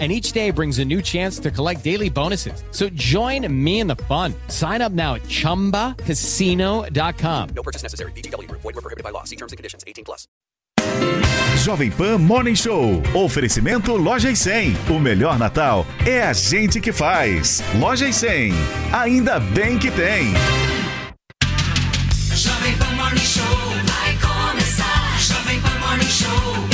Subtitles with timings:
[0.00, 2.64] and each day brings a new chance to collect daily bonuses.
[2.72, 4.34] So join me in the fun.
[4.48, 7.48] Sign up now at ChumbaCasino.com.
[7.54, 8.10] No purchase necessary.
[8.12, 8.50] BGW.
[8.50, 9.22] Void were prohibited by law.
[9.22, 9.84] See terms and conditions.
[9.86, 10.26] 18 plus.
[11.64, 13.02] Jovem Pan Morning Show.
[13.14, 14.76] Oferecimento Loja e 100.
[14.90, 17.62] O melhor Natal é a gente que faz.
[17.78, 18.52] Loja e 100.
[18.92, 20.32] Ainda bem que tem.
[22.34, 23.42] Jovem Pan Morning Show
[23.84, 25.18] vai começar.
[25.20, 26.73] Jovem Pan Morning Show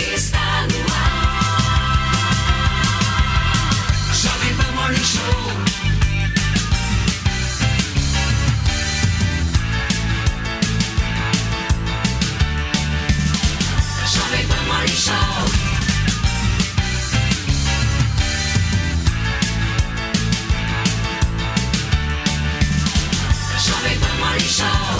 [24.50, 24.99] Show.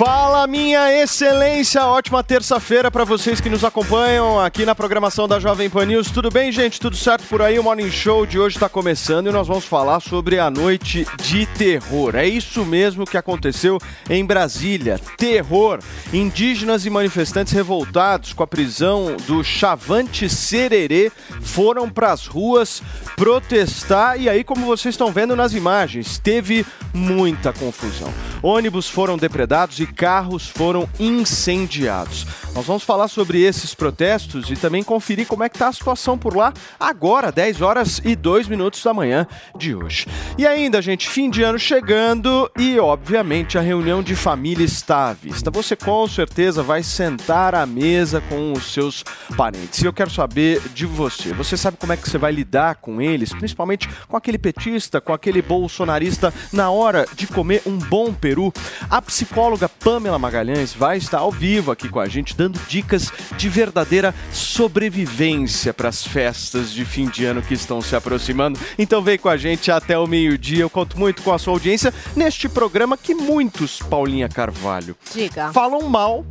[0.00, 1.84] Fala, minha excelência!
[1.84, 6.10] Ótima terça-feira para vocês que nos acompanham aqui na programação da Jovem Pan News.
[6.10, 6.80] Tudo bem, gente?
[6.80, 7.58] Tudo certo por aí?
[7.58, 11.44] O Morning Show de hoje está começando e nós vamos falar sobre a noite de
[11.44, 12.16] terror.
[12.16, 13.76] É isso mesmo que aconteceu
[14.08, 14.98] em Brasília.
[15.18, 15.80] Terror.
[16.14, 21.12] Indígenas e manifestantes revoltados com a prisão do Chavante Sererê
[21.42, 22.82] foram para as ruas
[23.16, 28.10] protestar e aí, como vocês estão vendo nas imagens, teve muita confusão.
[28.42, 32.26] Ônibus foram depredados e carros foram incendiados.
[32.52, 36.18] Nós vamos falar sobre esses protestos e também conferir como é que está a situação
[36.18, 39.24] por lá agora, 10 horas e 2 minutos da manhã
[39.56, 40.06] de hoje.
[40.36, 45.12] E ainda, gente, fim de ano chegando e, obviamente, a reunião de família está à
[45.12, 45.50] vista.
[45.50, 49.04] Você com certeza vai sentar à mesa com os seus
[49.36, 49.80] parentes.
[49.80, 51.32] E eu quero saber de você.
[51.32, 55.12] Você sabe como é que você vai lidar com eles, principalmente com aquele petista, com
[55.12, 58.52] aquele bolsonarista, na hora de comer um bom peru?
[58.90, 63.50] A psicóloga Pamela Magalhães vai estar ao vivo aqui com a gente, dando dicas de
[63.50, 68.58] verdadeira sobrevivência para as festas de fim de ano que estão se aproximando.
[68.78, 70.62] Então vem com a gente até o meio-dia.
[70.62, 75.52] Eu conto muito com a sua audiência neste programa que muitos, Paulinha Carvalho, Diga.
[75.52, 76.24] falam mal,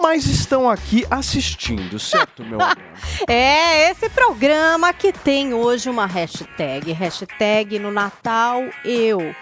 [0.00, 2.76] mas estão aqui assistindo, certo, meu amor?
[3.28, 6.90] É esse programa que tem hoje uma hashtag.
[6.90, 9.32] Hashtag no Natal eu.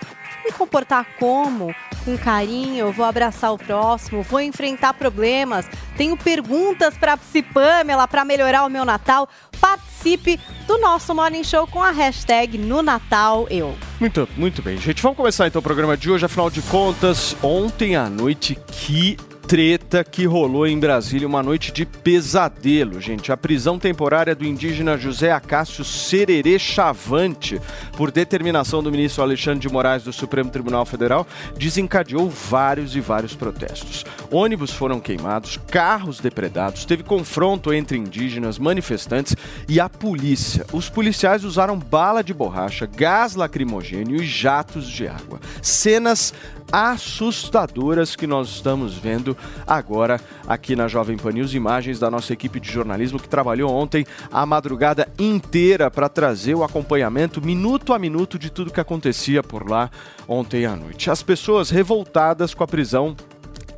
[0.44, 1.74] Me comportar como?
[2.04, 5.68] Com carinho, vou abraçar o próximo, vou enfrentar problemas.
[5.96, 9.28] Tenho perguntas para Psi Pamela para melhorar o meu Natal.
[9.60, 13.76] Participe do nosso Morning Show com a hashtag no Natal eu.
[13.98, 15.02] Muito, muito bem, gente.
[15.02, 16.24] Vamos começar então o programa de hoje.
[16.24, 19.18] Afinal de contas, ontem à noite, que
[19.50, 23.32] treta que rolou em Brasília, uma noite de pesadelo, gente.
[23.32, 27.60] A prisão temporária do indígena José Acácio Sererê Chavante,
[27.96, 31.26] por determinação do ministro Alexandre de Moraes do Supremo Tribunal Federal,
[31.58, 34.04] desencadeou vários e vários protestos.
[34.30, 39.34] Ônibus foram queimados, carros depredados, teve confronto entre indígenas, manifestantes
[39.68, 40.64] e a polícia.
[40.72, 45.40] Os policiais usaram bala de borracha, gás lacrimogênio e jatos de água.
[45.60, 46.32] Cenas
[46.72, 49.36] assustadoras que nós estamos vendo
[49.66, 54.06] agora aqui na Jovem Pan News, imagens da nossa equipe de jornalismo que trabalhou ontem
[54.30, 59.68] a madrugada inteira para trazer o acompanhamento minuto a minuto de tudo que acontecia por
[59.68, 59.90] lá
[60.28, 61.10] ontem à noite.
[61.10, 63.16] As pessoas revoltadas com a prisão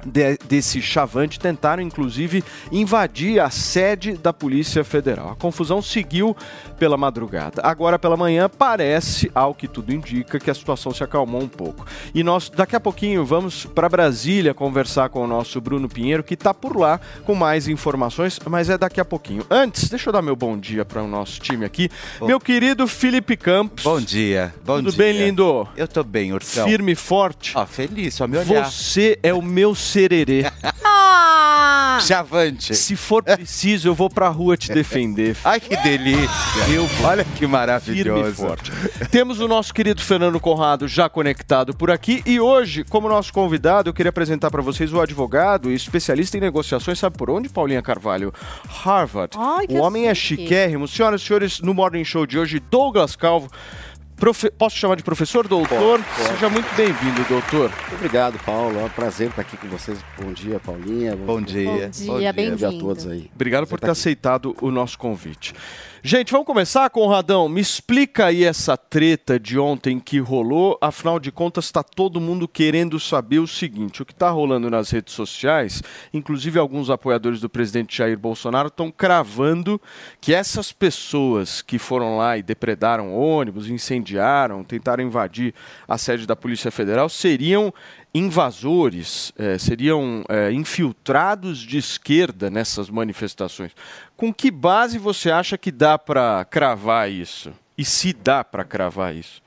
[0.05, 5.31] de- desse chavante tentaram inclusive invadir a sede da Polícia Federal.
[5.31, 6.37] A confusão seguiu
[6.79, 7.63] pela madrugada.
[7.65, 11.87] Agora pela manhã parece, ao que tudo indica, que a situação se acalmou um pouco.
[12.15, 16.35] E nós daqui a pouquinho vamos para Brasília conversar com o nosso Bruno Pinheiro que
[16.35, 19.45] está por lá com mais informações, mas é daqui a pouquinho.
[19.51, 21.89] Antes, deixa eu dar meu bom dia para o nosso time aqui.
[22.21, 23.85] Meu querido Felipe Campos.
[23.85, 24.99] Bom dia, bom Tudo dia.
[24.99, 25.69] bem, lindo?
[25.77, 26.67] Eu tô bem, Ursão.
[26.67, 27.53] Firme e forte.
[27.57, 28.65] Ó, feliz, só me olhar.
[28.71, 30.45] Você é o meu sererê.
[30.85, 31.99] Ah!
[32.01, 32.75] Chavante.
[32.75, 35.37] Se for preciso, eu vou pra rua te defender.
[35.45, 36.29] Ai, que delícia.
[36.73, 37.07] Eu vou.
[37.11, 38.35] Olha que maravilhoso.
[38.35, 38.73] forte.
[39.11, 43.91] Temos o nosso querido Fernando Conrado já conectado por aqui e hoje, como nosso convidado,
[43.91, 47.83] eu queria apresentar para vocês o advogado e especialista em negociações, sabe por onde, Paulinha
[47.83, 48.33] Carvalho?
[48.69, 49.37] Harvard.
[49.39, 50.43] Ai, o homem é chique.
[50.43, 50.89] chiquérrimo.
[50.89, 53.51] Senhoras e senhores, no Morning Show de hoje, Douglas Calvo.
[54.23, 55.99] Profe- Posso chamar de professor, doutor?
[55.99, 56.29] Pode, pode.
[56.29, 57.69] Seja muito bem-vindo, doutor.
[57.71, 58.79] Muito obrigado, Paulo.
[58.79, 59.99] É um prazer estar aqui com vocês.
[60.17, 61.17] Bom dia, Paulinha.
[61.17, 61.65] Bom dia.
[61.69, 62.79] Bom dia, Bom dia a bem-vindo.
[62.79, 63.29] todos aí.
[63.35, 63.99] Obrigado por Você ter tá aqui.
[63.99, 65.53] aceitado o nosso convite.
[66.05, 67.49] Gente, vamos começar, Conradão.
[67.49, 70.77] Me explica aí essa treta de ontem que rolou.
[70.81, 74.91] Afinal de contas, está todo mundo querendo saber o seguinte: o que está rolando nas
[74.91, 75.81] redes sociais,
[76.13, 79.81] inclusive alguns apoiadores do presidente Jair Bolsonaro, estão cravando
[80.21, 85.55] que essas pessoas que foram lá e depredaram ônibus, incendiaram, tentaram invadir
[85.87, 87.73] a sede da Polícia Federal, seriam
[88.15, 93.73] invasores, eh, seriam eh, infiltrados de esquerda nessas manifestações.
[94.17, 97.53] Com que base você acha que dá para cravar isso?
[97.77, 99.41] E se dá para cravar isso?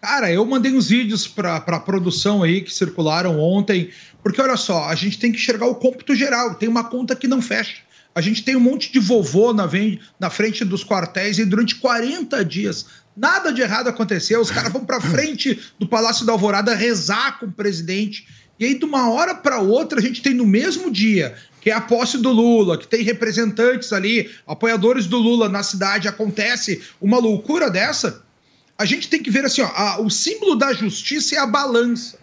[0.00, 3.90] Cara, eu mandei uns vídeos para a produção aí que circularam ontem,
[4.22, 7.28] porque olha só, a gente tem que enxergar o cômputo geral, tem uma conta que
[7.28, 7.82] não fecha.
[8.14, 9.68] A gente tem um monte de vovô na,
[10.18, 12.86] na frente dos quartéis e durante 40 dias
[13.20, 14.40] nada de errado aconteceu.
[14.40, 18.26] Os caras vão para frente do Palácio da Alvorada rezar com o presidente.
[18.58, 21.74] E aí, de uma hora para outra, a gente tem no mesmo dia, que é
[21.74, 27.18] a posse do Lula, que tem representantes ali, apoiadores do Lula na cidade, acontece uma
[27.18, 28.22] loucura dessa
[28.78, 32.16] a gente tem que ver assim, ó, a- o símbolo da justiça é a balança.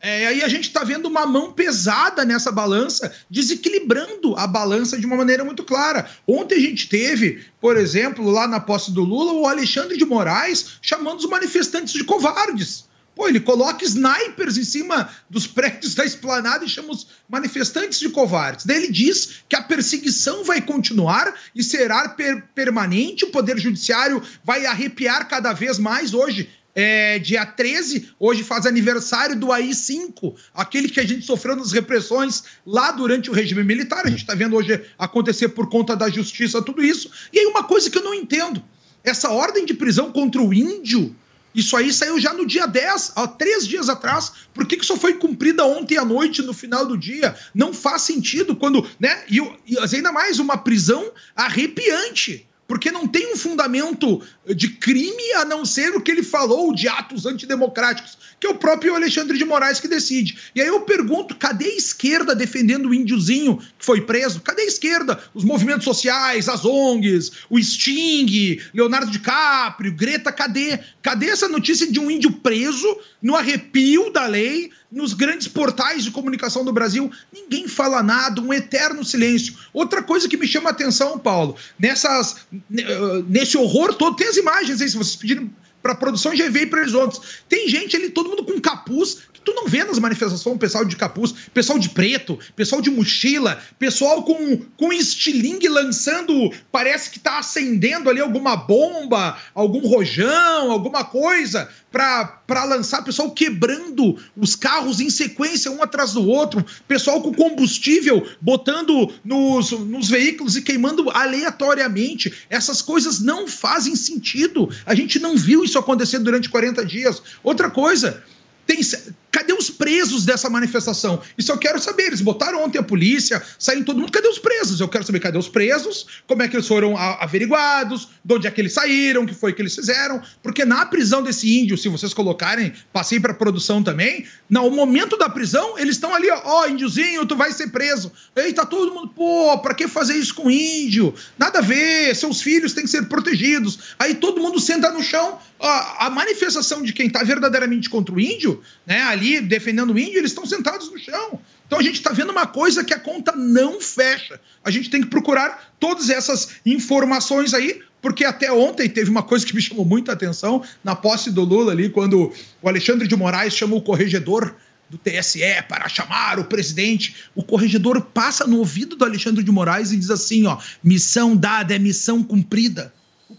[0.00, 5.04] É, aí a gente está vendo uma mão pesada nessa balança, desequilibrando a balança de
[5.04, 6.08] uma maneira muito clara.
[6.26, 10.78] Ontem a gente teve, por exemplo, lá na posse do Lula, o Alexandre de Moraes
[10.80, 12.86] chamando os manifestantes de covardes.
[13.16, 18.08] Pô, ele coloca snipers em cima dos prédios da esplanada e chama os manifestantes de
[18.10, 18.64] covardes.
[18.64, 24.22] Daí ele diz que a perseguição vai continuar e será per- permanente, o Poder Judiciário
[24.44, 26.48] vai arrepiar cada vez mais hoje.
[26.80, 32.44] É, dia 13, hoje faz aniversário do AI-5, aquele que a gente sofreu nas repressões
[32.64, 34.06] lá durante o regime militar.
[34.06, 37.10] A gente está vendo hoje acontecer por conta da justiça tudo isso.
[37.32, 38.62] E aí, uma coisa que eu não entendo:
[39.02, 41.16] essa ordem de prisão contra o índio
[41.52, 44.30] isso aí saiu já no dia 10, há três dias atrás.
[44.54, 47.34] Por que, que só foi cumprida ontem à noite, no final do dia?
[47.52, 48.88] Não faz sentido quando.
[49.00, 49.24] né?
[49.28, 52.46] E, e ainda mais uma prisão arrepiante.
[52.68, 54.22] Porque não tem um fundamento
[54.54, 58.54] de crime a não ser o que ele falou de atos antidemocráticos, que é o
[58.54, 60.38] próprio Alexandre de Moraes que decide.
[60.54, 64.40] E aí eu pergunto: cadê a esquerda defendendo o índiozinho que foi preso?
[64.40, 65.22] Cadê a esquerda?
[65.34, 70.78] Os movimentos sociais, as ONGs, o Sting, Leonardo DiCaprio, Greta, cadê?
[71.02, 74.70] Cadê essa notícia de um índio preso no arrepio da lei?
[74.90, 79.54] Nos grandes portais de comunicação do Brasil, ninguém fala nada, um eterno silêncio.
[79.74, 82.36] Outra coisa que me chama a atenção, Paulo, nessas,
[82.70, 85.50] ne- eh, nesse horror todo, tem as imagens aí, se vocês pedirem
[85.82, 87.40] para produção, já veio para eles outros.
[87.48, 90.96] Tem gente ali, todo mundo com capuz, que tu não vê nas manifestações, pessoal de
[90.96, 97.38] capuz, pessoal de preto, pessoal de mochila, pessoal com, com estilingue lançando, parece que tá
[97.38, 105.08] acendendo ali alguma bomba, algum rojão, alguma coisa para lançar, pessoal quebrando os carros em
[105.08, 112.32] sequência, um atrás do outro, pessoal com combustível botando nos, nos veículos e queimando aleatoriamente.
[112.50, 114.68] Essas coisas não fazem sentido.
[114.84, 117.22] A gente não viu isso acontecer durante 40 dias.
[117.42, 118.22] Outra coisa,
[118.66, 118.80] tem,
[119.30, 121.20] cadê os presos dessa manifestação?
[121.36, 122.04] Isso eu quero saber.
[122.04, 124.12] Eles botaram ontem a polícia, saíram todo mundo.
[124.12, 124.80] Cadê os presos?
[124.80, 128.50] Eu quero saber cadê os presos, como é que eles foram averiguados, de onde é
[128.50, 130.20] que eles saíram, o que foi que eles fizeram.
[130.42, 135.28] Porque na prisão desse índio, se vocês colocarem, passei para produção também, no momento da
[135.28, 138.12] prisão, eles estão ali, ó, ó, índiozinho, tu vai ser preso.
[138.36, 141.14] Aí tá todo mundo, pô, pra que fazer isso com índio?
[141.38, 143.94] Nada a ver, seus filhos têm que ser protegidos.
[143.98, 148.62] Aí todo mundo senta no chão, a manifestação de quem tá verdadeiramente contra o índio,
[148.86, 151.38] né, ali defendendo o índio, eles estão sentados no chão.
[151.66, 154.40] Então a gente está vendo uma coisa que a conta não fecha.
[154.64, 159.44] A gente tem que procurar todas essas informações aí, porque até ontem teve uma coisa
[159.44, 163.54] que me chamou muita atenção na posse do Lula ali, quando o Alexandre de Moraes
[163.54, 164.54] chamou o corregedor
[164.88, 167.14] do TSE para chamar o presidente.
[167.34, 171.74] O corregedor passa no ouvido do Alexandre de Moraes e diz assim, ó, missão dada
[171.74, 172.92] é missão cumprida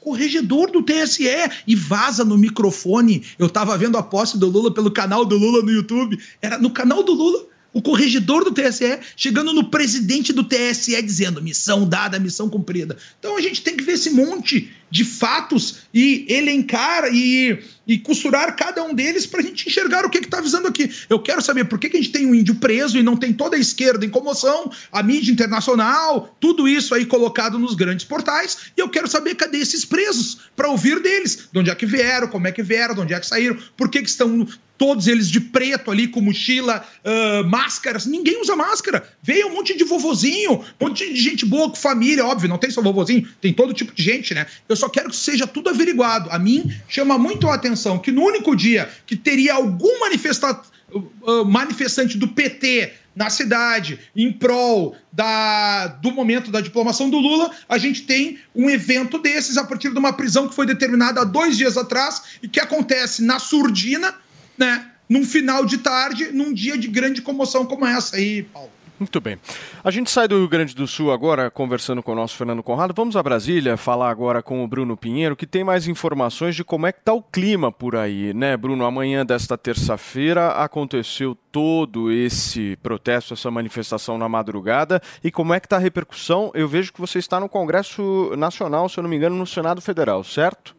[0.10, 1.28] corregedor do TSE
[1.68, 3.24] e vaza no microfone.
[3.38, 6.18] Eu tava vendo a posse do Lula pelo canal do Lula no YouTube.
[6.42, 11.44] Era no canal do Lula, o corregedor do TSE chegando no presidente do TSE dizendo
[11.44, 12.98] missão dada, missão cumprida.
[13.20, 18.56] Então a gente tem que ver esse monte de fatos e elencar e, e costurar
[18.56, 20.92] cada um deles para a gente enxergar o que está avisando aqui.
[21.10, 23.34] Eu quero saber por que, que a gente tem um índio preso e não tem
[23.34, 28.72] toda a esquerda em comoção, a mídia internacional, tudo isso aí colocado nos grandes portais.
[28.78, 31.50] E eu quero saber cadê esses presos para ouvir deles.
[31.52, 33.90] De onde é que vieram, como é que vieram, de onde é que saíram, por
[33.90, 34.48] que, que estão
[34.80, 38.06] todos eles de preto ali, com mochila, ah, máscaras.
[38.06, 39.08] Ninguém usa máscara.
[39.22, 42.72] Veio um monte de vovozinho, um monte de gente boa com família, óbvio, não tem
[42.72, 44.48] só vovozinho, tem todo tipo de gente, né?
[44.68, 46.30] Eu só quero que seja tudo averiguado.
[46.32, 51.46] A mim chama muito a atenção que no único dia que teria algum manifesta uh,
[51.46, 57.78] manifestante do PT na cidade, em prol da, do momento da diplomação do Lula, a
[57.78, 61.58] gente tem um evento desses a partir de uma prisão que foi determinada há dois
[61.58, 64.16] dias atrás e que acontece na surdina,
[64.58, 64.90] né?
[65.10, 68.72] Num final de tarde, num dia de grande comoção como essa aí, Paulo.
[69.00, 69.40] Muito bem.
[69.82, 72.94] A gente sai do Rio Grande do Sul agora, conversando com o nosso Fernando Conrado.
[72.94, 76.86] Vamos a Brasília falar agora com o Bruno Pinheiro, que tem mais informações de como
[76.86, 78.84] é que está o clima por aí, né, Bruno?
[78.84, 85.02] Amanhã desta terça-feira aconteceu todo esse protesto, essa manifestação na madrugada.
[85.24, 86.52] E como é que está a repercussão?
[86.54, 89.82] Eu vejo que você está no Congresso Nacional, se eu não me engano, no Senado
[89.82, 90.79] Federal, certo?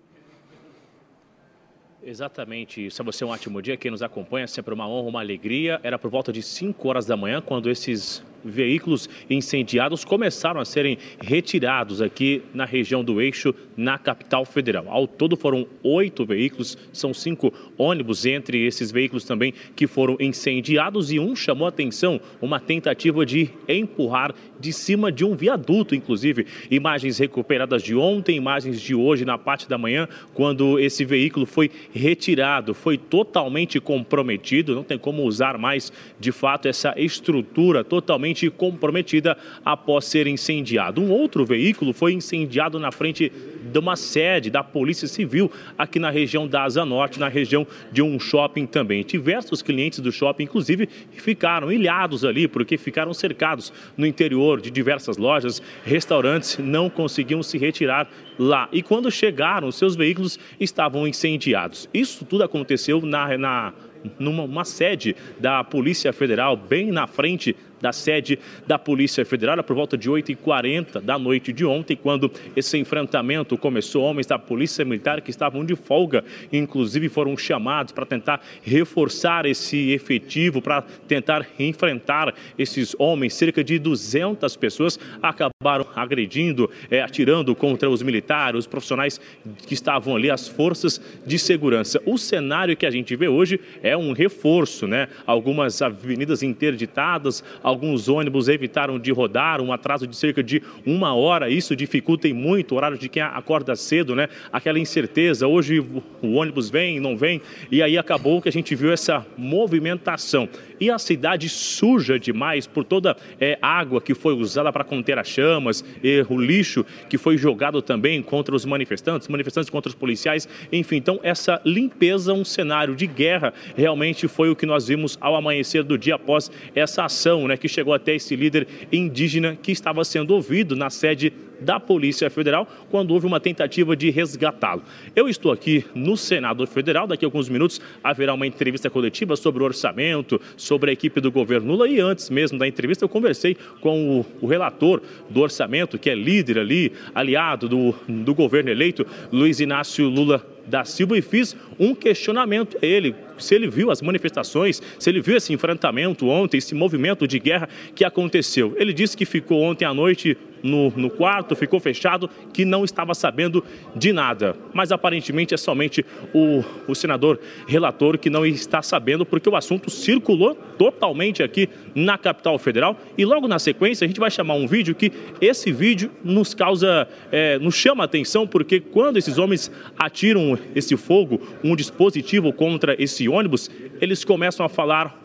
[2.03, 3.05] Exatamente isso.
[3.05, 3.77] Você um ótimo dia.
[3.77, 5.79] Quem nos acompanha, sempre uma honra, uma alegria.
[5.83, 10.99] Era por volta de 5 horas da manhã quando esses veículos incendiados começaram a serem
[11.21, 14.87] retirados aqui na região do eixo, na capital federal.
[14.89, 21.13] Ao todo foram oito veículos, são cinco ônibus entre esses veículos também que foram incendiados
[21.13, 26.47] e um chamou atenção, uma tentativa de empurrar de cima de um viaduto, inclusive.
[26.71, 31.71] Imagens recuperadas de ontem, imagens de hoje na parte da manhã, quando esse veículo foi
[31.93, 39.37] retirado, foi totalmente comprometido, não tem como usar mais de fato essa estrutura totalmente comprometida
[39.65, 41.01] após ser incendiado.
[41.01, 43.33] Um outro veículo foi incendiado na frente
[43.71, 48.03] de uma sede da Polícia Civil aqui na região da Asa Norte, na região de
[48.03, 49.05] um shopping também.
[49.05, 55.17] Diversos clientes do shopping, inclusive, ficaram ilhados ali porque ficaram cercados no interior de diversas
[55.17, 58.09] lojas, restaurantes, não conseguiam se retirar
[58.39, 58.69] lá.
[58.73, 61.89] E quando chegaram, seus veículos estavam incendiados.
[61.93, 63.73] Isso tudo aconteceu na, na
[64.19, 69.75] numa uma sede da Polícia Federal, bem na frente da sede da Polícia Federal, por
[69.75, 74.05] volta de 8h40 da noite de ontem, quando esse enfrentamento começou.
[74.05, 79.91] Homens da Polícia Militar que estavam de folga, inclusive foram chamados para tentar reforçar esse
[79.91, 83.35] efetivo, para tentar enfrentar esses homens.
[83.35, 89.21] Cerca de 200 pessoas acabaram agredindo, é, atirando contra os militares, os profissionais
[89.67, 92.01] que estavam ali, as forças de segurança.
[92.07, 95.09] O cenário que a gente vê hoje é um reforço, né?
[95.27, 101.49] Algumas avenidas interditadas, alguns ônibus evitaram de rodar, um atraso de cerca de uma hora.
[101.49, 104.29] Isso dificulta muito o horário de quem acorda cedo, né?
[104.53, 105.47] Aquela incerteza.
[105.47, 110.49] Hoje o ônibus vem, não vem, e aí acabou que a gente viu essa movimentação.
[110.81, 115.29] E a cidade suja demais por toda é, água que foi usada para conter as
[115.29, 120.49] chamas, e o lixo que foi jogado também contra os manifestantes, manifestantes contra os policiais,
[120.73, 120.97] enfim.
[120.97, 125.83] Então, essa limpeza, um cenário de guerra, realmente foi o que nós vimos ao amanhecer
[125.83, 127.57] do dia após essa ação, né?
[127.57, 132.67] Que chegou até esse líder indígena que estava sendo ouvido na sede da Polícia Federal
[132.91, 134.83] quando houve uma tentativa de resgatá-lo.
[135.15, 139.63] Eu estou aqui no Senado Federal, daqui a alguns minutos haverá uma entrevista coletiva sobre
[139.63, 143.57] o orçamento, sobre a equipe do governo Lula e antes mesmo da entrevista eu conversei
[143.81, 149.07] com o, o relator do orçamento, que é líder ali, aliado do, do governo eleito,
[149.33, 154.01] Luiz Inácio Lula da Silva e fiz um questionamento a ele, se ele viu as
[154.01, 158.75] manifestações, se ele viu esse enfrentamento ontem, esse movimento de guerra que aconteceu.
[158.77, 163.15] Ele disse que ficou ontem à noite no, no quarto, ficou fechado, que não estava
[163.15, 163.65] sabendo
[163.97, 164.55] de nada.
[164.73, 169.91] Mas aparentemente é somente o, o senador relator que não está sabendo, porque o assunto
[169.91, 172.97] circulou totalmente aqui na capital federal.
[173.17, 177.09] E logo na sequência a gente vai chamar um vídeo que esse vídeo nos causa,
[177.33, 182.95] é, nos chama a atenção, porque quando esses homens atiram esse fogo, um dispositivo contra
[183.03, 185.21] esse ônibus, eles começam a falar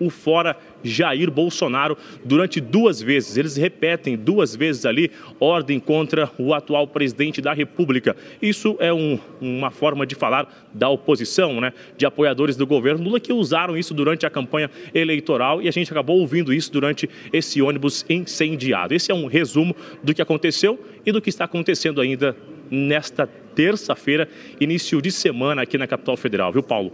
[0.00, 3.36] o fora Jair Bolsonaro durante duas vezes.
[3.36, 8.16] Eles repetem duas vezes ali ordem contra o atual presidente da República.
[8.40, 11.72] Isso é um, uma forma de falar da oposição, né?
[11.96, 15.90] De apoiadores do governo Lula que usaram isso durante a campanha eleitoral e a gente
[15.90, 18.94] acabou ouvindo isso durante esse ônibus incendiado.
[18.94, 22.36] Esse é um resumo do que aconteceu e do que está acontecendo ainda
[22.70, 24.28] nesta terça-feira,
[24.60, 26.92] início de semana aqui na capital federal, viu, Paulo?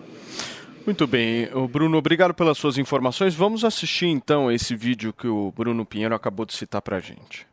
[0.86, 3.34] Muito bem, Bruno, obrigado pelas suas informações.
[3.34, 7.46] Vamos assistir então esse vídeo que o Bruno Pinheiro acabou de citar para a gente.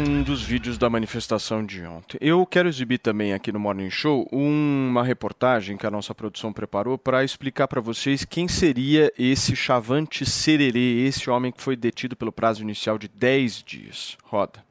[0.00, 2.16] Um dos vídeos da manifestação de ontem.
[2.20, 6.96] Eu quero exibir também aqui no Morning Show uma reportagem que a nossa produção preparou
[6.96, 12.32] para explicar para vocês quem seria esse Chavante Sererê, esse homem que foi detido pelo
[12.32, 14.16] prazo inicial de 10 dias.
[14.24, 14.69] Roda.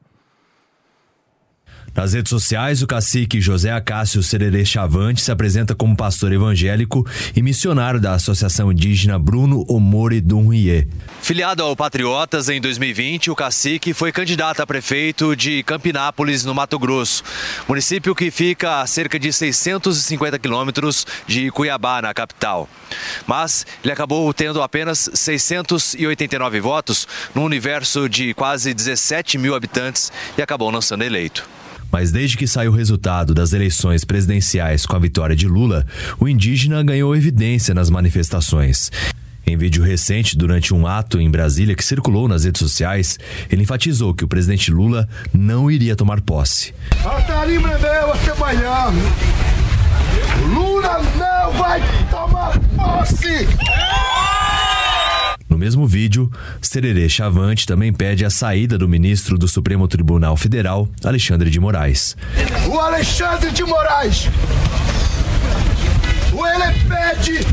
[1.94, 7.42] Nas redes sociais, o cacique José Acácio Sererê Chavante se apresenta como pastor evangélico e
[7.42, 10.86] missionário da Associação Indígena Bruno Omori Dunhuie.
[11.20, 16.78] Filiado ao Patriotas em 2020, o cacique foi candidato a prefeito de Campinápolis, no Mato
[16.78, 17.22] Grosso,
[17.68, 22.68] município que fica a cerca de 650 quilômetros de Cuiabá, na capital.
[23.26, 30.42] Mas ele acabou tendo apenas 689 votos num universo de quase 17 mil habitantes e
[30.42, 31.59] acabou não sendo eleito.
[31.90, 35.86] Mas desde que saiu o resultado das eleições presidenciais com a vitória de Lula,
[36.18, 38.90] o indígena ganhou evidência nas manifestações.
[39.46, 43.18] Em vídeo recente, durante um ato em Brasília que circulou nas redes sociais,
[43.50, 46.72] ele enfatizou que o presidente Lula não iria tomar posse.
[50.54, 53.48] Lula não vai tomar posse!
[55.60, 61.50] Mesmo vídeo, Sererê Chavante também pede a saída do ministro do Supremo Tribunal Federal, Alexandre
[61.50, 62.16] de Moraes.
[62.66, 64.26] O Alexandre de Moraes!
[66.32, 67.46] Ou ele pede.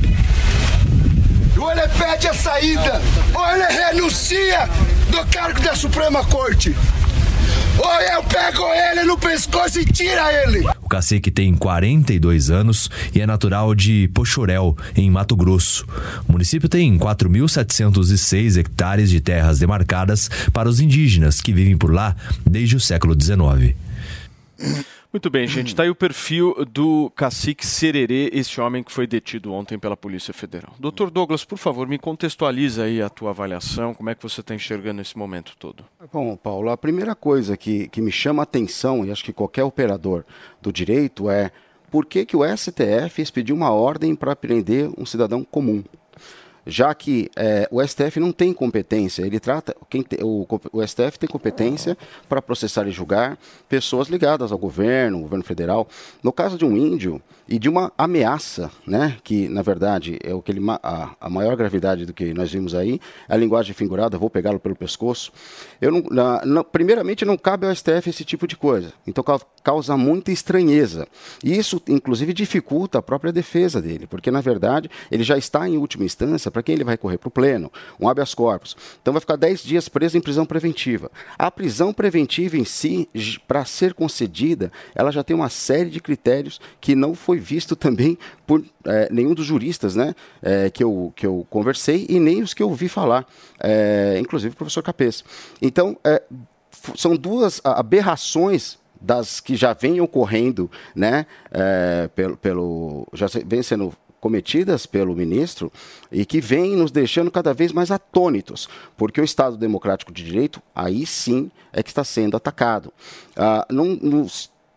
[1.57, 3.01] Ou ele pede a saída.
[3.35, 4.69] Ou ele renuncia
[5.11, 6.73] do cargo da Suprema Corte.
[7.77, 10.65] Ou eu pego ele no pescoço e tira ele.
[10.81, 15.85] O cacique tem 42 anos e é natural de Pochorel, em Mato Grosso.
[16.27, 22.15] O município tem 4.706 hectares de terras demarcadas para os indígenas que vivem por lá
[22.45, 23.75] desde o século XIX.
[25.17, 25.69] Muito bem, gente.
[25.69, 30.31] Está aí o perfil do cacique Sererê, esse homem que foi detido ontem pela Polícia
[30.31, 30.75] Federal.
[30.77, 34.53] Doutor Douglas, por favor, me contextualiza aí a tua avaliação, como é que você está
[34.53, 35.83] enxergando esse momento todo.
[36.13, 39.63] Bom, Paulo, a primeira coisa que, que me chama a atenção, e acho que qualquer
[39.63, 40.23] operador
[40.61, 41.51] do direito, é
[41.89, 45.83] por que, que o STF expediu uma ordem para prender um cidadão comum?
[46.67, 51.17] Já que é, o STF não tem competência, ele trata, quem te, o, o, STF
[51.17, 51.97] tem competência
[52.27, 53.37] para processar e julgar
[53.69, 55.87] pessoas ligadas ao governo, governo federal.
[56.21, 60.41] No caso de um índio e de uma ameaça, né, que na verdade é o
[60.41, 64.29] que ele, a, a maior gravidade do que nós vimos aí, a linguagem figurada, vou
[64.29, 65.31] pegá-lo pelo pescoço.
[65.79, 69.23] Eu não, na, na, primeiramente, não cabe ao STF esse tipo de coisa, então
[69.63, 71.07] causa muita estranheza.
[71.43, 75.77] E isso, inclusive, dificulta a própria defesa dele, porque na verdade ele já está em
[75.77, 78.75] última instância para quem ele vai correr para o pleno, um habeas corpus.
[79.01, 81.11] Então vai ficar 10 dias preso em prisão preventiva.
[81.37, 83.09] A prisão preventiva em si,
[83.47, 88.17] para ser concedida, ela já tem uma série de critérios que não foi visto também
[88.45, 92.53] por é, nenhum dos juristas né, é, que, eu, que eu conversei e nem os
[92.53, 93.25] que eu ouvi falar,
[93.59, 95.23] é, inclusive o professor Capês.
[95.61, 96.21] Então, é,
[96.95, 103.93] são duas aberrações das que já vêm ocorrendo, né, é, pelo, pelo já vem sendo
[104.19, 105.71] cometidas pelo ministro
[106.11, 110.61] e que vem nos deixando cada vez mais atônitos, porque o Estado Democrático de Direito,
[110.75, 112.91] aí sim, é que está sendo atacado.
[113.35, 113.65] Ah,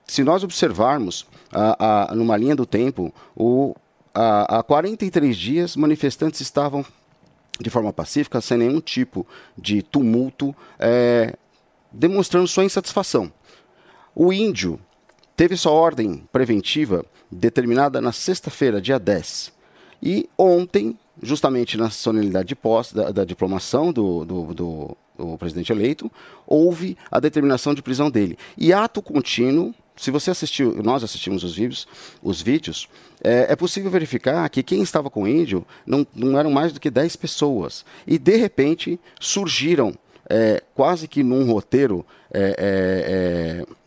[0.06, 3.74] se nós observarmos ah, ah, numa linha do tempo, o,
[4.14, 6.84] há 43 dias manifestantes estavam
[7.60, 11.34] de forma pacífica, sem nenhum tipo de tumulto, é,
[11.92, 13.30] demonstrando sua insatisfação.
[14.14, 14.80] O índio
[15.36, 19.52] teve sua ordem preventiva determinada na sexta-feira, dia 10.
[20.02, 25.72] E ontem, justamente na solenidade de posse, da, da diplomação do, do, do, do presidente
[25.72, 26.10] eleito,
[26.46, 28.38] houve a determinação de prisão dele.
[28.56, 31.86] E ato contínuo, se você assistiu, nós assistimos os vídeos,
[32.22, 32.88] os vídeos
[33.22, 36.80] é, é, possível verificar que quem estava com o índio não, não eram mais do
[36.80, 37.84] que 10 pessoas.
[38.06, 39.94] E, de repente, surgiram,
[40.28, 43.79] é, quase que num roteiro é, é, é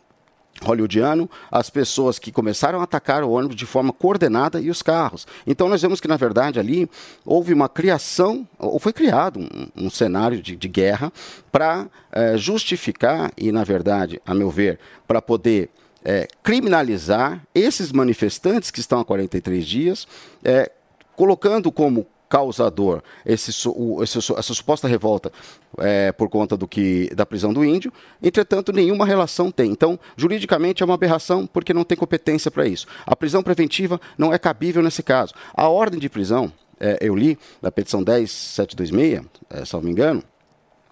[0.64, 5.26] hollywoodiano, as pessoas que começaram a atacar o ônibus de forma coordenada e os carros.
[5.46, 6.88] Então nós vemos que, na verdade, ali
[7.24, 11.12] houve uma criação, ou foi criado um, um cenário de, de guerra
[11.52, 15.70] para é, justificar e, na verdade, a meu ver, para poder
[16.04, 20.06] é, criminalizar esses manifestantes que estão há 43 dias,
[20.44, 20.70] é,
[21.16, 25.30] colocando como causador esse, esse, essa suposta revolta
[25.78, 29.70] é, por conta do que da prisão do índio, entretanto nenhuma relação tem.
[29.70, 32.88] Então, juridicamente é uma aberração porque não tem competência para isso.
[33.06, 35.32] A prisão preventiva não é cabível nesse caso.
[35.54, 40.20] A ordem de prisão, é, eu li na petição 10726, é, salvo me engano,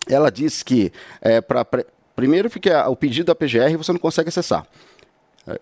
[0.08, 1.66] ela diz que é, para
[2.14, 4.64] primeiro porque o pedido da PGR você não consegue acessar.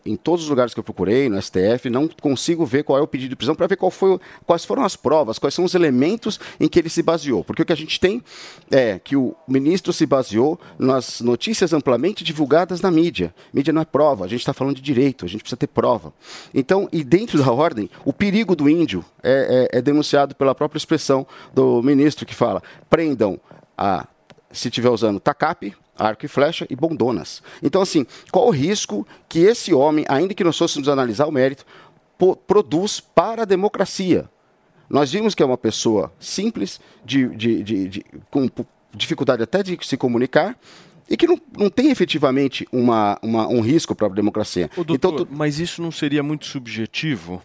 [0.04, 3.06] Em todos os lugares que eu procurei, no STF, não consigo ver qual é o
[3.06, 6.68] pedido de prisão para ver foi, quais foram as provas, quais são os elementos em
[6.68, 7.42] que ele se baseou.
[7.42, 8.22] Porque o que a gente tem
[8.70, 13.34] é que o ministro se baseou nas notícias amplamente divulgadas na mídia.
[13.52, 16.12] Mídia não é prova, a gente está falando de direito, a gente precisa ter prova.
[16.52, 20.78] Então, e dentro da ordem, o perigo do índio é, é- é denunciado pela própria
[20.78, 23.40] expressão do ministro que fala: prendam
[23.76, 24.06] a
[24.52, 27.42] se estiver usando tacape, arco e flecha e bondonas.
[27.62, 31.64] Então, assim, qual o risco que esse homem, ainda que nós fôssemos analisar o mérito,
[32.46, 34.28] produz para a democracia?
[34.88, 38.48] Nós vimos que é uma pessoa simples, de, de- de- de- com
[38.92, 40.58] dificuldade até de se comunicar,
[41.08, 44.70] e que não, não tem efetivamente uma, uma- um risco para a democracia.
[44.76, 47.42] Ô, doutor, mas isso não seria muito subjetivo?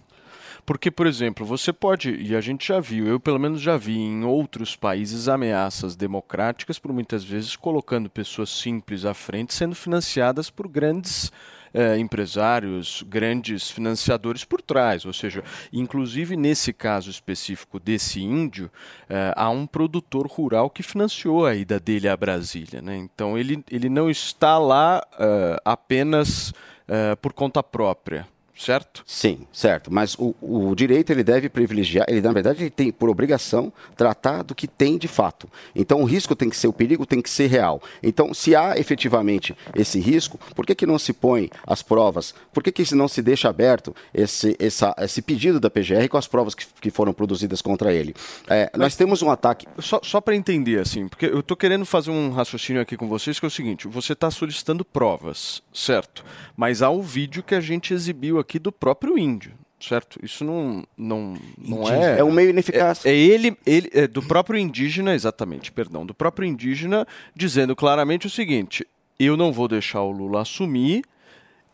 [0.66, 4.00] Porque, por exemplo, você pode, e a gente já viu, eu pelo menos já vi
[4.00, 10.50] em outros países ameaças democráticas, por muitas vezes colocando pessoas simples à frente, sendo financiadas
[10.50, 11.32] por grandes
[11.72, 15.06] eh, empresários, grandes financiadores por trás.
[15.06, 18.72] Ou seja, inclusive nesse caso específico desse índio,
[19.08, 22.82] eh, há um produtor rural que financiou a ida dele a Brasília.
[22.82, 22.98] Né?
[22.98, 26.52] Então ele, ele não está lá eh, apenas
[26.88, 28.26] eh, por conta própria
[28.58, 29.04] certo?
[29.06, 29.92] Sim, certo.
[29.92, 34.44] Mas o, o direito ele deve privilegiar, ele na verdade ele tem por obrigação tratar
[34.44, 35.50] do que tem de fato.
[35.76, 37.82] Então o risco tem que ser, o perigo tem que ser real.
[38.02, 42.34] Então se há efetivamente esse risco, por que, que não se põe as provas?
[42.54, 46.28] Por que, que não se deixa aberto esse, essa, esse pedido da PGR com as
[46.28, 48.16] provas que, que foram produzidas contra ele?
[48.48, 49.68] É, nós temos um ataque.
[49.80, 53.40] Só, só para entender, assim, porque eu estou querendo fazer um raciocínio aqui com vocês,
[53.40, 56.24] que é o seguinte: você está solicitando provas, certo?
[56.56, 59.54] Mas há o vídeo que a gente exibiu aqui do próprio índio.
[59.80, 60.20] Certo?
[60.24, 62.20] Isso não, não, não é.
[62.20, 63.06] É um meio ineficaz.
[63.06, 67.06] É, é ele, ele é do próprio indígena, exatamente, perdão, do próprio indígena,
[67.36, 68.88] dizendo claramente o seguinte:
[69.20, 71.04] eu não vou deixar o Lula assumir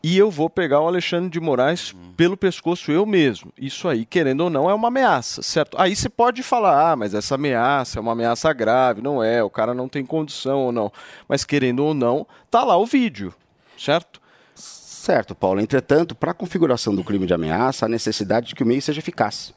[0.04, 3.54] e eu vou pegar o Alexandre de Moraes pelo pescoço eu mesmo.
[3.58, 5.78] Isso aí, querendo ou não, é uma ameaça, certo?
[5.80, 9.50] Aí você pode falar, ah, mas essa ameaça é uma ameaça grave, não é, o
[9.50, 10.92] cara não tem condição ou não.
[11.28, 13.34] Mas querendo ou não, tá lá o vídeo,
[13.78, 14.21] certo?
[15.02, 15.60] Certo, Paulo.
[15.60, 19.00] Entretanto, para a configuração do crime de ameaça, há necessidade de que o meio seja
[19.00, 19.52] eficaz.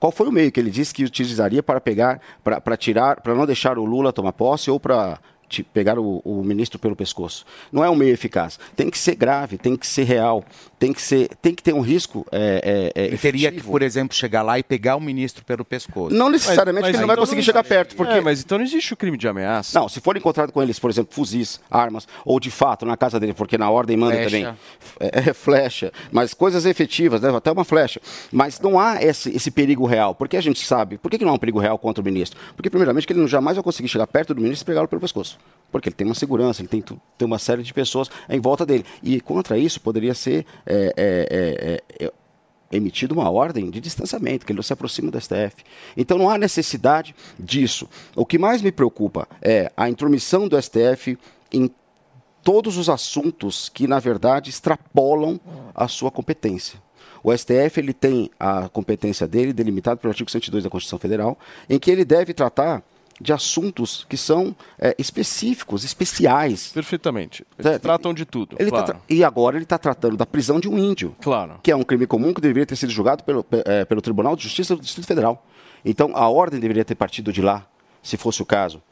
[0.00, 3.46] Qual foi o meio que ele disse que utilizaria para pegar, para tirar, para não
[3.46, 7.44] deixar o Lula tomar posse ou para te- pegar o, o ministro pelo pescoço?
[7.72, 8.58] Não é um meio eficaz.
[8.76, 10.44] Tem que ser grave, tem que ser real,
[10.78, 12.26] tem que ser, tem que ter um risco.
[12.30, 15.64] É, é, é, Ele teria que, por exemplo, chegar lá e pegar o ministro pelo
[15.64, 16.14] pescoço.
[16.14, 18.64] Não necessariamente que ele não vai então conseguir chegar perto, porque É, mas então não
[18.64, 19.78] existe o crime de ameaça.
[19.78, 23.18] Não, se for encontrado com eles, por exemplo, fuzis, armas, ou de fato na casa
[23.18, 24.30] dele, porque na ordem manda Flecha.
[24.30, 24.54] também.
[25.00, 27.34] É, é, flecha, mas coisas efetivas, né?
[27.34, 28.00] até uma flecha.
[28.30, 30.14] Mas não há esse, esse perigo real.
[30.14, 30.98] Porque a gente sabe.
[30.98, 32.38] Por que, que não há um perigo real contra o ministro?
[32.56, 35.00] Porque, primeiramente, que ele não jamais vai conseguir chegar perto do ministro e pegá-lo pelo
[35.00, 35.37] pescoço.
[35.70, 38.84] Porque ele tem uma segurança, ele tem, tem uma série de pessoas em volta dele.
[39.02, 40.46] E contra isso poderia ser.
[40.66, 42.12] é, é, é, é,
[42.70, 45.64] emitido uma ordem de distanciamento, que ele não se aproxima do STF.
[45.96, 47.88] Então não há necessidade disso.
[48.14, 51.18] O que mais me preocupa é a intromissão do STF
[51.52, 51.70] em
[52.42, 55.40] todos os assuntos que, na verdade, extrapolam
[55.74, 56.80] a sua competência.
[57.22, 61.78] O STF ele tem a competência dele delimitada pelo artigo 102 da Constituição Federal, em
[61.78, 62.82] que ele deve tratar
[63.20, 66.68] de assuntos que são é, específicos, especiais.
[66.72, 67.44] Perfeitamente.
[67.58, 67.82] Eles Certo.
[67.82, 68.56] tratam de tudo.
[68.56, 68.86] Tá claro.
[68.86, 71.58] tra- e agora ele está tratando da prisão de um índio Claro.
[71.62, 74.36] que é um crime comum que deveria ter sido julgado pelo, pe- eh, pelo Tribunal
[74.36, 75.44] de Justiça do Distrito Federal.
[75.84, 77.66] Então, a ordem deveria ter partido de lá,
[78.02, 78.82] se fosse o caso.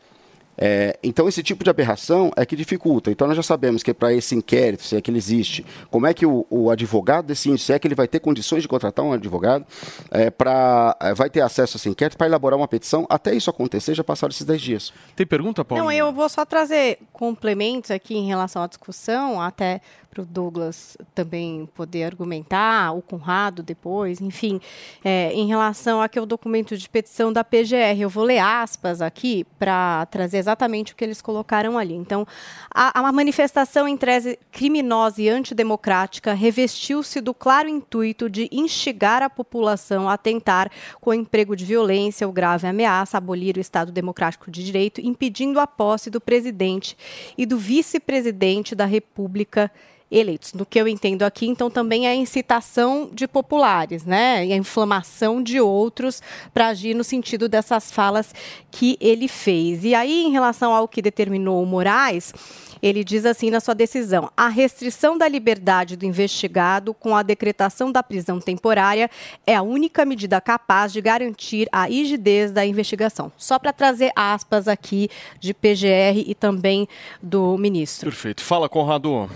[0.58, 3.10] É, então, esse tipo de aberração é que dificulta.
[3.10, 6.14] Então, nós já sabemos que para esse inquérito, se é que ele existe, como é
[6.14, 9.04] que o, o advogado desse índice, se é que ele vai ter condições de contratar
[9.04, 9.66] um advogado,
[10.10, 13.50] é, pra, é, vai ter acesso a esse inquérito para elaborar uma petição, até isso
[13.50, 14.92] acontecer, já passaram esses 10 dias.
[15.14, 15.84] Tem pergunta, Paulo?
[15.84, 19.80] Não, eu vou só trazer complementos aqui em relação à discussão, até
[20.16, 24.58] para o Douglas também poder argumentar, o Conrado depois, enfim,
[25.04, 28.00] é, em relação àquele documento de petição da PGR.
[28.00, 31.92] Eu vou ler aspas aqui para trazer exatamente o que eles colocaram ali.
[31.92, 32.26] Então,
[32.74, 39.28] a, a manifestação em tese criminosa e antidemocrática revestiu-se do claro intuito de instigar a
[39.28, 44.50] população a tentar, com o emprego de violência ou grave ameaça, abolir o Estado Democrático
[44.50, 46.96] de Direito, impedindo a posse do presidente
[47.36, 49.70] e do vice-presidente da República
[50.10, 50.52] eleitos.
[50.52, 54.46] No que eu entendo aqui, então, também é a incitação de populares, né?
[54.46, 56.22] E a inflamação de outros
[56.54, 58.34] para agir no sentido dessas falas
[58.70, 59.84] que ele fez.
[59.84, 62.32] E aí, em relação ao que determinou o Moraes,
[62.82, 67.90] ele diz assim na sua decisão: a restrição da liberdade do investigado com a decretação
[67.90, 69.10] da prisão temporária
[69.46, 73.32] é a única medida capaz de garantir a rigidez da investigação.
[73.36, 75.08] Só para trazer aspas aqui
[75.40, 76.86] de PGR e também
[77.22, 78.10] do ministro.
[78.10, 78.42] Perfeito.
[78.42, 79.28] Fala, Conrado.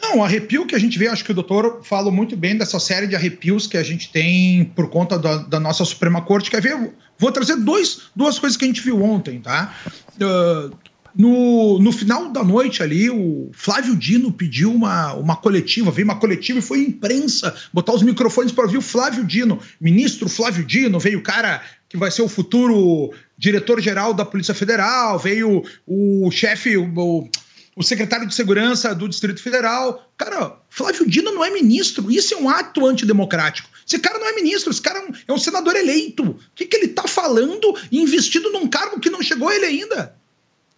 [0.00, 2.78] Não, o arrepio que a gente vê, acho que o doutor falou muito bem dessa
[2.78, 6.50] série de arrepios que a gente tem por conta da, da nossa Suprema Corte.
[6.50, 6.92] Quer ver?
[7.18, 9.74] Vou trazer dois, duas coisas que a gente viu ontem, tá?
[10.20, 10.76] Uh,
[11.16, 16.18] no, no final da noite ali, o Flávio Dino pediu uma, uma coletiva, veio uma
[16.18, 21.00] coletiva e foi imprensa botar os microfones para ouvir o Flávio Dino, ministro Flávio Dino,
[21.00, 26.76] veio o cara que vai ser o futuro diretor-geral da Polícia Federal, veio o chefe,
[26.76, 27.30] o,
[27.76, 30.10] o secretário de Segurança do Distrito Federal.
[30.16, 33.68] Cara, Flávio Dino não é ministro, isso é um ato antidemocrático.
[33.86, 36.22] Esse cara não é ministro, esse cara é um, é um senador eleito.
[36.24, 40.16] O que, que ele tá falando investido num cargo que não chegou a ele ainda?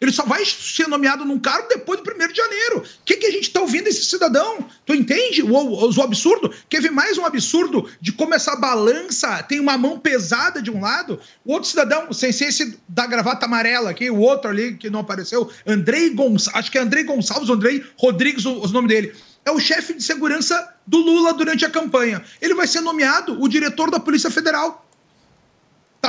[0.01, 2.79] Ele só vai ser nomeado num cargo depois do 1 de janeiro.
[2.79, 4.69] O que, que a gente está ouvindo esse cidadão?
[4.87, 6.55] Tu entende o, o, o, absurdo?
[6.69, 10.81] Quer ver mais um absurdo de como essa balança tem uma mão pesada de um
[10.81, 11.19] lado?
[11.45, 15.01] O outro cidadão, sem ser esse da gravata amarela aqui, o outro ali que não
[15.01, 19.13] apareceu, Andrei Gonçalves, acho que é Andrei Gonçalves, Andrei Rodrigues, o, o nome dele.
[19.45, 22.23] É o chefe de segurança do Lula durante a campanha.
[22.41, 24.88] Ele vai ser nomeado o diretor da Polícia Federal.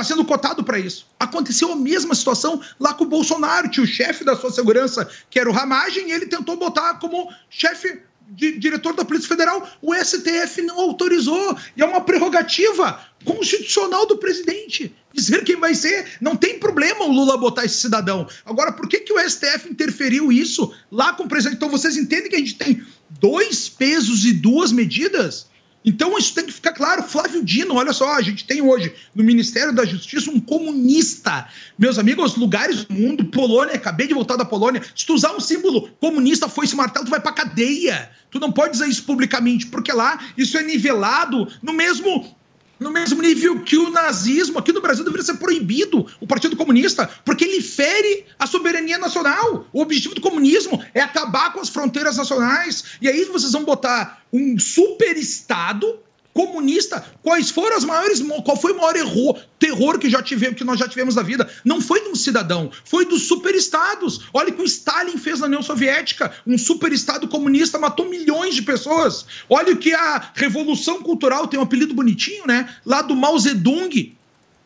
[0.00, 1.06] Está sendo cotado para isso.
[1.18, 3.68] Aconteceu a mesma situação lá com o Bolsonaro.
[3.68, 7.30] Tinha o chefe da sua segurança, que era o Ramagem, e ele tentou botar como
[7.50, 9.68] chefe de diretor da Polícia Federal.
[9.82, 11.54] O STF não autorizou.
[11.76, 14.90] E é uma prerrogativa constitucional do presidente.
[15.12, 16.06] Dizer quem vai ser.
[16.18, 18.26] Não tem problema o Lula botar esse cidadão.
[18.46, 21.56] Agora, por que, que o STF interferiu isso lá com o presidente?
[21.56, 22.82] Então vocês entendem que a gente tem
[23.20, 25.49] dois pesos e duas medidas?
[25.84, 27.02] Então isso tem que ficar claro.
[27.02, 31.48] Flávio Dino, olha só, a gente tem hoje no Ministério da Justiça um comunista.
[31.78, 34.82] Meus amigos, lugares do mundo, Polônia, acabei de voltar da Polônia.
[34.94, 38.10] Se tu usar um símbolo comunista, foi esse martelo, tu vai pra cadeia.
[38.30, 42.36] Tu não pode dizer isso publicamente, porque lá isso é nivelado no mesmo
[42.80, 44.58] no mesmo nível que o nazismo.
[44.58, 49.66] Aqui no Brasil deveria ser proibido o Partido Comunista, porque ele fere a soberania nacional.
[49.72, 52.96] O objetivo do comunismo é acabar com as fronteiras nacionais.
[53.00, 55.98] E aí vocês vão botar um super Estado
[56.32, 60.64] comunista, quais foram as maiores, qual foi o maior erro, terror que já tivemos, que
[60.64, 61.48] nós já tivemos na vida?
[61.64, 64.22] Não foi de um cidadão, foi dos superestados.
[64.32, 68.62] Olha o que o Stalin fez na União Soviética, um superestado comunista matou milhões de
[68.62, 69.26] pessoas.
[69.48, 72.74] Olha o que a revolução cultural tem um apelido bonitinho, né?
[72.84, 74.16] Lá do Mao Zedong,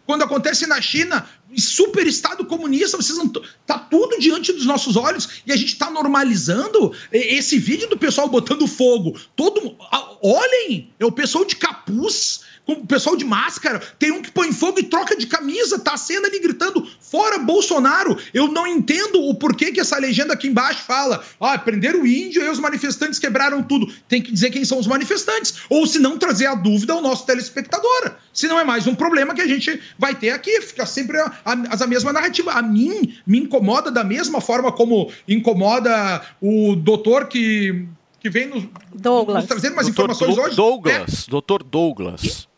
[0.07, 3.29] quando acontece na China, super Estado comunista, vocês não.
[3.67, 8.29] Tá tudo diante dos nossos olhos e a gente está normalizando esse vídeo do pessoal
[8.29, 9.19] botando fogo.
[9.35, 9.77] Todo.
[10.23, 10.93] Olhem!
[10.99, 14.85] É o pessoal de capuz o pessoal de máscara, tem um que põe fogo e
[14.85, 18.17] troca de camisa, tá a cena ali gritando, fora Bolsonaro.
[18.33, 22.43] Eu não entendo o porquê que essa legenda aqui embaixo fala, ah, prenderam o índio
[22.43, 23.93] e os manifestantes quebraram tudo.
[24.09, 27.27] Tem que dizer quem são os manifestantes, ou se não trazer a dúvida ao nosso
[27.27, 28.13] telespectador.
[28.33, 31.33] Se não é mais um problema que a gente vai ter aqui, fica sempre a,
[31.45, 32.53] a, a mesma narrativa.
[32.53, 37.87] A mim me incomoda da mesma forma como incomoda o doutor que
[38.21, 39.41] que vem nos, Douglas.
[39.43, 40.57] nos trazer mais Doutor informações Do- hoje.
[40.57, 42.49] Douglas, doutor Douglas.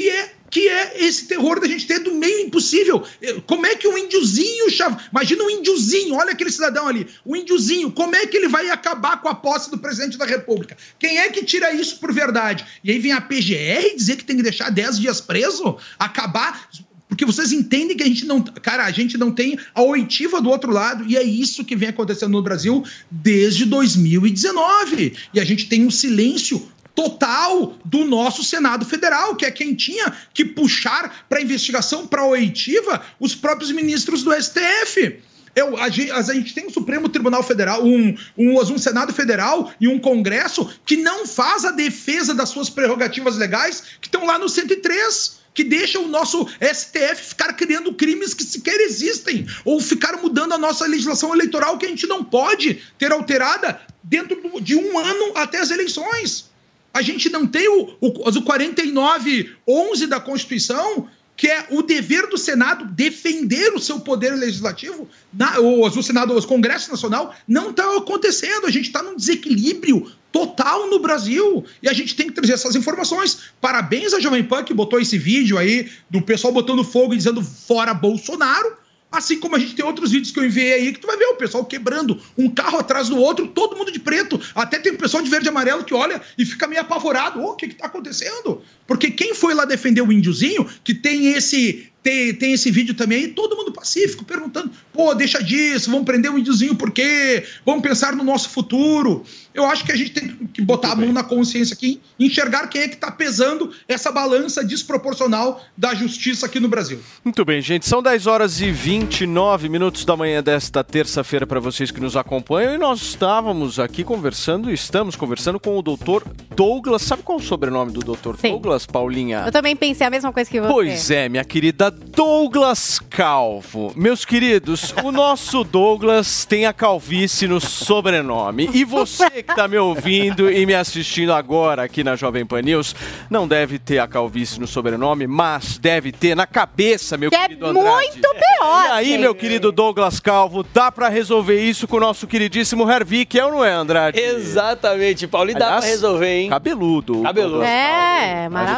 [0.00, 3.04] Que é, que é esse terror da gente ter do meio impossível.
[3.20, 4.64] Eh, Como é que um índiozinho,
[5.12, 9.20] imagina um índiozinho, olha aquele cidadão ali, o índiozinho, como é que ele vai acabar
[9.20, 10.74] com a posse do presidente da República?
[10.98, 12.64] Quem é que tira isso por verdade?
[12.82, 15.76] E aí vem a PGR dizer que tem que deixar 10 dias preso?
[15.98, 16.70] Acabar.
[17.06, 18.40] Porque vocês entendem que a gente não.
[18.40, 21.90] Cara, a gente não tem a oitiva do outro lado, e é isso que vem
[21.90, 25.14] acontecendo no Brasil desde 2019.
[25.34, 26.66] E a gente tem um silêncio
[27.00, 33.02] total do nosso Senado Federal, que é quem tinha que puxar para investigação, para oitiva,
[33.18, 35.18] os próprios ministros do STF.
[35.56, 39.72] Eu, a, gente, a gente tem um Supremo Tribunal Federal, um, um, um Senado Federal
[39.80, 44.38] e um Congresso que não faz a defesa das suas prerrogativas legais, que estão lá
[44.38, 50.16] no 103 que deixa o nosso STF ficar criando crimes que sequer existem, ou ficar
[50.22, 54.96] mudando a nossa legislação eleitoral que a gente não pode ter alterada dentro de um
[54.96, 56.49] ano até as eleições.
[56.92, 62.36] A gente não tem o, o, o 4911 da Constituição, que é o dever do
[62.36, 65.08] Senado defender o seu poder legislativo.
[65.32, 68.66] Na, o, o Senado, o Congresso Nacional, não está acontecendo.
[68.66, 71.64] A gente está num desequilíbrio total no Brasil.
[71.82, 73.52] E a gente tem que trazer essas informações.
[73.60, 77.42] Parabéns à Jovem Pan que botou esse vídeo aí do pessoal botando fogo e dizendo
[77.42, 78.76] fora Bolsonaro.
[79.10, 81.26] Assim como a gente tem outros vídeos que eu enviei aí, que tu vai ver
[81.26, 84.40] o pessoal quebrando um carro atrás do outro, todo mundo de preto.
[84.54, 87.40] Até tem o pessoal de verde e amarelo que olha e fica meio apavorado.
[87.40, 88.62] Ô, o que que tá acontecendo?
[88.90, 93.18] Porque quem foi lá defender o índiozinho, que tem esse tem, tem esse vídeo também
[93.18, 97.44] aí, todo mundo pacífico, perguntando, pô, deixa disso, vamos prender um índiozinho por quê?
[97.64, 99.22] Vamos pensar no nosso futuro.
[99.52, 102.68] Eu acho que a gente tem que botar a mão na consciência aqui e enxergar
[102.68, 107.00] quem é que está pesando essa balança desproporcional da justiça aqui no Brasil.
[107.24, 107.86] Muito bem, gente.
[107.86, 112.74] São 10 horas e 29 minutos da manhã desta terça-feira para vocês que nos acompanham.
[112.74, 116.24] E nós estávamos aqui conversando, estamos conversando com o doutor
[116.54, 117.02] Douglas.
[117.02, 119.42] Sabe qual é o sobrenome do doutor Douglas, Paulinha?
[119.46, 120.72] Eu também pensei a mesma coisa que você.
[120.72, 123.92] Pois é, minha querida Douglas Calvo.
[123.96, 128.68] Meus queridos, o nosso Douglas tem a calvície no sobrenome.
[128.72, 132.94] E você que está me ouvindo e me assistindo agora aqui na Jovem Pan News,
[133.28, 137.42] não deve ter a calvície no sobrenome, mas deve ter na cabeça, meu Que é
[137.48, 137.88] querido Andrade.
[137.88, 138.86] muito pior.
[138.86, 139.20] E aí, gente.
[139.20, 143.50] meu querido Douglas Calvo, dá pra resolver isso com o nosso queridíssimo Hervik, é ou
[143.52, 144.20] não é, Andrade?
[144.20, 145.50] Exatamente, Paulo.
[145.50, 146.48] E dá Aliás, pra resolver, hein?
[146.50, 147.22] Cabeludo.
[147.22, 147.62] Cabeludo.
[147.62, 148.69] É, maravilhoso.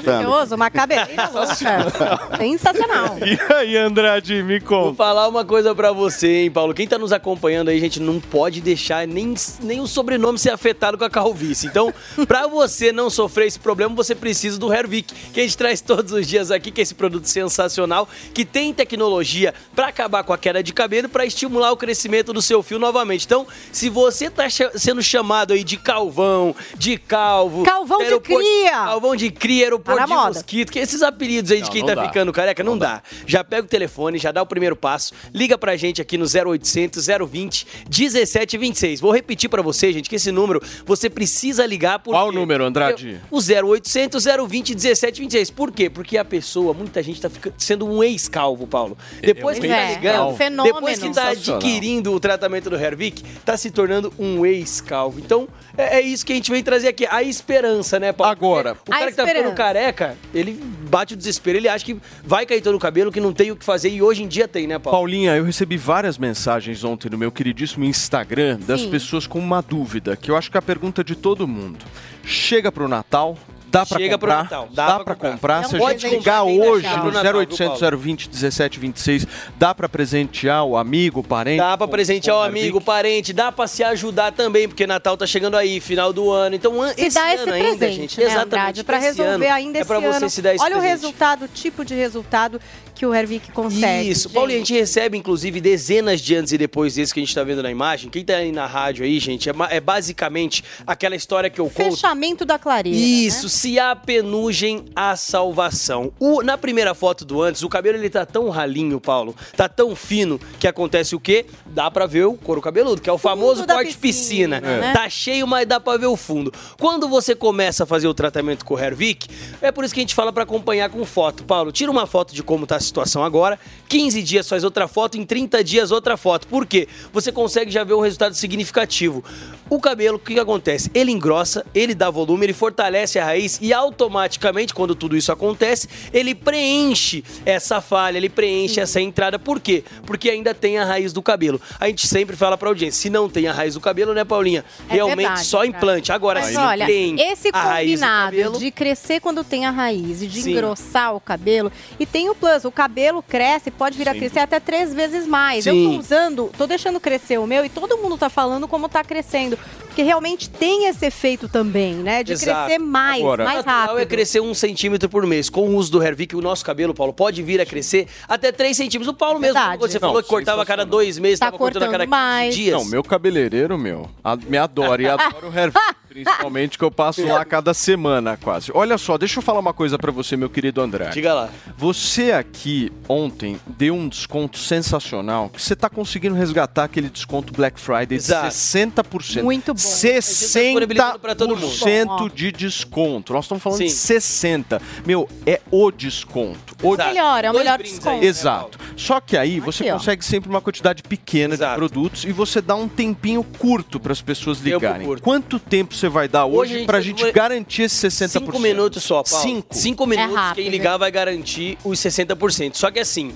[0.55, 2.37] Uma cabelinha louca.
[2.39, 3.17] Sensacional.
[3.19, 4.97] E aí, Andrade, me Vou conta.
[4.97, 6.75] falar uma coisa pra você, hein, Paulo.
[6.75, 10.97] Quem tá nos acompanhando aí, gente, não pode deixar nem, nem o sobrenome ser afetado
[10.97, 11.67] com a calvície.
[11.67, 11.93] Então,
[12.27, 16.13] pra você não sofrer esse problema, você precisa do Hervik, que a gente traz todos
[16.13, 20.39] os dias aqui, que é esse produto sensacional, que tem tecnologia pra acabar com a
[20.39, 23.25] queda de cabelo, pra estimular o crescimento do seu fio novamente.
[23.25, 27.63] Então, se você tá sendo chamado aí de calvão, de calvo...
[27.65, 28.71] Calvão de cria.
[28.71, 30.35] Calvão de cria, aeroporto Tá de moda.
[30.35, 32.05] mosquito, que esses apelidos aí de Não, quem não tá dá.
[32.09, 33.03] ficando careca, não, dá.
[33.27, 37.07] Já pega o telefone, já dá o primeiro passo, liga pra gente aqui no 0800
[37.29, 39.01] 020 1726.
[39.01, 42.65] Vou repetir pra você, gente, que esse número você precisa ligar por Qual o número,
[42.65, 43.21] Andrade?
[43.31, 45.51] o 0800 020 1726.
[45.51, 45.89] Por quê?
[45.91, 48.97] Porque a pessoa, muita gente tá ficando, sendo um ex-calvo, Paulo.
[49.21, 50.75] Depois que Pois tá é, ligando, é um fenômeno.
[50.75, 55.19] depois que tá adquirindo o tratamento do Hervik, tá se tornando um ex-calvo.
[55.19, 58.33] Então, é, é isso que a gente vem trazer aqui, a esperança, né, Paulo?
[58.33, 58.77] Agora.
[58.87, 59.43] O cara A que tá ficando.
[59.63, 63.33] Careca, ele bate o desespero, ele acha que vai cair todo o cabelo, que não
[63.33, 64.99] tem o que fazer, e hoje em dia tem, né, Paulo?
[64.99, 68.91] Paulinha, eu recebi várias mensagens ontem no meu queridíssimo Instagram das Sim.
[68.91, 71.85] pessoas com uma dúvida, que eu acho que é a pergunta de todo mundo.
[72.25, 73.39] Chega pro Natal?
[73.73, 74.43] Dá pro comprar?
[74.45, 75.33] Natal, Dá, dá pra pra comprar.
[75.33, 75.59] comprar.
[75.65, 79.89] Se a gente pode ligar hoje no Pro Natal, 0800 viu, 020 1726, dá pra
[79.89, 81.57] presentear o amigo, o parente?
[81.59, 85.17] Dá pra com- presentear o amigo, o parente, dá pra se ajudar também, porque Natal
[85.17, 86.55] tá chegando aí, final do ano.
[86.55, 88.21] Então, an- Se esse dá ano esse ainda, presente, gente.
[88.21, 88.81] né, exatamente.
[88.81, 90.31] Esse resolver ano ainda é esse pra você ano.
[90.31, 90.91] se dar esse Olha o presente.
[91.01, 92.61] resultado, o tipo de resultado
[92.95, 94.09] que o Hervik consegue.
[94.11, 97.35] Isso, Paulinho, a gente recebe, inclusive, dezenas de antes e depois desse que a gente
[97.35, 98.11] tá vendo na imagem.
[98.11, 101.95] Quem tá aí na rádio aí, gente, é, é basicamente aquela história que eu conto.
[101.97, 102.99] Fechamento da clareira.
[102.99, 103.49] Isso, né?
[103.51, 106.13] se há penugem, há salvação.
[106.19, 109.95] O- na primeira foto do antes, o cabelo ele tá tão ralinho, Paulo, tá tão
[109.97, 111.47] fino, que acontece o quê?
[111.67, 114.61] Dá pra ver o couro cabeludo, que é o famoso da corte piscina.
[114.61, 114.93] piscina, né?
[114.93, 116.53] Tá cheio, mas dá pra ver o fundo.
[116.79, 119.29] Quando você começa a fazer o tratamento com o Hervik,
[119.61, 121.45] é por isso que a gente fala pra acompanhar com foto.
[121.45, 125.25] Paulo, tira uma foto de como tá situação agora, 15 dias faz outra foto, em
[125.25, 126.47] 30 dias outra foto.
[126.47, 126.89] Por quê?
[127.13, 129.25] Você consegue já ver um resultado significativo.
[129.71, 130.91] O cabelo, o que, que acontece?
[130.93, 135.89] Ele engrossa, ele dá volume, ele fortalece a raiz e automaticamente, quando tudo isso acontece,
[136.13, 139.39] ele preenche essa falha, ele preenche essa entrada.
[139.39, 139.83] Por quê?
[140.05, 141.61] Porque ainda tem a raiz do cabelo.
[141.81, 144.65] A gente sempre fala pra audiência, se não tem a raiz do cabelo, né, Paulinha?
[144.89, 145.69] É Realmente verdade, só cara.
[145.69, 146.13] implante.
[146.13, 150.43] Agora, Mas se olha, tem esse combinado de crescer quando tem a raiz e de
[150.43, 150.53] Sim.
[150.53, 151.73] engrossar o cabelo.
[151.99, 155.67] E tem o plus, o cabelo cresce, pode vir a crescer até três vezes mais.
[155.67, 155.93] Eu Sim.
[155.95, 159.59] tô usando, tô deixando crescer o meu e todo mundo tá falando como tá crescendo.
[159.87, 162.23] Porque realmente tem esse efeito também, né?
[162.25, 162.65] De Exato.
[162.65, 163.99] crescer mais, Agora- mais O natural rápido.
[164.01, 165.51] é crescer um centímetro por mês.
[165.51, 168.75] Com o uso do Hervik, o nosso cabelo, Paulo, pode vir a crescer até 3
[168.75, 169.13] centímetros.
[169.13, 169.81] O Paulo mesmo, Verdade.
[169.83, 172.11] você Não, falou que cortava a cada dois meses, Tá estava cortando a cada cortando
[172.19, 172.55] 15 mais.
[172.55, 172.79] dias.
[172.79, 175.03] Não, meu cabeleireiro, meu, a- me adora.
[175.03, 175.79] E adora o Hervik,
[176.13, 178.71] principalmente, que eu passo lá a cada semana, quase.
[178.75, 181.15] Olha só, deixa eu falar uma coisa pra você, meu querido Andrade.
[181.15, 181.49] Diga lá.
[181.77, 187.81] Você aqui ontem deu um desconto sensacional, que você tá conseguindo resgatar aquele desconto Black
[187.81, 188.49] Friday Exato.
[188.49, 189.43] de 60%.
[189.43, 189.81] Muito bom.
[189.81, 191.67] disponibilizando pra todo mundo.
[191.67, 192.29] 60% Bom, ó.
[192.29, 193.33] de desconto.
[193.33, 193.85] Nós estamos falando Sim.
[193.87, 194.81] de 60.
[195.07, 196.77] Meu, é o desconto.
[196.83, 197.09] O Exato.
[197.09, 198.09] Melhor, é o melhor desconto.
[198.09, 198.79] aí, né, Exato.
[198.97, 199.95] Só que aí você ó.
[199.95, 201.73] consegue sempre uma quantidade pequena Exato.
[201.73, 205.07] de produtos e você dá um tempinho curto para as pessoas ligarem.
[205.21, 207.97] Quanto tempo você vai dar Hoje hoje, a gente para a vai- gente garantir esse
[208.11, 208.29] 60%?
[208.47, 209.43] Cinco minutos só, Paulo.
[209.47, 209.67] Cinco.
[209.71, 210.63] Cinco minutos, É rápido.
[210.65, 212.77] quem ligar vai garantir os 60%.
[212.77, 213.33] Só que assim,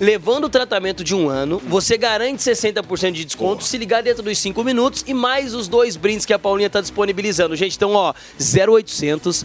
[0.00, 4.38] levando o tratamento de um ano, você garante 60% de desconto se ligar dentro dos
[4.38, 7.56] 5 minutos e mais os dois brindes que a Paulinha está disponibilizando.
[7.56, 9.44] Gente, então, ó, 0800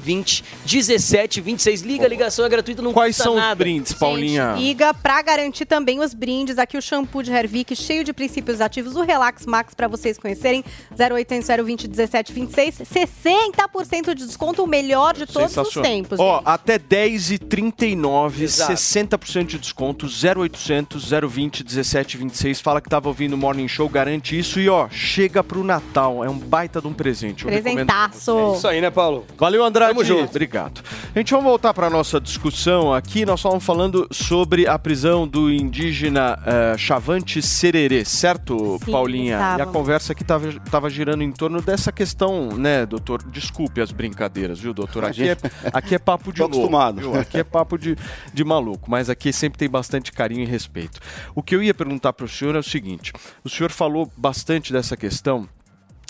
[0.00, 1.82] 020 1726.
[1.82, 3.54] Liga, a ligação é gratuita, não Quais custa são os nada.
[3.56, 4.54] brindes, Paulinha?
[4.56, 6.58] Liga pra garantir também os brindes.
[6.58, 8.96] Aqui o shampoo de Hervik, cheio de princípios ativos.
[8.96, 10.64] O Relax Max pra vocês conhecerem.
[10.98, 12.78] 0800 020 1726.
[12.78, 16.18] 60% de desconto, o melhor de todos os tempos.
[16.18, 18.72] Ó, até 10 e 39, Exato.
[18.72, 22.60] 60% de desconto, 0800 020 1726.
[22.60, 26.28] Fala que tava ouvindo o Morning Show, garante isso e ó, chega pro Natal, é
[26.28, 27.44] um baita de um presente.
[27.44, 28.54] Eu Presentaço.
[28.56, 29.24] Isso aí, né, Paulo?
[29.38, 29.92] Valeu, Andrade.
[29.92, 30.30] Tamo junto.
[30.30, 30.82] Obrigado.
[31.14, 33.24] Gente, vamos voltar para nossa discussão aqui.
[33.24, 39.56] Nós estávamos falando sobre a prisão do indígena eh, Chavante Sererê, certo, Sim, Paulinha?
[39.58, 43.22] E a conversa que estava girando em torno dessa questão, né, doutor?
[43.22, 45.04] Desculpe as brincadeiras, viu, doutor?
[45.04, 45.36] Aqui é,
[45.72, 46.56] aqui é papo de Tô louco.
[46.58, 47.00] acostumado.
[47.00, 47.14] viu?
[47.18, 47.96] Aqui é papo de,
[48.32, 51.00] de maluco, mas aqui sempre tem bastante carinho e respeito.
[51.34, 53.12] O que eu ia perguntar para o senhor é o seguinte:
[53.44, 55.48] o senhor falou bastante dessa questão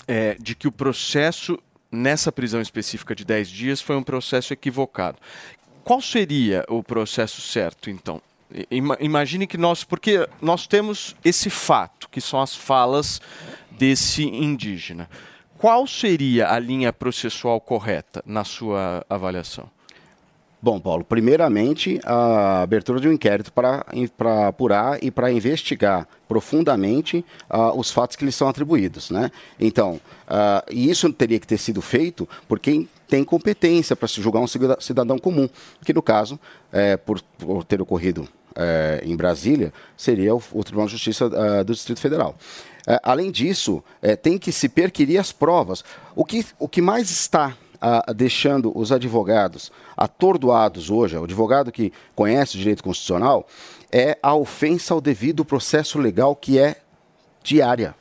[0.07, 1.57] é, de que o processo
[1.91, 5.17] nessa prisão específica de 10 dias foi um processo equivocado.
[5.83, 8.21] Qual seria o processo certo, então?
[8.99, 13.21] Imagine que nós, porque nós temos esse fato, que são as falas
[13.71, 15.09] desse indígena.
[15.57, 19.69] Qual seria a linha processual correta na sua avaliação?
[20.63, 23.83] Bom, Paulo, primeiramente a abertura de um inquérito para
[24.47, 29.31] apurar e para investigar profundamente ah, os fatos que lhes são atribuídos, né?
[29.59, 34.21] Então, ah, e isso teria que ter sido feito por quem tem competência para se
[34.21, 35.49] julgar um cida- cidadão comum,
[35.83, 36.39] que no caso,
[36.71, 41.63] eh, por, por ter ocorrido eh, em Brasília, seria o, o Tribunal de Justiça ah,
[41.63, 42.35] do Distrito Federal.
[42.87, 45.83] Eh, além disso, eh, tem que se perquirir as provas.
[46.15, 51.91] O que, o que mais está ah, deixando os advogados atordoados hoje, o advogado que
[52.15, 53.47] conhece o direito constitucional,
[53.91, 56.75] é a ofensa ao devido processo legal que é
[57.43, 57.95] diária.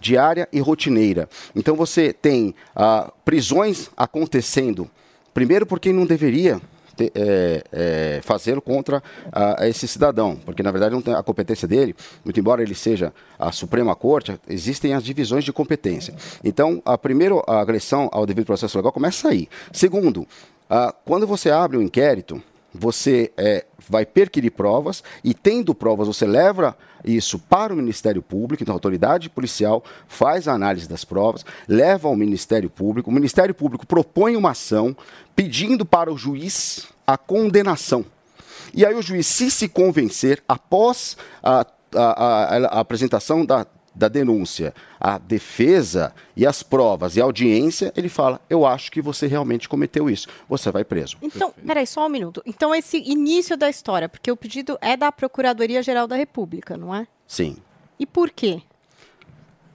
[0.00, 1.28] Diária e rotineira.
[1.54, 4.90] Então você tem ah, prisões acontecendo,
[5.32, 6.60] primeiro porque não deveria
[6.98, 11.94] é, é, fazê-lo contra ah, esse cidadão, porque na verdade não tem a competência dele,
[12.24, 16.14] muito embora ele seja a Suprema Corte, existem as divisões de competência.
[16.44, 19.48] Então, a primeira a agressão ao devido processo legal começa aí.
[19.72, 20.26] Segundo,
[20.68, 22.42] ah, quando você abre um inquérito,
[22.74, 28.62] você é, vai perquirir provas e, tendo provas, você leva isso para o Ministério Público,
[28.62, 33.54] então a autoridade policial faz a análise das provas, leva ao Ministério Público, o Ministério
[33.54, 34.96] Público propõe uma ação
[35.36, 38.04] pedindo para o juiz a condenação.
[38.72, 41.66] E aí o juiz, se se convencer, após a, a-
[41.96, 48.08] a- a apresentação da, da denúncia, a defesa e as provas e a audiência, ele
[48.08, 51.16] fala, eu acho que você realmente cometeu isso, você vai preso.
[51.20, 52.42] Então, peraí, só um minuto.
[52.46, 57.06] Então, esse início da história, porque o pedido é da Procuradoria-Geral da República, não é?
[57.26, 57.56] Sim.
[57.98, 58.62] E por quê?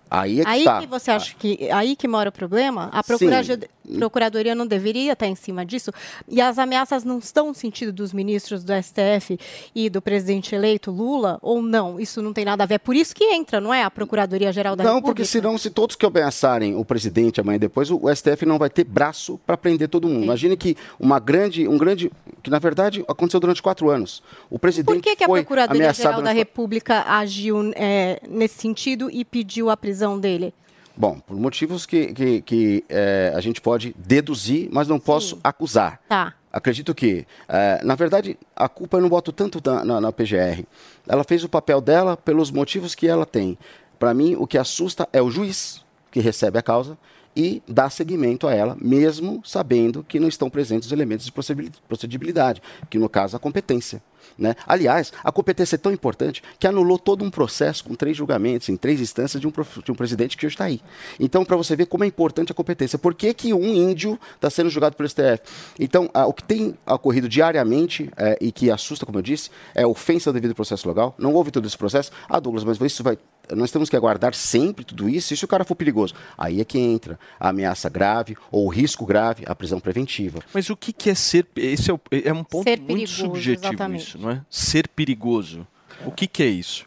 [0.10, 0.80] Aí é que aí está.
[0.80, 2.90] que você acha que aí que mora o problema?
[2.94, 5.92] A procuradoria, procuradoria não deveria estar em cima disso?
[6.28, 9.40] E as ameaças não estão no sentido dos ministros do STF
[9.74, 12.00] e do presidente eleito Lula ou não?
[12.00, 12.76] Isso não tem nada a ver.
[12.76, 13.84] É por isso que entra, não é?
[13.84, 15.16] A Procuradoria Geral da Não, República.
[15.16, 18.70] porque senão, se todos que ameaçarem o presidente amanhã e depois, o STF não vai
[18.70, 20.24] ter braço para prender todo mundo.
[20.24, 22.12] Imagine que uma grande, um grande,
[22.44, 24.22] que na verdade aconteceu durante quatro anos.
[24.50, 29.24] O presidente Por que, que a Procuradoria Geral da República agiu é, nesse sentido e
[29.26, 30.54] pediu a prisão dele?
[30.98, 36.02] Bom, por motivos que, que, que, eh, a gente pode deduzir, mas não posso acusar.
[36.10, 36.34] Tá.
[36.52, 40.66] Acredito que, eh, na verdade, a culpa eu não boto tanto na, na- na PGR.
[41.08, 43.58] Ela fez o papel dela pelos motivos que ela tem.
[44.00, 46.98] Para mim, o que assusta é o juiz que recebe a causa
[47.36, 51.72] e dá seguimento a ela, mesmo sabendo que não estão presentes os elementos de procedi-
[51.88, 54.02] procedibilidade, que no caso a competência.
[54.38, 54.56] Né?
[54.66, 58.78] Aliás, a competência é tão importante que anulou todo um processo com três julgamentos, em
[58.78, 59.54] três instâncias de um,
[59.84, 60.82] de um presidente que hoje está aí.
[61.20, 62.98] Então, para você ver como é importante a competência.
[62.98, 65.42] Por que, que um índio está sendo julgado pelo STF?
[65.80, 69.84] Então, ah, o que tem ocorrido diariamente eh, e que assusta, como eu disse, é
[69.84, 71.16] a ofensa ao devido processo legal.
[71.18, 72.12] Não houve todo esse processo.
[72.28, 73.18] Ah, Douglas, mas isso vai.
[73.56, 75.34] Nós temos que aguardar sempre tudo isso.
[75.34, 76.14] E se o cara for perigoso?
[76.38, 80.40] Aí é que entra a ameaça grave ou o risco grave, a prisão preventiva.
[80.54, 81.46] Mas o que, que é ser.
[81.56, 84.08] Esse é, o- é um ponto Ser muito perigoso, subjetivo, exatamente.
[84.08, 84.42] isso, não é?
[84.50, 85.66] Ser perigoso.
[86.06, 86.84] O que, que é isso?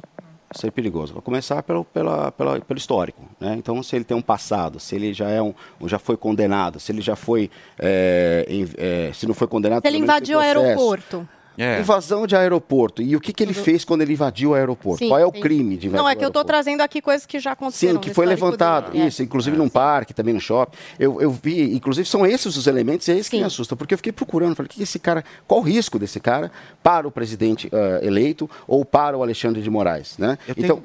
[0.53, 1.13] ser perigoso.
[1.13, 3.23] Vou começar pelo, pela, pela- pelo histórico.
[3.39, 3.55] Né?
[3.57, 5.55] Então, se ele tem um passado, se ele já, é um,
[5.87, 7.49] já foi condenado, se ele já foi.
[7.79, 9.83] é, em- é, se não foi condenado.
[9.83, 11.29] Se ele invadiu o aeroporto.
[11.59, 11.81] É.
[11.81, 13.03] Invasão de aeroporto.
[13.03, 14.99] E o que, que ele fez quando ele invadiu o aeroporto?
[14.99, 15.41] Sim, Qual é o sim.
[15.41, 17.95] crime de invadir Não, é que eu tô trazendo aqui coisas que já aconteceram.
[17.95, 18.93] Sim, que foi levantado.
[18.93, 19.05] dele.
[19.05, 19.07] É.
[19.09, 20.77] Isso, inclusive num parque, também no shopping.
[20.99, 23.95] Eu, eu vi, inclusive são esses os elementos, e é isso que me assusta, porque
[23.95, 26.51] eu fiquei procurando, falei, o que esse cara, qual o risco desse cara
[26.83, 30.39] para o presidente ah, eleito ou para o Alexandre de Moraes, né?
[30.49, 30.83] Eu tenho, então,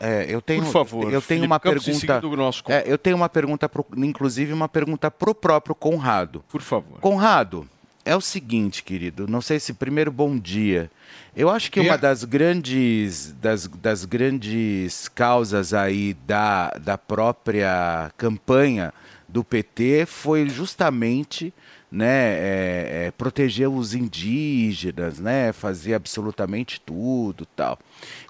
[0.00, 2.22] é, eu tenho, Por favor, eu tenho Felipe uma Campos, pergunta.
[2.68, 6.44] é, eu tenho uma pergunta, pro, inclusive uma pergunta pro próprio Conrado.
[6.48, 7.00] Por favor.
[7.00, 7.68] Conrado,
[8.08, 9.28] é o seguinte, querido.
[9.28, 10.90] Não sei se primeiro bom dia.
[11.36, 18.94] Eu acho que uma das grandes, das, das grandes causas aí da, da própria campanha
[19.28, 21.52] do PT foi justamente
[21.92, 27.78] né, é, é, proteger os indígenas, né, fazer absolutamente tudo tal.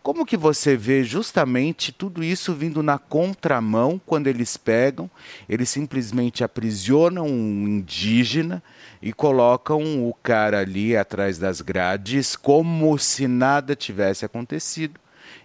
[0.03, 5.09] Como que você vê justamente tudo isso vindo na contramão quando eles pegam,
[5.49, 8.61] eles simplesmente aprisionam um indígena
[9.01, 14.99] e colocam o cara ali atrás das grades como se nada tivesse acontecido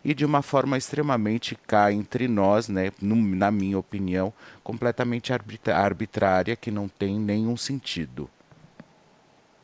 [0.04, 4.34] e de uma forma extremamente cá entre nós, né, na minha opinião,
[4.64, 5.32] completamente
[5.68, 8.30] arbitrária que não tem nenhum sentido.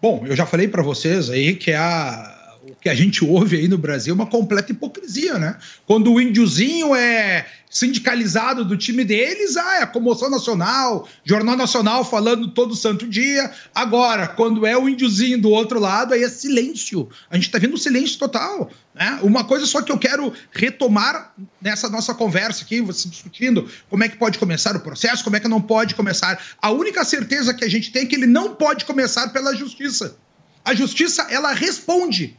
[0.02, 2.39] Bom, eu já falei para vocês aí que a
[2.82, 5.58] que a gente ouve aí no Brasil é uma completa hipocrisia, né?
[5.86, 12.48] Quando o índiozinho é sindicalizado do time deles, ah, é comoção nacional, Jornal Nacional falando
[12.52, 13.52] todo santo dia.
[13.76, 17.08] Agora, quando é o índiozinho do outro lado, aí é silêncio.
[17.30, 18.72] A gente tá vendo silêncio total.
[18.96, 19.20] Né?
[19.22, 24.10] Uma coisa só que eu quero retomar nessa nossa conversa aqui, você discutindo como é
[24.10, 26.42] que pode começar o processo, como é que não pode começar.
[26.62, 30.18] A única certeza que a gente tem é que ele não pode começar pela justiça.
[30.66, 32.39] A justiça, ela responde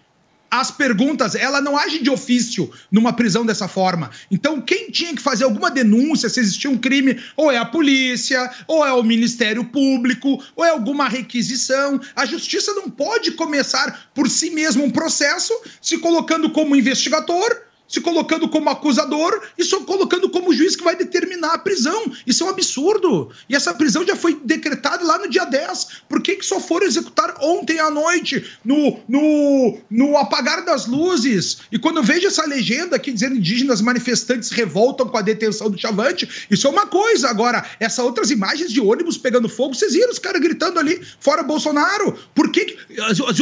[0.51, 4.11] as perguntas, ela não age de ofício numa prisão dessa forma.
[4.31, 8.51] Então, quem tinha que fazer alguma denúncia se existia um crime, ou é a polícia,
[8.67, 12.01] ou é o Ministério Público, ou é alguma requisição.
[12.17, 18.01] A justiça não pode começar por si mesmo um processo se colocando como investigador se
[18.01, 22.05] colocando como acusador e só colocando como juiz que vai determinar a prisão.
[22.25, 23.31] Isso é um absurdo.
[23.49, 26.03] E essa prisão já foi decretada lá no dia 10.
[26.09, 31.63] Por que, que só foram executar ontem à noite, no, no, no apagar das luzes?
[31.73, 35.79] E quando eu vejo essa legenda aqui dizendo indígenas manifestantes revoltam com a detenção do
[35.79, 37.29] Chavante, isso é uma coisa.
[37.29, 41.43] Agora, essas outras imagens de ônibus pegando fogo, vocês viram os caras gritando ali, fora
[41.43, 42.17] Bolsonaro?
[42.33, 42.67] Por que.
[42.67, 42.79] que-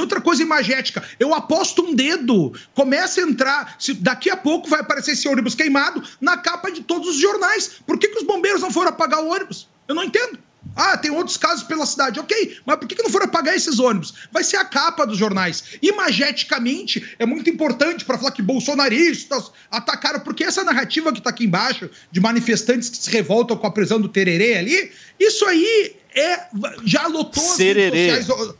[0.01, 4.81] outra coisa imagética, eu aposto um dedo, começa a entrar, se daqui a pouco vai
[4.81, 7.81] aparecer esse ônibus queimado na capa de todos os jornais.
[7.87, 9.69] Por que, que os bombeiros não foram apagar o ônibus?
[9.87, 10.39] Eu não entendo.
[10.77, 12.21] Ah, tem outros casos pela cidade.
[12.21, 14.15] Ok, mas por que, que não foram apagar esses ônibus?
[14.31, 15.65] Vai ser a capa dos jornais.
[15.83, 21.45] Imageticamente, é muito importante para falar que bolsonaristas atacaram, porque essa narrativa que tá aqui
[21.45, 26.47] embaixo, de manifestantes que se revoltam com a prisão do Tererê ali, isso aí é.
[26.85, 28.23] Já lotou as redes Sererê.
[28.23, 28.55] sociais.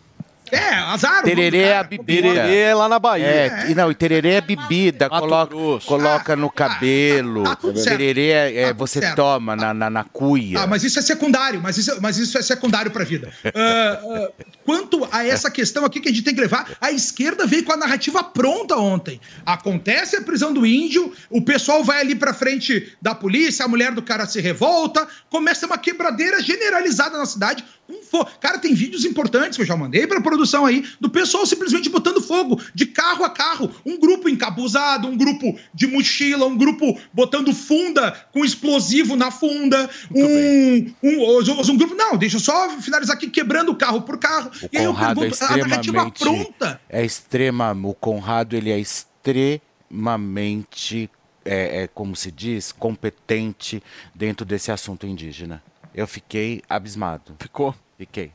[0.51, 1.23] É, azar.
[1.23, 1.89] Tererê é a cara.
[1.89, 2.29] bebida.
[2.29, 3.27] Tererê é lá na Bahia.
[3.27, 5.55] É, e não, e tererê é bebida, coloca,
[5.87, 7.45] coloca no cabelo.
[7.45, 7.99] tá tudo certo.
[7.99, 9.17] tererê é, é Tá você certo.
[9.17, 10.61] toma na, na, na cuia.
[10.61, 13.33] Ah, mas isso é secundário, mas isso, mas isso é secundário pra vida.
[13.45, 14.31] Ah, ah,
[14.65, 17.73] quanto a essa questão aqui que a gente tem que levar, a esquerda veio com
[17.73, 19.21] a narrativa pronta ontem.
[19.45, 23.93] Acontece a prisão do índio, o pessoal vai ali pra frente da polícia, a mulher
[23.93, 27.65] do cara se revolta, começa uma quebradeira generalizada na cidade.
[27.89, 28.25] Um fo...
[28.39, 32.21] Cara, tem vídeos importantes que eu já mandei pra produção aí, do pessoal simplesmente botando
[32.21, 33.71] fogo de carro a carro.
[33.85, 39.89] Um grupo encabuzado, um grupo de mochila, um grupo botando funda com explosivo na funda,
[40.15, 41.95] um, um, um, um grupo.
[41.95, 44.51] Não, deixa eu só finalizar aqui, quebrando carro por carro.
[44.63, 46.81] O e aí eu Conrado é pergunto, a narrativa pronta.
[46.89, 47.73] É extrema.
[47.73, 51.11] O Conrado ele é extremamente,
[51.45, 53.83] é, é, como se diz, competente
[54.15, 55.63] dentro desse assunto indígena.
[55.95, 57.35] Eu fiquei abismado.
[57.39, 57.75] Ficou?
[57.97, 58.33] Fiquei.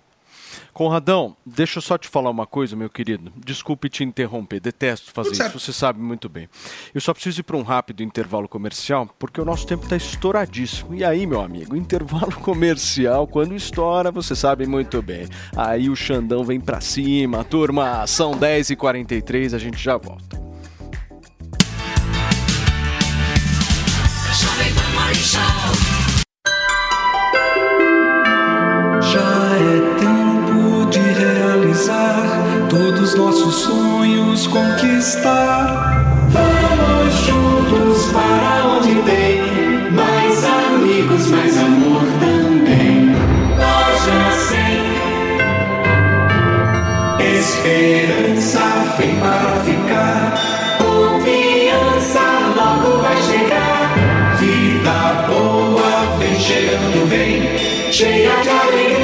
[0.74, 3.32] Conradão, deixa eu só te falar uma coisa, meu querido.
[3.38, 5.60] Desculpe te interromper, detesto fazer Tudo isso, certo.
[5.60, 6.50] você sabe muito bem.
[6.94, 10.96] Eu só preciso ir para um rápido intervalo comercial, porque o nosso tempo está estouradíssimo.
[10.96, 15.28] E aí, meu amigo, intervalo comercial, quando estoura, você sabe muito bem.
[15.56, 20.42] Aí o Xandão vem para cima, turma, são 10h43, a gente já volta.
[24.34, 25.93] Jovem Pan Morning Show.
[33.16, 36.06] Nossos sonhos conquistar.
[36.30, 43.16] Vamos juntos para onde tem mais amigos, mais amor também.
[43.58, 44.84] Loja 100
[47.40, 50.34] Esperança vem para ficar.
[50.80, 53.94] Confiança logo vai chegar.
[54.40, 57.92] Vida boa vem chegando, vem.
[57.92, 59.03] Cheia de alegria,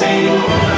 [0.00, 0.77] 100,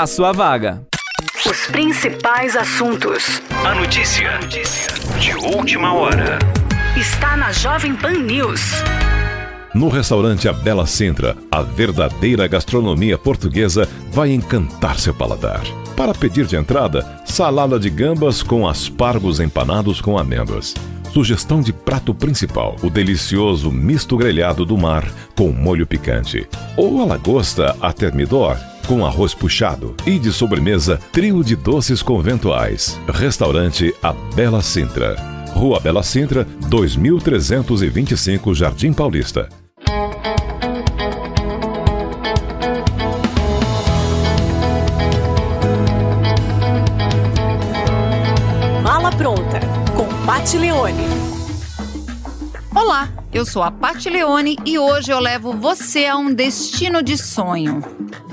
[0.01, 0.81] a sua vaga.
[1.45, 3.39] Os principais assuntos.
[3.63, 4.39] A notícia
[5.19, 6.39] de última hora.
[6.97, 8.61] Está na Jovem Pan News.
[9.75, 15.61] No restaurante A Bela Sintra, a verdadeira gastronomia portuguesa vai encantar seu paladar.
[15.95, 20.73] Para pedir de entrada, salada de gambas com aspargos empanados com amêndoas.
[21.13, 26.47] Sugestão de prato principal: o delicioso misto grelhado do mar com molho picante.
[26.75, 28.57] Ou a lagosta a termidor
[28.87, 29.95] com arroz puxado.
[30.05, 32.99] E de sobremesa, trio de doces conventuais.
[33.07, 35.15] Restaurante A Bela Sintra.
[35.53, 39.49] Rua Bela Sintra, 2325 Jardim Paulista.
[53.33, 57.81] Eu sou a Pat Leone e hoje eu levo você a um destino de sonho.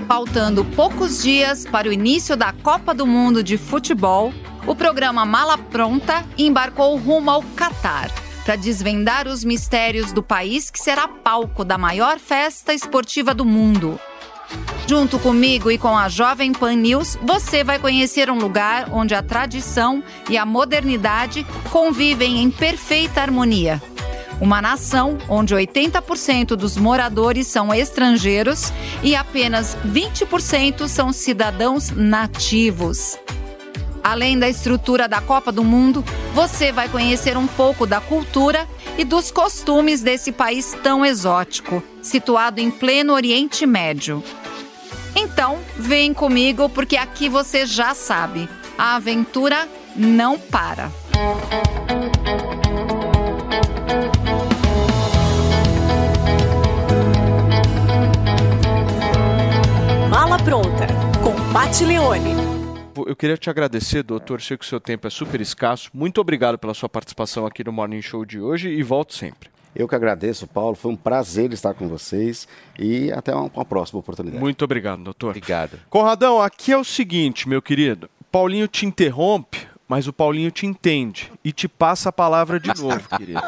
[0.09, 4.33] Faltando poucos dias para o início da Copa do Mundo de Futebol,
[4.67, 8.11] o programa Mala Pronta embarcou rumo ao Catar
[8.45, 14.01] para desvendar os mistérios do país que será palco da maior festa esportiva do mundo.
[14.87, 19.23] Junto comigo e com a Jovem Pan News, você vai conhecer um lugar onde a
[19.23, 23.83] tradição e a modernidade convivem em perfeita harmonia.
[24.41, 28.73] Uma nação onde 80% dos moradores são estrangeiros
[29.03, 33.19] e apenas 20% são cidadãos nativos.
[34.03, 38.67] Além da estrutura da Copa do Mundo, você vai conhecer um pouco da cultura
[38.97, 44.23] e dos costumes desse país tão exótico, situado em pleno Oriente Médio.
[45.17, 50.93] Então, vem comigo porque aqui você já sabe, a aventura não para.
[60.11, 60.87] Mala pronta
[61.23, 62.35] com Pat Leone.
[63.07, 64.41] Eu queria te agradecer, doutor.
[64.41, 65.91] Sei que o seu tempo é super escasso.
[65.95, 69.49] Muito obrigado pela sua participação aqui no Morning Show de hoje e volto sempre.
[69.75, 70.75] Eu que agradeço, Paulo.
[70.75, 74.43] Foi um prazer estar com vocês e até uma, uma próxima oportunidade.
[74.43, 75.31] Muito obrigado, doutor.
[75.31, 75.79] Obrigado.
[75.89, 78.11] Conradão, aqui é o seguinte, meu querido.
[78.33, 83.09] Paulinho te interrompe, mas o Paulinho te entende e te passa a palavra de novo,
[83.17, 83.41] querido.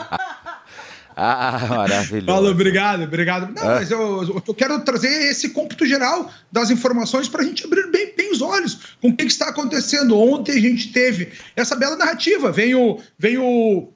[1.17, 2.27] Ah, maravilhoso.
[2.27, 3.53] Paulo, obrigado, obrigado.
[3.55, 3.75] Não, Ah.
[3.75, 8.15] mas eu, eu quero trazer esse cômputo geral das informações para a gente abrir bem,
[8.17, 10.19] bem os olhos com o que, que está acontecendo.
[10.19, 12.51] Ontem a gente teve essa bela narrativa.
[12.51, 12.99] Vem o.
[13.19, 13.93] Vem o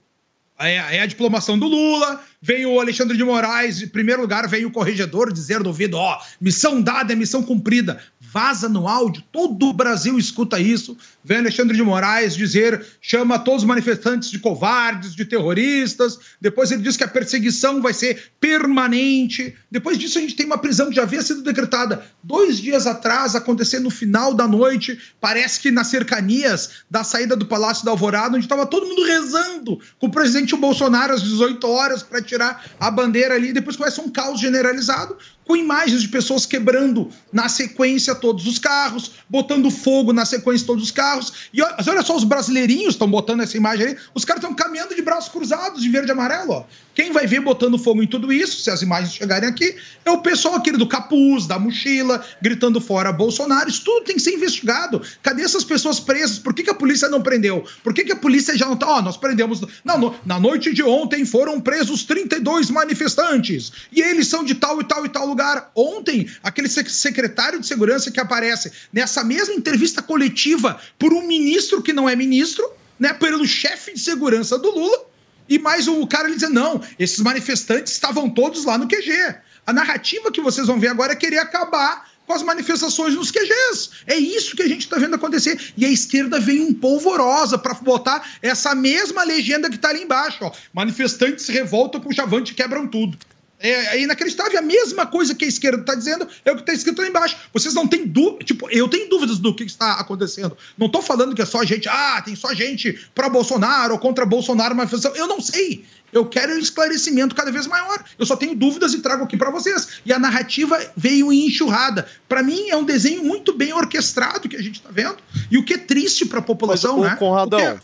[0.59, 4.65] é, é a diplomação do Lula, vem o Alexandre de Moraes, em primeiro lugar vem
[4.65, 8.01] o corregedor dizer no ouvido, ó, missão dada é missão cumprida.
[8.35, 10.99] Vaza no áudio, todo o Brasil escuta isso.
[11.23, 16.19] Vem Alexandre de Moraes dizer, chama todos os manifestantes de covardes, de terroristas.
[16.41, 19.55] Depois ele diz que a perseguição vai ser permanente.
[19.71, 23.37] Depois disso a gente tem uma prisão que já havia sido decretada dois dias atrás,
[23.37, 24.99] acontecer no final da noite.
[25.21, 29.79] Parece que nas cercanias da saída do Palácio da Alvorada, onde estava todo mundo rezando
[30.01, 33.53] com o presidente Bolsonaro às 18 horas para tirar a bandeira ali.
[33.53, 39.11] Depois começa um caos generalizado com imagens de pessoas quebrando na sequência todos os carros,
[39.29, 41.31] botando fogo na sequência todos os carros.
[41.53, 43.97] E olha, só, os brasileirinhos estão botando essa imagem aí.
[44.15, 46.53] Os caras estão caminhando de braços cruzados, de verde e amarelo.
[46.53, 46.65] Ó.
[46.95, 50.23] Quem vai ver botando fogo em tudo isso, se as imagens chegarem aqui, é o
[50.23, 53.69] pessoal aquele do capuz, da mochila, gritando fora Bolsonaro.
[53.69, 55.03] Isso tudo tem que ser investigado.
[55.23, 56.39] Cadê essas pessoas presas?
[56.39, 57.65] Por que, que a polícia não prendeu?
[57.83, 58.87] Por que, que a polícia já não tá?
[58.89, 59.61] Ó, nós prendemos.
[59.85, 63.73] Não, no- na noite de ontem foram presos 32 manifestantes.
[63.93, 65.71] E eles são de tal e tal e tal lugar.
[65.75, 71.83] Ontem, aquele sec- secretário de segurança que aparece nessa mesma entrevista coletiva por um ministro
[71.83, 72.65] que não é ministro,
[72.99, 73.13] né?
[73.13, 75.07] Pelo chefe de segurança do Lula.
[75.47, 79.35] E mais o cara ele dizendo, não, esses manifestantes estavam todos lá no QG.
[79.67, 83.91] A narrativa que vocês vão ver agora é querer acabar com as manifestações nos QGs.
[84.07, 85.73] É isso que a gente está vendo acontecer.
[85.77, 90.39] E a esquerda vem em polvorosa para botar essa mesma legenda que está ali embaixo.
[90.43, 90.53] Ó.
[90.73, 93.19] Manifestantes se revoltam com o chavante e quebram tudo.
[93.65, 94.53] É, é inacreditável.
[94.55, 97.09] É a mesma coisa que a esquerda está dizendo é o que está escrito lá
[97.09, 97.37] embaixo.
[97.53, 98.45] Vocês não têm dúvida.
[98.45, 100.55] Tipo, eu tenho dúvidas do que está acontecendo.
[100.77, 101.89] Não estou falando que é só gente.
[101.89, 104.77] Ah, tem só gente pró-Bolsonaro ou contra Bolsonaro.
[104.77, 105.85] Mas eu não sei.
[106.13, 108.05] Eu quero um esclarecimento cada vez maior.
[108.19, 110.01] Eu só tenho dúvidas e trago aqui para vocês.
[110.05, 112.07] E a narrativa veio em enxurrada.
[112.29, 115.17] Para mim, é um desenho muito bem orquestrado que a gente está vendo.
[115.51, 117.17] E o que é triste para a população, Mas, né?
[117.17, 117.81] Conradão, O que é-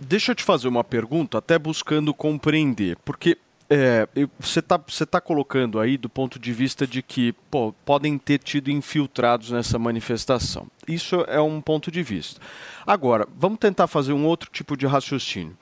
[0.00, 3.36] deixa eu te fazer uma pergunta, até buscando compreender, porque
[3.70, 4.08] é,
[4.38, 8.38] você está você tá colocando aí do ponto de vista de que pô, podem ter
[8.38, 10.66] tido infiltrados nessa manifestação.
[10.86, 12.40] Isso é um ponto de vista.
[12.86, 15.56] Agora, vamos tentar fazer um outro tipo de raciocínio.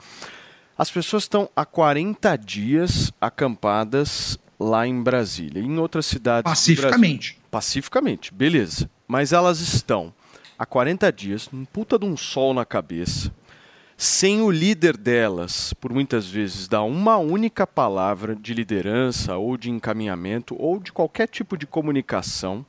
[0.78, 6.50] As pessoas estão há 40 dias acampadas lá em Brasília, em outras cidades.
[6.50, 7.38] Pacificamente.
[7.50, 8.88] Pacificamente, beleza.
[9.08, 10.12] Mas elas estão
[10.58, 13.32] há 40 dias, num puta de um sol na cabeça,
[13.96, 19.70] sem o líder delas, por muitas vezes, dar uma única palavra de liderança ou de
[19.70, 22.64] encaminhamento ou de qualquer tipo de comunicação.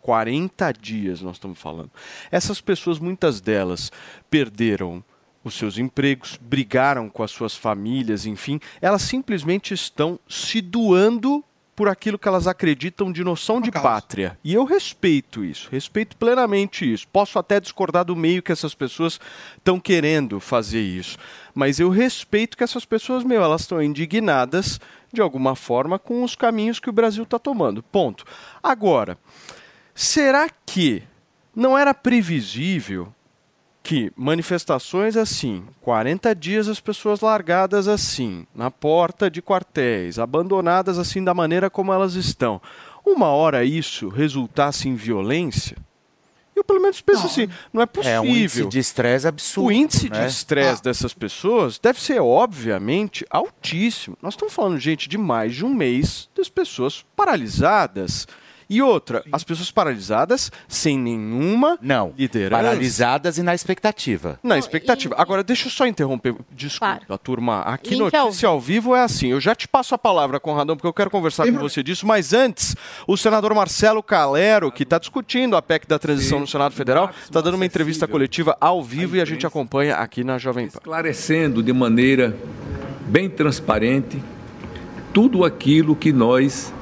[0.00, 1.90] 40 dias nós estamos falando.
[2.30, 3.92] Essas pessoas, muitas delas,
[4.28, 5.04] perderam
[5.44, 11.88] os seus empregos, brigaram com as suas famílias, enfim, elas simplesmente estão se doando por
[11.88, 14.38] aquilo que elas acreditam de noção de pátria.
[14.44, 17.08] E eu respeito isso, respeito plenamente isso.
[17.08, 19.18] Posso até discordar do meio que essas pessoas
[19.56, 21.16] estão querendo fazer isso,
[21.54, 24.78] mas eu respeito que essas pessoas, meu, elas estão indignadas
[25.12, 27.82] de alguma forma com os caminhos que o Brasil está tomando.
[27.82, 28.24] Ponto.
[28.62, 29.18] Agora,
[29.94, 31.02] será que
[31.54, 33.12] não era previsível
[33.82, 41.22] que manifestações assim, 40 dias as pessoas largadas assim, na porta de quartéis, abandonadas assim
[41.22, 42.60] da maneira como elas estão,
[43.04, 45.76] uma hora isso resultasse em violência?
[46.54, 48.16] Eu pelo menos penso assim, não é possível.
[48.16, 49.68] É um índice de estresse absurdo.
[49.68, 50.20] O índice né?
[50.20, 54.16] de estresse dessas pessoas deve ser, obviamente, altíssimo.
[54.22, 58.28] Nós estamos falando, gente, de mais de um mês das pessoas paralisadas.
[58.72, 62.62] E outra, as pessoas paralisadas sem nenhuma Não, liderança.
[62.62, 64.38] paralisadas e na expectativa.
[64.42, 65.14] Na expectativa.
[65.18, 66.34] Agora, deixa eu só interromper.
[66.50, 67.60] Desculpa, turma.
[67.60, 69.28] Aqui Link ao notícia ao vivo é assim.
[69.28, 72.06] Eu já te passo a palavra, Conradão, porque eu quero conversar com você disso.
[72.06, 72.74] Mas antes,
[73.06, 77.42] o senador Marcelo Calero, que está discutindo a PEC da transição no Senado Federal, está
[77.42, 80.78] dando uma entrevista coletiva ao vivo e a gente acompanha aqui na Jovem Pan.
[80.78, 82.34] esclarecendo de maneira
[83.06, 84.22] bem transparente
[85.12, 86.72] tudo aquilo que nós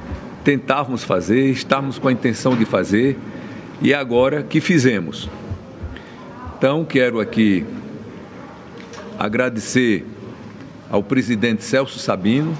[0.43, 3.17] tentávamos fazer, estávamos com a intenção de fazer
[3.81, 5.29] e agora que fizemos.
[6.57, 7.65] Então, quero aqui
[9.17, 10.05] agradecer
[10.89, 12.57] ao presidente Celso Sabino,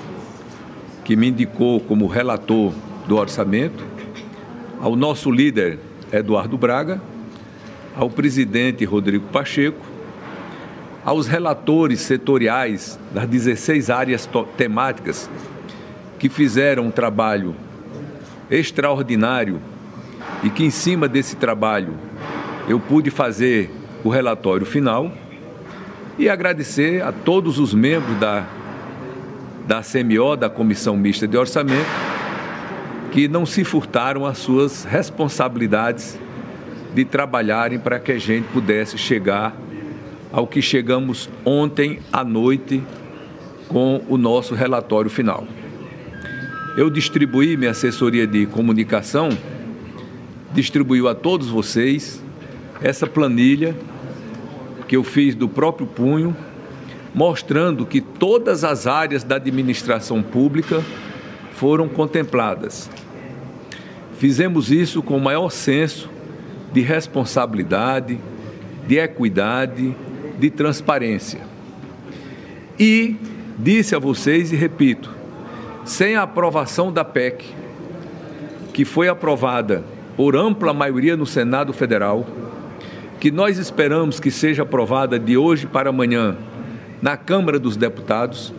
[1.04, 2.72] que me indicou como relator
[3.08, 3.84] do orçamento,
[4.80, 5.80] ao nosso líder
[6.12, 7.02] Eduardo Braga,
[7.96, 9.86] ao presidente Rodrigo Pacheco,
[11.04, 15.30] aos relatores setoriais das 16 áreas temáticas
[16.20, 17.56] que fizeram um trabalho
[18.52, 19.62] extraordinário
[20.44, 21.96] e que, em cima desse trabalho,
[22.68, 23.72] eu pude fazer
[24.04, 25.12] o relatório final
[26.20, 28.46] e agradecer a todos os membros da,
[29.66, 31.90] da CMO, da Comissão Mista de Orçamento,
[33.12, 36.20] que não se furtaram às suas responsabilidades
[36.94, 39.56] de trabalharem para que a gente pudesse chegar
[40.32, 42.84] ao que chegamos ontem à noite
[43.68, 45.46] com o nosso relatório final.
[46.78, 49.28] Eu distribuí minha assessoria de comunicação,
[50.54, 52.24] distribuiu a todos vocês
[52.82, 53.76] essa planilha
[54.88, 56.34] que eu fiz do próprio punho,
[57.14, 60.82] mostrando que todas as áreas da administração pública
[61.56, 62.90] foram contempladas.
[64.18, 66.10] Fizemos isso com o maior senso
[66.72, 68.18] de responsabilidade,
[68.88, 69.94] de equidade,
[70.40, 71.42] de transparência.
[72.80, 73.18] E
[73.60, 75.21] disse a vocês e repito,
[75.84, 77.46] sem a aprovação da PEC,
[78.74, 79.84] que foi aprovada
[80.16, 82.26] por ampla maioria no Senado Federal,
[83.20, 86.38] que nós esperamos que seja aprovada de hoje para amanhã
[87.02, 88.54] na Câmara dos Deputados,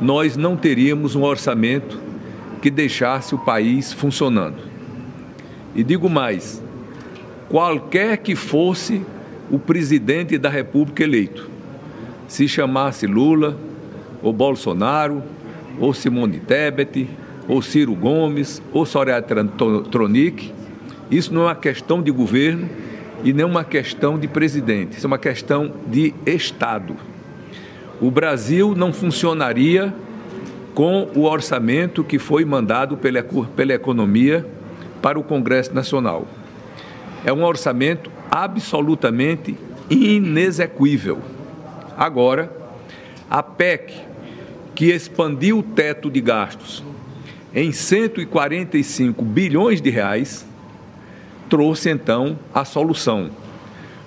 [0.00, 1.98] nós não teríamos um orçamento
[2.62, 4.56] que deixasse o país funcionando.
[5.74, 6.62] E digo mais:
[7.48, 9.02] qualquer que fosse
[9.50, 11.48] o presidente da República eleito,
[12.26, 13.56] se chamasse Lula,
[14.22, 15.22] ou Bolsonaro,
[15.78, 17.08] ou Simone Tebet,
[17.48, 20.52] ou Ciro Gomes, ou Soraya Tronic,
[21.10, 22.68] isso não é uma questão de governo
[23.22, 26.96] e nem uma questão de presidente, isso é uma questão de Estado.
[28.00, 29.94] O Brasil não funcionaria
[30.74, 34.44] com o orçamento que foi mandado pela, pela economia
[35.00, 36.26] para o Congresso Nacional.
[37.24, 39.56] É um orçamento absolutamente
[39.88, 41.18] inexequível.
[41.96, 42.52] Agora,
[43.30, 43.94] a PEC,
[44.76, 46.84] que expandiu o teto de gastos
[47.54, 50.46] em 145 bilhões de reais,
[51.48, 53.30] trouxe então a solução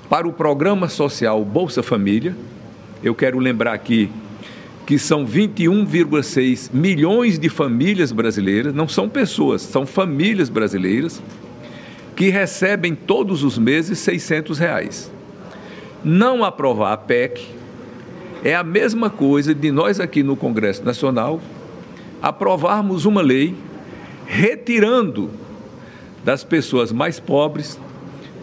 [0.07, 2.35] para o programa social Bolsa Família.
[3.03, 4.11] Eu quero lembrar aqui
[4.85, 11.21] que são 21,6 milhões de famílias brasileiras, não são pessoas, são famílias brasileiras
[12.15, 15.11] que recebem todos os meses 600 reais.
[16.03, 17.58] Não aprovar a PEC
[18.43, 21.41] é a mesma coisa de nós aqui no Congresso Nacional
[22.21, 23.55] aprovarmos uma lei
[24.25, 25.29] retirando
[26.23, 27.79] das pessoas mais pobres,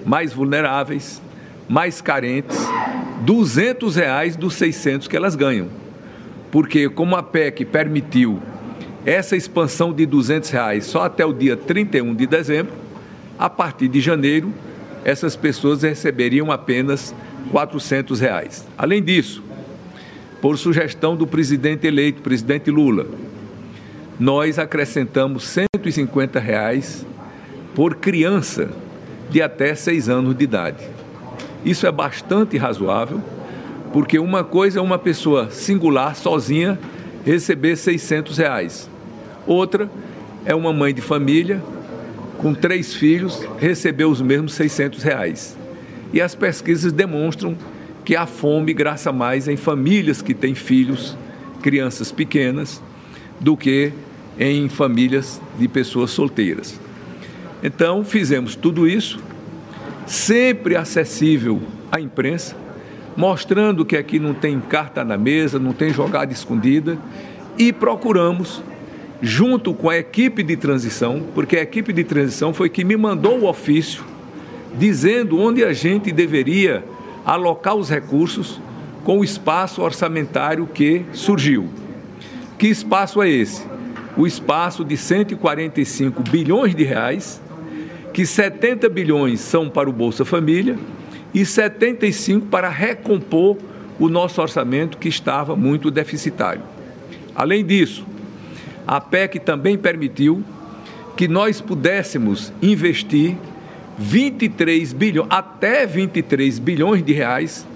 [0.05, 1.23] mais vulneráveis,
[1.69, 2.57] mais carentes,
[3.23, 5.69] 200 reais dos 600 que elas ganham.
[6.51, 8.41] Porque como a PEC permitiu
[9.05, 12.73] essa expansão de 200 reais só até o dia 31 de dezembro,
[13.39, 14.53] a partir de janeiro,
[15.05, 17.15] essas pessoas receberiam apenas
[17.53, 18.67] 400 reais.
[18.77, 19.43] Além disso,
[20.47, 23.05] por sugestão do presidente eleito, presidente Lula,
[24.17, 27.05] nós acrescentamos 150 reais
[27.75, 28.71] por criança
[29.29, 30.87] de até seis anos de idade.
[31.65, 33.21] Isso é bastante razoável,
[33.93, 36.79] porque uma coisa é uma pessoa singular, sozinha,
[37.25, 38.89] receber 600 reais.
[39.49, 39.91] Outra
[40.45, 41.61] é uma mãe de família
[42.39, 45.59] com três filhos receber os mesmos 600 reais.
[46.13, 47.57] E as pesquisas demonstram
[48.07, 51.19] que a fome graça mais em famílias que têm filhos,
[51.61, 52.81] crianças pequenas,
[53.41, 53.93] do que
[54.39, 56.81] em famílias de pessoas solteiras.
[57.65, 59.19] Então, fizemos tudo isso,
[60.07, 62.57] sempre acessível à imprensa,
[63.17, 66.97] mostrando que aqui não tem carta na mesa, não tem jogada escondida,
[67.59, 68.63] e procuramos,
[69.21, 73.41] junto com a equipe de transição, porque a equipe de transição foi que me mandou
[73.41, 74.05] o ofício
[74.79, 76.85] dizendo onde a gente deveria
[77.27, 78.61] alocar os recursos
[79.03, 81.69] com o espaço orçamentário que surgiu.
[82.57, 83.67] Que espaço é esse?
[84.17, 87.43] O espaço de 145 bilhões de reais,
[88.13, 90.79] que 70 bilhões são para o Bolsa Família
[91.35, 93.57] e 75 para recompor
[93.99, 96.63] o nosso orçamento que estava muito deficitário.
[97.35, 98.07] Além disso,
[98.87, 100.43] a PEC também permitiu
[101.17, 103.37] que nós pudéssemos investir
[103.99, 107.67] 23 bilhões, até 23 bilhões de reais,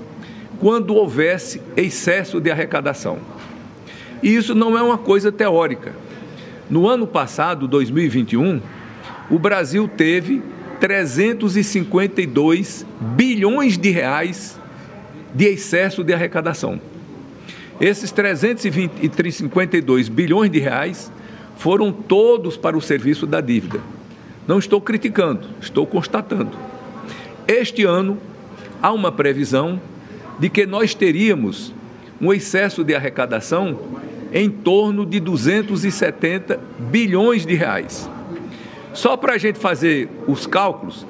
[0.59, 3.19] quando houvesse excesso de arrecadação.
[4.23, 5.95] E isso não é uma coisa teórica.
[6.69, 8.61] No ano passado, 2021,
[9.31, 10.43] o Brasil teve
[10.79, 14.61] 352 bilhões de reais
[15.35, 16.79] de excesso de arrecadação.
[17.81, 21.11] Esses 352 bilhões de reais
[21.57, 23.81] foram todos para o serviço da dívida.
[24.51, 26.59] Não estou criticando, estou constatando.
[27.47, 28.19] Este ano
[28.83, 29.81] há uma previsão
[30.41, 31.73] de que nós teríamos
[32.21, 33.79] um excesso de arrecadação
[34.33, 36.59] em torno de 270
[36.91, 38.11] bilhões de reais.
[38.93, 41.07] Só para a gente fazer os cálculos,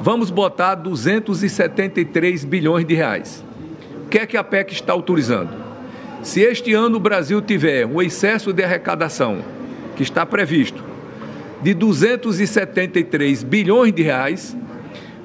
[0.00, 3.44] vamos botar 273 bilhões de reais.
[4.04, 5.54] O que é que a PEC está autorizando?
[6.24, 9.44] Se este ano o Brasil tiver um excesso de arrecadação
[9.94, 10.87] que está previsto
[11.62, 14.56] de 273 bilhões de reais,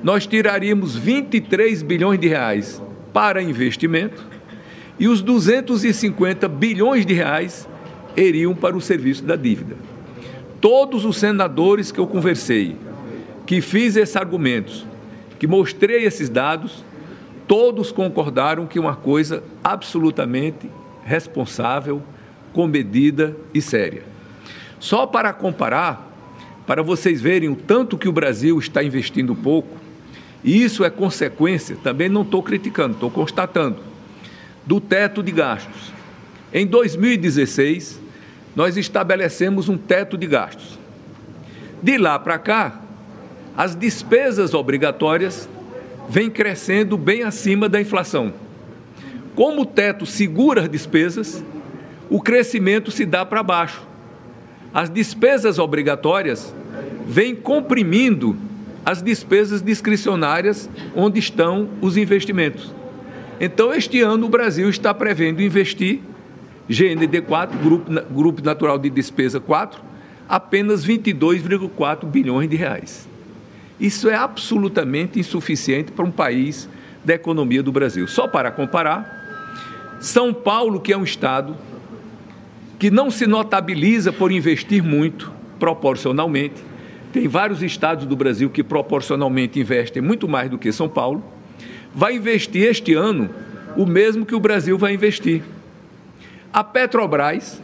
[0.04, 2.82] nós tiraríamos 23 bilhões de reais
[3.14, 4.26] para investimento
[5.00, 7.68] e os 250 bilhões de reais
[8.16, 9.76] iriam para o serviço da dívida.
[10.60, 12.76] Todos os senadores que eu conversei,
[13.46, 14.86] que fiz esses argumentos,
[15.40, 16.84] que mostrei esses dados,
[17.48, 20.70] todos concordaram que uma coisa absolutamente
[21.04, 22.02] responsável,
[22.54, 24.04] comedida e séria.
[24.80, 26.13] Só para comparar,
[26.66, 29.78] para vocês verem o tanto que o Brasil está investindo pouco,
[30.44, 33.78] e isso é consequência, também não estou criticando, estou constatando,
[34.66, 35.92] do teto de gastos.
[36.54, 38.00] Em 2016,
[38.56, 40.78] nós estabelecemos um teto de gastos.
[41.82, 42.82] De lá para cá,
[43.58, 45.50] as despesas obrigatórias
[46.10, 48.34] vêm crescendo bem acima da inflação.
[49.36, 51.44] Como o teto segura as despesas,
[52.10, 53.82] o crescimento se dá para baixo.
[54.74, 56.54] As despesas obrigatórias
[57.06, 58.36] vêm comprimindo
[58.86, 62.74] as despesas discricionárias onde estão os investimentos.
[63.40, 66.00] Então, este ano, o Brasil está prevendo investir
[66.68, 69.82] GND 4, Grupo, Grupo Natural de Despesa 4,
[70.28, 73.08] apenas 22,4 bilhões de reais.
[73.80, 76.70] Isso é absolutamente insuficiente para um país
[77.04, 78.08] da economia do Brasil.
[78.08, 81.56] Só para comparar, São Paulo, que é um estado
[82.80, 86.56] que não se notabiliza por investir muito, proporcionalmente,
[87.12, 91.24] tem vários estados do Brasil que proporcionalmente investem muito mais do que São Paulo,
[91.94, 93.30] vai investir este ano
[93.78, 95.44] o mesmo que o Brasil vai investir.
[96.52, 97.62] A Petrobras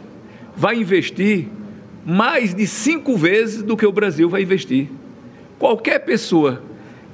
[0.56, 1.48] vai investir
[2.04, 4.88] mais de cinco vezes do que o Brasil vai investir.
[5.58, 6.62] Qualquer pessoa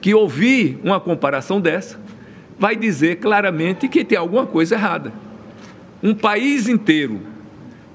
[0.01, 1.99] que ouvir uma comparação dessa
[2.59, 5.12] vai dizer claramente que tem alguma coisa errada.
[6.03, 7.20] Um país inteiro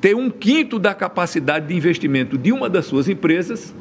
[0.02, 3.74] ter um quinto da capacidade de investimento de uma das suas empresas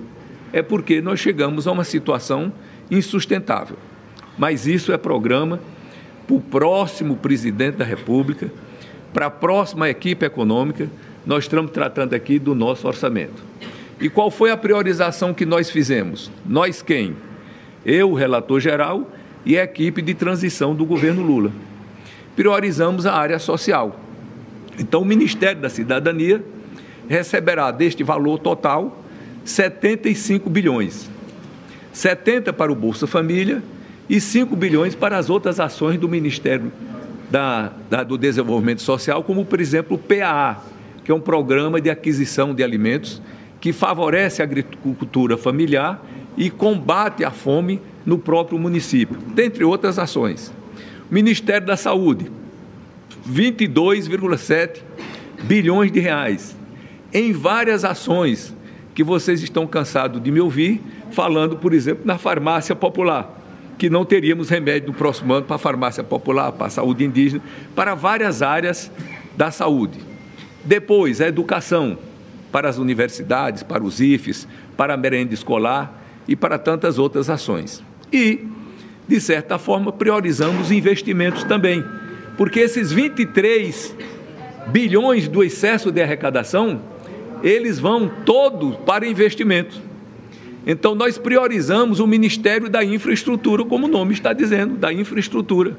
[0.53, 2.53] é porque nós chegamos a uma situação
[2.91, 3.77] insustentável.
[4.37, 5.59] Mas isso é programa
[6.27, 8.53] para o próximo presidente da República,
[9.15, 10.89] para a próxima equipe econômica.
[11.25, 13.43] Nós estamos tratando aqui do nosso orçamento.
[13.99, 16.31] E qual foi a priorização que nós fizemos?
[16.47, 17.17] Nós quem?
[17.85, 19.11] Eu, relator geral,
[19.45, 21.51] e a equipe de transição do governo Lula.
[22.37, 23.99] Priorizamos a área social.
[24.79, 26.43] Então, o Ministério da Cidadania
[27.09, 29.03] receberá deste valor total
[29.45, 31.11] 75 bilhões.
[31.93, 33.63] 70 para o Bolsa Família
[34.09, 36.73] e 5 bilhões para as outras ações do Ministério
[37.31, 40.61] da, da, do Desenvolvimento Social, como, por exemplo, o PAA,
[41.05, 43.23] que é um programa de aquisição de alimentos
[43.61, 46.05] que favorece a agricultura familiar
[46.37, 50.53] e combate a fome no próprio município, dentre outras ações.
[51.11, 52.31] O Ministério da Saúde,
[53.31, 54.83] 22,7
[55.43, 56.57] bilhões de reais
[57.13, 58.55] em várias ações
[58.95, 60.81] que vocês estão cansados de me ouvir
[61.13, 63.39] falando, por exemplo, na farmácia popular,
[63.79, 67.43] que não teríamos remédio no próximo ano para a farmácia popular, para a saúde indígena,
[67.75, 68.91] para várias áreas
[69.37, 69.99] da saúde.
[70.65, 71.99] Depois, a educação,
[72.53, 77.83] para as universidades, para os IFES, para a merenda escolar e para tantas outras ações.
[78.13, 78.47] E,
[79.09, 81.83] de certa forma, priorizamos investimentos também,
[82.41, 83.95] porque esses 23
[84.69, 86.81] bilhões do excesso de arrecadação,
[87.43, 89.79] eles vão todos para investimento.
[90.67, 95.77] Então, nós priorizamos o Ministério da Infraestrutura, como o nome está dizendo, da infraestrutura.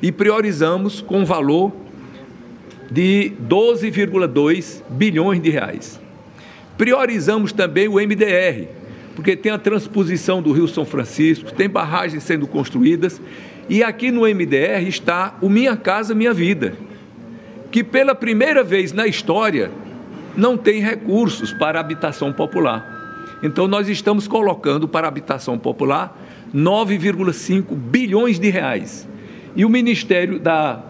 [0.00, 1.70] E priorizamos com valor
[2.90, 6.00] de 12,2 bilhões de reais.
[6.78, 8.68] Priorizamos também o MDR,
[9.14, 13.20] porque tem a transposição do Rio São Francisco, tem barragens sendo construídas,
[13.68, 16.74] e aqui no MDR está o Minha Casa Minha Vida,
[17.70, 19.70] que pela primeira vez na história
[20.36, 23.38] não tem recursos para habitação popular.
[23.42, 26.16] Então nós estamos colocando para habitação popular
[26.54, 29.08] 9,5 bilhões de reais.
[29.56, 30.82] E o Ministério da,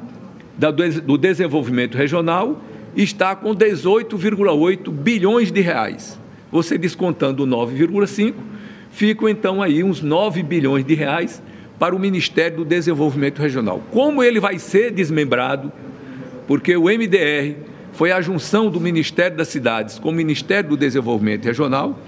[0.56, 2.62] da, do Desenvolvimento Regional
[2.96, 6.18] está com 18,8 bilhões de reais.
[6.50, 8.34] Você descontando 9,5,
[8.90, 11.42] ficam então aí uns 9 bilhões de reais
[11.78, 13.82] para o Ministério do Desenvolvimento Regional.
[13.90, 15.72] Como ele vai ser desmembrado?
[16.46, 17.56] Porque o MDR
[17.92, 21.98] foi a junção do Ministério das Cidades com o Ministério do Desenvolvimento Regional.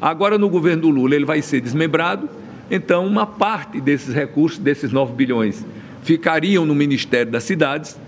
[0.00, 2.28] Agora, no governo do Lula, ele vai ser desmembrado.
[2.70, 5.64] Então, uma parte desses recursos, desses 9 bilhões,
[6.02, 7.98] ficariam no Ministério das Cidades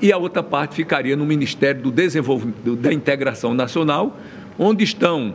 [0.00, 4.18] e a outra parte ficaria no Ministério do Desenvolvimento, da Integração Nacional,
[4.58, 5.34] onde estão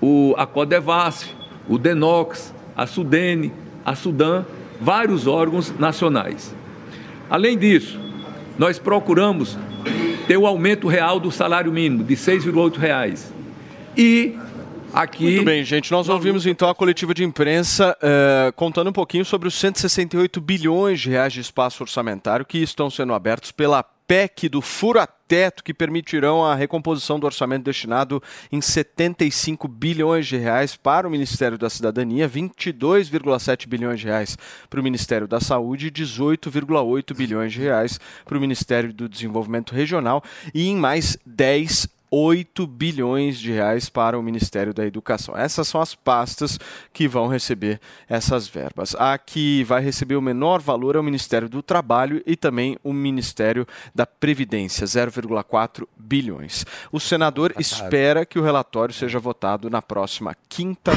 [0.00, 1.30] o, a Codevasf,
[1.68, 3.52] o DENOX, a Sudene,
[3.84, 4.44] a Sudan,
[4.80, 6.54] vários órgãos nacionais.
[7.28, 7.98] Além disso,
[8.58, 9.56] nós procuramos
[10.26, 13.32] ter o aumento real do salário mínimo de 6,8 reais.
[13.96, 14.36] E
[14.92, 15.24] aqui.
[15.24, 15.90] Muito bem, gente.
[15.90, 21.00] Nós ouvimos então a coletiva de imprensa eh, contando um pouquinho sobre os 168 bilhões
[21.00, 26.44] de reais de espaço orçamentário que estão sendo abertos pela PEC do fura-teto que permitirão
[26.44, 32.28] a recomposição do orçamento destinado em 75 bilhões de reais para o Ministério da Cidadania,
[32.28, 34.36] 22,7 bilhões de reais
[34.68, 39.74] para o Ministério da Saúde e 18,8 bilhões de reais para o Ministério do Desenvolvimento
[39.74, 40.22] Regional
[40.52, 45.34] e em mais 10 8 bilhões de reais para o Ministério da Educação.
[45.34, 46.58] Essas são as pastas
[46.92, 48.94] que vão receber essas verbas.
[48.96, 52.92] A que vai receber o menor valor é o Ministério do Trabalho e também o
[52.92, 56.66] Ministério da Previdência, 0,4 bilhões.
[56.92, 60.92] O senador espera que o relatório seja votado na próxima quinta.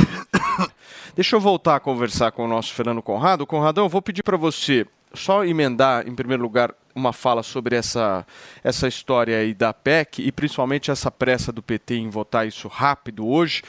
[1.16, 3.47] Deixa eu voltar a conversar com o nosso Fernando Conrado.
[3.47, 8.26] Conradão, vou pedir para você só emendar, em primeiro lugar, uma fala sobre essa,
[8.64, 13.28] essa história aí da PEC e principalmente essa pressa do PT em votar isso rápido
[13.28, 13.62] hoje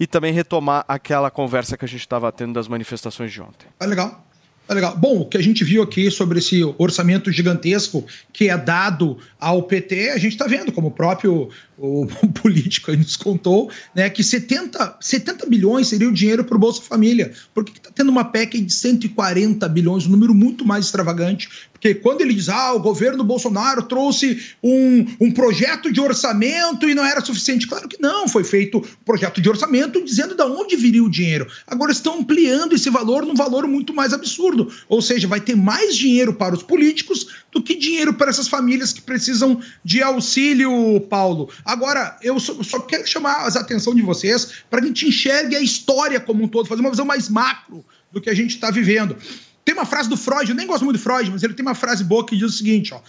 [0.00, 3.66] e também retomar aquela conversa que a gente estava tendo das manifestações de ontem.
[3.78, 4.26] Ah, legal.
[4.68, 4.96] Ah, legal.
[4.96, 9.64] Bom, o que a gente viu aqui sobre esse orçamento gigantesco que é dado ao
[9.64, 11.50] PT, a gente está vendo, como o próprio
[12.22, 16.60] o político aí nos contou, né, que 70, 70 bilhões seria o dinheiro para o
[16.60, 17.32] Bolsa Família.
[17.52, 21.48] Por que está tendo uma PEC de 140 bilhões, um número muito mais extravagante?
[21.82, 26.94] Porque quando ele diz, ah, o governo Bolsonaro trouxe um, um projeto de orçamento e
[26.94, 27.66] não era suficiente.
[27.66, 31.44] Claro que não, foi feito projeto de orçamento dizendo de onde viria o dinheiro.
[31.66, 34.72] Agora estão ampliando esse valor num valor muito mais absurdo.
[34.88, 38.92] Ou seja, vai ter mais dinheiro para os políticos do que dinheiro para essas famílias
[38.92, 41.50] que precisam de auxílio, Paulo.
[41.72, 45.56] Agora, eu só, só quero chamar a atenção de vocês para que a gente enxergue
[45.56, 48.70] a história como um todo, fazer uma visão mais macro do que a gente está
[48.70, 49.16] vivendo.
[49.64, 51.74] Tem uma frase do Freud, eu nem gosto muito do Freud, mas ele tem uma
[51.74, 53.00] frase boa que diz o seguinte: ó,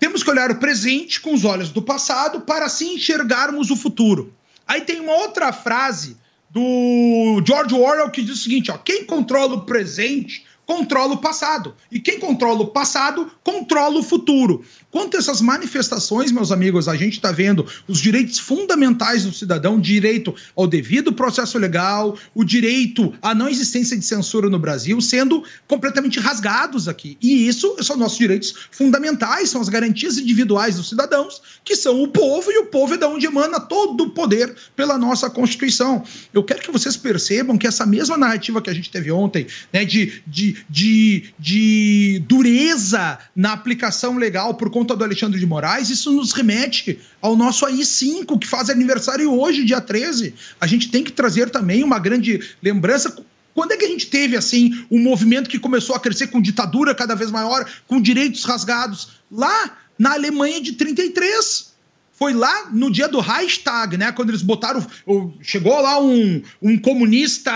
[0.00, 4.34] temos que olhar o presente com os olhos do passado para assim enxergarmos o futuro.
[4.66, 6.16] Aí tem uma outra frase
[6.50, 11.74] do George Orwell que diz o seguinte: ó, quem controla o presente controla o passado.
[11.90, 14.64] E quem controla o passado controla o futuro.
[14.92, 19.80] Quanto a essas manifestações, meus amigos, a gente está vendo os direitos fundamentais do cidadão,
[19.80, 25.42] direito ao devido processo legal, o direito à não existência de censura no Brasil, sendo
[25.66, 27.16] completamente rasgados aqui.
[27.22, 32.08] E isso são nossos direitos fundamentais, são as garantias individuais dos cidadãos, que são o
[32.08, 36.04] povo, e o povo é da onde emana todo o poder pela nossa Constituição.
[36.34, 39.86] Eu quero que vocês percebam que essa mesma narrativa que a gente teve ontem, né,
[39.86, 46.12] de, de, de, de dureza na aplicação legal por conta do Alexandre de Moraes, isso
[46.12, 50.34] nos remete ao nosso AI-5, que faz aniversário hoje, dia 13.
[50.60, 53.16] A gente tem que trazer também uma grande lembrança.
[53.54, 56.94] Quando é que a gente teve, assim, um movimento que começou a crescer com ditadura
[56.94, 59.08] cada vez maior, com direitos rasgados?
[59.30, 61.72] Lá na Alemanha de 33
[62.22, 64.12] foi lá no dia do Reichstag, né?
[64.12, 64.86] Quando eles botaram.
[65.40, 67.52] Chegou lá um, um comunista.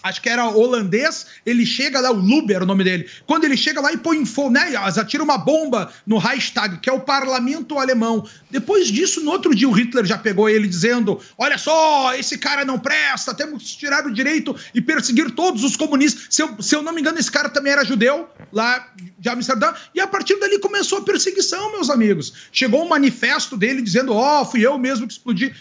[0.00, 3.08] Acho que era holandês, ele chega lá, o Luber, o nome dele.
[3.26, 4.72] Quando ele chega lá e põe fogo, né?
[4.72, 8.24] Eles atiram uma bomba no Reichstag, que é o parlamento alemão.
[8.48, 12.64] Depois disso, no outro dia, o Hitler já pegou ele dizendo: Olha só, esse cara
[12.64, 16.26] não presta, temos que tirar o direito e perseguir todos os comunistas.
[16.30, 19.74] Se eu, se eu não me engano, esse cara também era judeu, lá de Amsterdã.
[19.92, 22.48] E a partir dali começou a perseguição, meus amigos.
[22.52, 25.52] Chegou um manifesto dele dizendo: Ó, fui eu mesmo que explodi.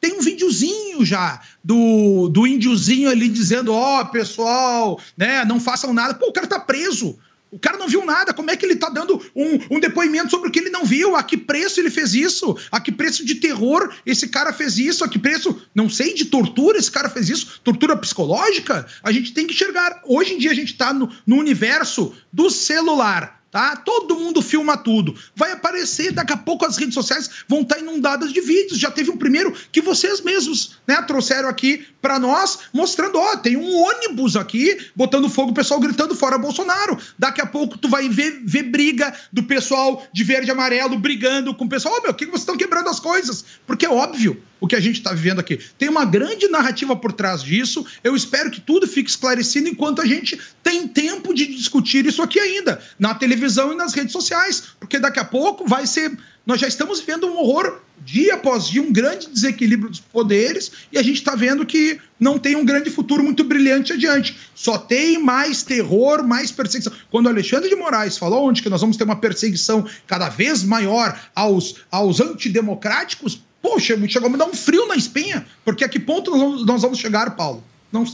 [0.00, 6.14] Tem um videozinho já do, do índiozinho ali dizendo: Ó, pessoal, né, não façam nada.
[6.14, 7.18] Pô, o cara tá preso.
[7.50, 8.32] O cara não viu nada.
[8.32, 11.16] Como é que ele tá dando um, um depoimento sobre o que ele não viu?
[11.16, 12.56] A que preço ele fez isso?
[12.70, 15.02] A que preço de terror esse cara fez isso?
[15.02, 17.60] A que preço, não sei, de tortura esse cara fez isso?
[17.64, 18.86] Tortura psicológica?
[19.02, 20.00] A gente tem que enxergar.
[20.06, 23.39] Hoje em dia a gente tá no, no universo do celular.
[23.50, 23.74] Tá?
[23.74, 25.14] Todo mundo filma tudo.
[25.34, 28.78] Vai aparecer, daqui a pouco as redes sociais vão estar inundadas de vídeos.
[28.78, 33.56] Já teve um primeiro que vocês mesmos né, trouxeram aqui para nós, mostrando: ó, tem
[33.56, 36.96] um ônibus aqui botando fogo, o pessoal gritando fora Bolsonaro.
[37.18, 41.52] Daqui a pouco tu vai ver, ver briga do pessoal de verde e amarelo brigando
[41.52, 43.44] com o pessoal: Ô meu, o que vocês estão quebrando as coisas?
[43.66, 45.58] Porque é óbvio o que a gente está vivendo aqui.
[45.78, 47.84] Tem uma grande narrativa por trás disso.
[48.04, 52.38] Eu espero que tudo fique esclarecido enquanto a gente tem tempo de discutir isso aqui
[52.38, 56.16] ainda, na televisão e nas redes sociais, porque daqui a pouco vai ser.
[56.46, 60.98] Nós já estamos vendo um horror dia após dia, um grande desequilíbrio dos poderes, e
[60.98, 64.36] a gente está vendo que não tem um grande futuro muito brilhante adiante.
[64.54, 66.92] Só tem mais terror, mais perseguição.
[67.10, 71.18] Quando Alexandre de Moraes falou ontem que nós vamos ter uma perseguição cada vez maior
[71.34, 75.98] aos, aos antidemocráticos, poxa, chegou a me dar um frio na espinha, porque a que
[75.98, 77.62] ponto nós vamos, nós vamos chegar, Paulo?
[77.92, 78.04] Não,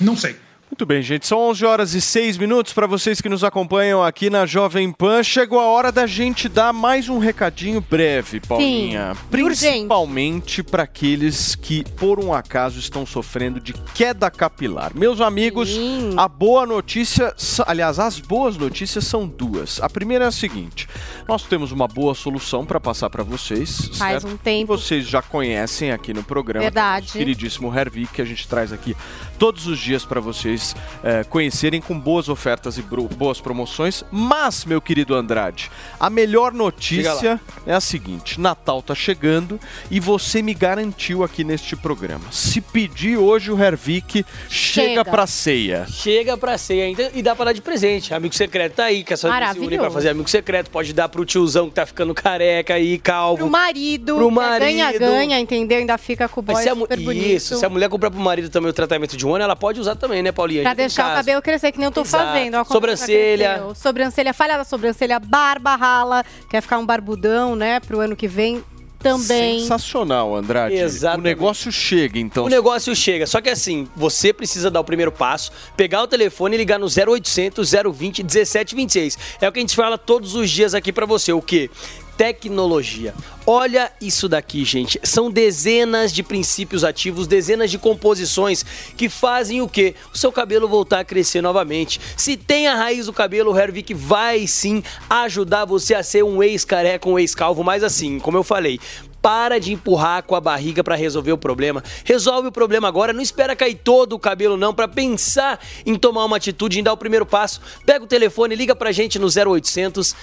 [0.00, 0.36] não sei.
[0.72, 1.26] Muito bem, gente.
[1.26, 5.22] São 11 horas e 6 minutos para vocês que nos acompanham aqui na Jovem Pan.
[5.22, 9.14] Chegou a hora da gente dar mais um recadinho breve, Paulinha.
[9.30, 14.92] Principalmente para aqueles que, por um acaso, estão sofrendo de queda capilar.
[14.94, 15.78] Meus amigos,
[16.16, 17.34] a boa notícia,
[17.66, 19.78] aliás, as boas notícias são duas.
[19.78, 20.88] A primeira é a seguinte:
[21.28, 23.90] nós temos uma boa solução para passar para vocês.
[23.98, 24.28] Faz certo?
[24.28, 24.78] um tempo.
[24.78, 26.62] Vocês já conhecem aqui no programa.
[26.62, 27.08] Verdade.
[27.08, 28.96] Nosso queridíssimo Hervik, que a gente traz aqui
[29.42, 30.72] todos os dias para vocês
[31.02, 34.04] eh, conhecerem com boas ofertas e boas promoções.
[34.08, 35.68] Mas, meu querido Andrade,
[35.98, 39.58] a melhor notícia é a seguinte: Natal tá chegando
[39.90, 42.24] e você me garantiu aqui neste programa.
[42.30, 45.04] Se pedir hoje o Hervik, chega, Chega.
[45.04, 45.86] pra ceia.
[45.88, 48.14] Chega pra ceia ainda e dá pra dar de presente.
[48.14, 49.76] Amigo secreto tá aí, que é só se unir Maravilhoso.
[49.80, 50.70] pra fazer amigo secreto.
[50.70, 53.38] Pode dar pro tiozão que tá ficando careca aí, calvo.
[53.38, 54.60] Pro marido, Pro é marido.
[54.60, 55.78] ganha-ganha, entendeu?
[55.78, 57.26] Ainda fica com o boy Mas se a, super bonito.
[57.26, 59.96] isso, se a mulher comprar pro marido também o tratamento de ônibus, ela pode usar
[59.96, 60.62] também, né, Paulinha?
[60.62, 62.24] Pra deixar o cabelo crescer, que nem eu tô Exato.
[62.24, 62.54] fazendo.
[62.56, 63.62] Ó, Sobrancelha.
[63.74, 66.24] Sobrancelha, falhada sobrancelha, barba rala.
[66.48, 67.80] Quer ficar um barbudão, né?
[67.80, 68.62] Pro ano que vem
[69.02, 69.60] também.
[69.60, 70.76] Sensacional, Andrade.
[70.76, 71.20] Exatamente.
[71.20, 72.44] O negócio chega, então.
[72.44, 76.54] O negócio chega, só que assim, você precisa dar o primeiro passo, pegar o telefone
[76.54, 79.18] e ligar no 0800 020 1726.
[79.40, 81.68] É o que a gente fala todos os dias aqui pra você, o quê?
[82.16, 83.14] Tecnologia.
[83.46, 85.00] Olha isso daqui, gente.
[85.02, 88.64] São dezenas de princípios ativos, dezenas de composições
[88.96, 89.94] que fazem o quê?
[90.14, 92.00] O seu cabelo voltar a crescer novamente.
[92.16, 96.42] Se tem a raiz do cabelo, o Hervik vai sim ajudar você a ser um
[96.42, 98.78] ex-careca, um ex-calvo, mas assim, como eu falei,
[99.22, 101.82] para de empurrar com a barriga pra resolver o problema.
[102.04, 106.24] Resolve o problema agora, não espera cair todo o cabelo não pra pensar em tomar
[106.24, 107.60] uma atitude, em dar o primeiro passo.
[107.86, 110.14] Pega o telefone, liga pra gente no 0800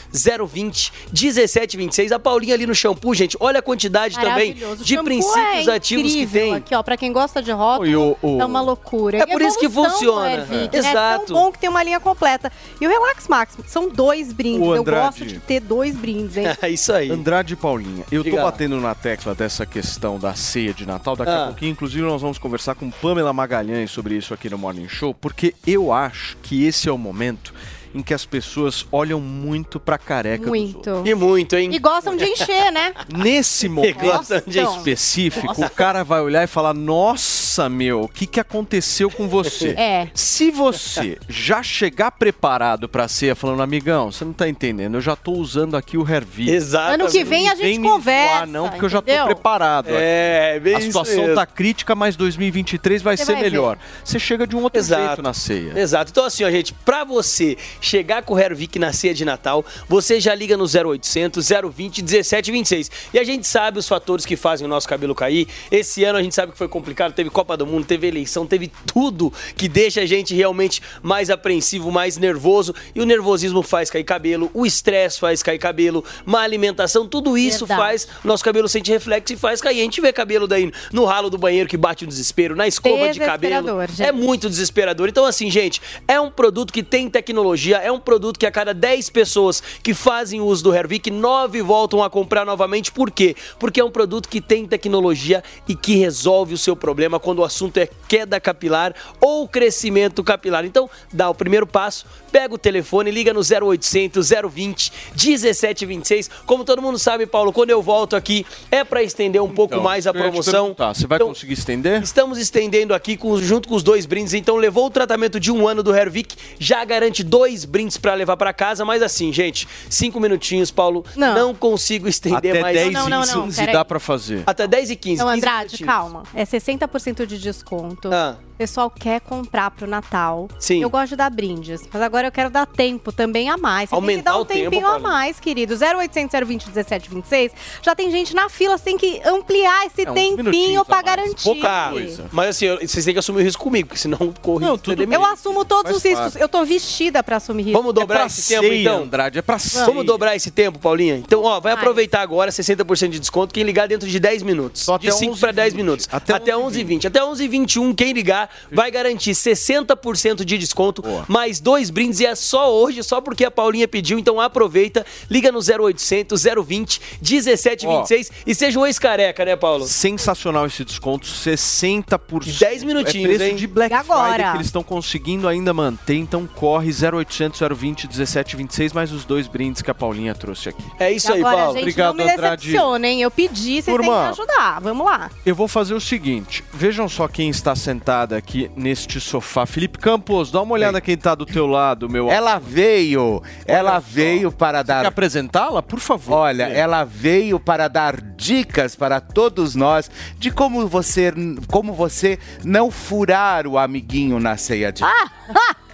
[0.47, 2.11] 020 1726.
[2.11, 6.27] A Paulinha ali no shampoo, gente, olha a quantidade também de princípios é ativos que
[6.27, 6.53] tem.
[6.55, 9.19] Aqui, ó, pra quem gosta de rótulo, o- o- é uma loucura.
[9.19, 10.27] É E por isso que funciona.
[10.27, 10.81] Airvic, É.
[10.81, 10.89] né?
[10.89, 11.23] Exato.
[11.23, 12.51] É tão bom que tem uma linha completa.
[12.81, 14.67] E o Relax Max, são dois brindes.
[14.67, 16.45] Eu gosto de ter dois brindes, hein?
[16.61, 17.09] É isso aí.
[17.09, 21.15] Andrade e Paulinha, eu Diga tô batendo na tecla dessa questão da ceia de Natal.
[21.15, 21.43] Daqui Ah.
[21.43, 25.13] a pouquinho, inclusive, nós vamos conversar com Pamela Magalhães sobre isso aqui no Morning Show,
[25.13, 27.53] porque eu acho que esse é o momento
[27.91, 30.45] em que as pessoas olham muito pra careca.
[30.47, 31.01] Muito.
[31.03, 31.73] E muito, hein?
[31.73, 32.93] E gostam de encher, né?
[33.17, 35.65] Nesse momento Gostam de- específico, Nossa.
[35.65, 39.69] o cara vai olhar e falar: Nossa, meu, o que, que aconteceu com você?
[39.79, 40.09] É.
[40.13, 45.15] Se você já chegar preparado pra ceia, falando, amigão, você não tá entendendo, eu já
[45.15, 46.49] tô usando aqui o Hervi.
[46.51, 46.93] Exato.
[46.95, 48.35] Ano que vem a gente conversa.
[48.35, 49.25] zoar, não, porque eu já tô entendeu?
[49.25, 49.87] preparado.
[49.89, 51.35] É, bem A isso situação mesmo.
[51.35, 53.77] tá crítica, mas 2023 vai Você ser vai melhor.
[54.03, 55.05] Você chega de um outro Exato.
[55.05, 55.79] jeito na ceia.
[55.79, 56.11] Exato.
[56.11, 60.19] Então, assim, ó, gente, pra você chegar com o Hervik na ceia de Natal, você
[60.19, 62.91] já liga no 0800 020 1726.
[63.13, 65.47] E a gente sabe os fatores que fazem o nosso cabelo cair.
[65.71, 68.71] Esse ano a gente sabe que foi complicado, teve Copa do Mundo, teve eleição, teve
[68.85, 72.73] tudo que deixa a gente realmente mais apreensivo, mais nervoso.
[72.93, 77.65] E o nervosismo faz cair cabelo, o estresse faz cair cabelo, má alimentação, tudo isso
[77.65, 77.81] Verdade.
[77.81, 79.79] faz nosso cabelo sente reflexo e faz cair.
[79.79, 83.09] A gente vê cabelo daí no ralo do banheiro que bate o desespero, na escova
[83.09, 83.85] de cabelo.
[83.87, 84.03] Gente.
[84.03, 85.07] É muito desesperador.
[85.09, 88.73] Então, assim, gente, é um produto que tem tecnologia, é um produto que a cada
[88.73, 92.91] 10 pessoas que fazem uso do Hervik, 9 voltam a comprar novamente.
[92.91, 93.35] Por quê?
[93.57, 97.43] Porque é um produto que tem tecnologia e que resolve o seu problema quando o
[97.43, 100.65] assunto é queda capilar ou crescimento capilar.
[100.65, 106.29] Então, dá o primeiro passo, pega o telefone, liga no 0800 020 1726.
[106.45, 109.83] Como todo mundo sabe, Paulo, quando eu volto aqui é para estender um pouco Então,
[109.83, 110.53] mais a promoção.
[110.65, 112.01] perguntar, Você vai Então, conseguir estender?
[112.01, 114.33] Estamos estendendo aqui com- junto com os dois brindes.
[114.33, 118.37] Então, levou o tratamento de um ano do Hervik, já garante dois brindes pra levar
[118.37, 118.83] pra casa.
[118.85, 121.05] Mas assim, gente, cinco minutinhos, Paulo.
[121.15, 122.75] Não, consigo estender Até mais.
[122.77, 123.73] 10 Não, não, e não, 15 peraí.
[123.73, 124.43] dá pra fazer.
[124.45, 125.15] Até 10 e 15.
[125.15, 125.87] Então, 15 Andrade, minutinhos.
[125.93, 126.23] calma.
[126.33, 128.09] É 60% de desconto.
[128.13, 128.37] Ah.
[128.59, 130.49] O pessoal quer comprar pro Natal.
[130.59, 130.81] Sim.
[130.81, 133.89] Eu gosto de dar brindes, mas agora eu quero dar tempo também a mais.
[133.89, 135.75] Você tem que Aumentar dar um o tempo, tempinho a mais, querido.
[135.75, 137.53] 0800 020 1726.
[137.81, 141.55] Já tem gente na fila, você tem que ampliar esse É, tempinho pra garantir.
[141.61, 141.93] Tá,
[142.33, 144.65] Mas assim, eu- vocês têm que assumir o risco comigo, porque senão corre.
[144.65, 146.35] Não, tudo Eu assumo todos os riscos.
[146.35, 147.77] Eu tô vestida pra assumir risco.
[147.79, 149.03] Vamos dobrar esse tempo, então?
[149.03, 149.55] Andrade, é pra
[149.85, 151.15] Vamos dobrar esse tempo, Paulinha?
[151.15, 154.85] Então, ó, vai aproveitar agora 60% de desconto quem ligar dentro de 10 minutos.
[154.85, 156.09] de até 5 para 10 minutos.
[156.11, 157.05] Até, 11h20.
[157.07, 162.19] Até 11h21, quem ligar vai garantir 60% de desconto, mais dois brindes.
[162.19, 164.17] E é só hoje, só porque a Paulinha pediu.
[164.19, 169.85] Então aproveita, liga no 0800 020 1726 e seja um ex-careca, né, Paulo?
[169.85, 172.59] Sensacional esse desconto, 60%.
[172.59, 173.55] 10 minutinhos, é preço hein?
[173.55, 174.33] de Black E agora?
[174.33, 179.47] Friday que eles estão conseguindo ainda manter, então corre 0800 020 1726 mais os dois
[179.47, 180.83] brindes que a Paulinha trouxe aqui.
[180.99, 184.23] É isso agora, gente, não me decepciona, Eu pedi, vocês têm Turma.
[184.33, 184.79] que ajudar.
[184.81, 185.31] Vamos lá.
[185.45, 189.65] Eu vou fazer o seguinte, vejam só quem está sentada aqui neste sofá.
[189.65, 194.51] Felipe Campos, dá uma olhada quem está do teu lado, meu Ela veio, ela veio
[194.51, 195.01] para dar.
[195.01, 196.35] Quer apresentá-la, por favor?
[196.35, 201.31] Olha, ela veio para dar dicas para todos nós de como você,
[201.67, 205.03] como você não furar o amiguinho na ceia de.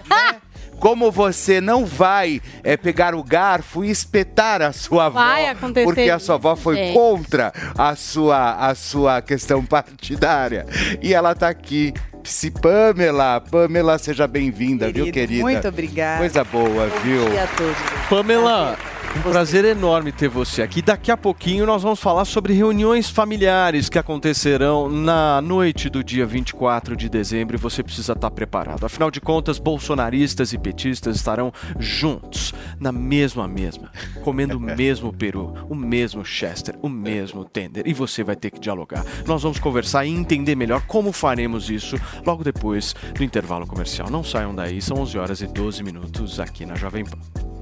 [0.08, 0.40] Né?
[0.80, 5.86] Como você não vai é, pegar o garfo e espetar a sua avó, Vai acontecer
[5.86, 6.94] porque a sua avó foi gente.
[6.94, 10.66] contra a sua, a sua questão partidária.
[11.02, 11.94] E ela tá aqui.
[12.26, 15.44] Psi Pamela, Pamela, seja bem-vinda, viu, querida?
[15.44, 16.18] muito obrigada.
[16.18, 17.30] Coisa boa, viu?
[17.30, 17.78] dia a todos.
[18.10, 18.76] Pamela,
[19.16, 20.82] um prazer enorme ter você aqui.
[20.82, 26.26] Daqui a pouquinho nós vamos falar sobre reuniões familiares que acontecerão na noite do dia
[26.26, 28.86] 24 de dezembro e você precisa estar preparado.
[28.86, 33.92] Afinal de contas, bolsonaristas e petistas estarão juntos, na mesma mesma,
[34.24, 38.60] comendo o mesmo peru, o mesmo chester, o mesmo tender e você vai ter que
[38.60, 39.06] dialogar.
[39.26, 44.10] Nós vamos conversar e entender melhor como faremos isso logo depois do intervalo comercial.
[44.10, 47.55] Não saiam daí, são 11 horas e 12 minutos aqui na Jovem Pan.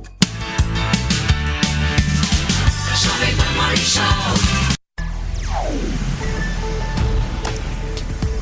[3.24, 6.02] Jovem Pan Morning Show.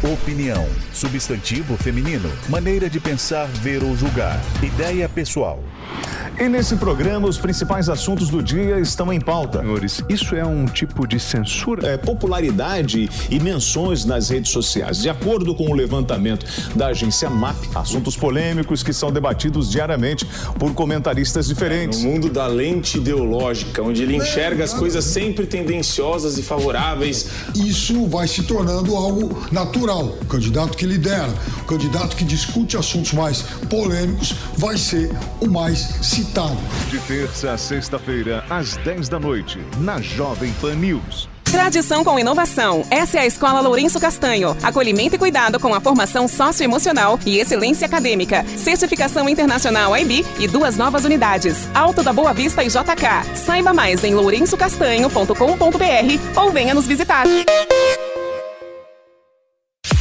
[0.03, 5.63] Opinião, substantivo feminino, maneira de pensar, ver ou julgar, ideia pessoal.
[6.39, 9.59] E nesse programa, os principais assuntos do dia estão em pauta.
[9.59, 11.87] Senhores, isso é um tipo de censura?
[11.87, 15.03] É, popularidade e menções nas redes sociais.
[15.03, 20.25] De acordo com o levantamento da agência MAP, Assuntos polêmicos que são debatidos diariamente
[20.57, 22.01] por comentaristas diferentes.
[22.01, 27.27] no mundo da lente ideológica, onde ele enxerga as coisas sempre tendenciosas e favoráveis.
[27.53, 29.90] Isso vai se tornando algo natural.
[29.93, 35.11] O candidato que lidera, o candidato que discute assuntos mais polêmicos, vai ser
[35.41, 36.57] o mais citado.
[36.89, 41.29] De terça a sexta-feira, às 10 da noite, na Jovem Pan News.
[41.43, 42.85] Tradição com inovação.
[42.89, 44.55] Essa é a Escola Lourenço Castanho.
[44.63, 48.45] Acolhimento e cuidado com a formação socioemocional e excelência acadêmica.
[48.57, 51.67] Certificação internacional IB e duas novas unidades.
[51.75, 53.35] Alto da Boa Vista e JK.
[53.35, 57.25] Saiba mais em lourençocastanho.com.br ou venha nos visitar.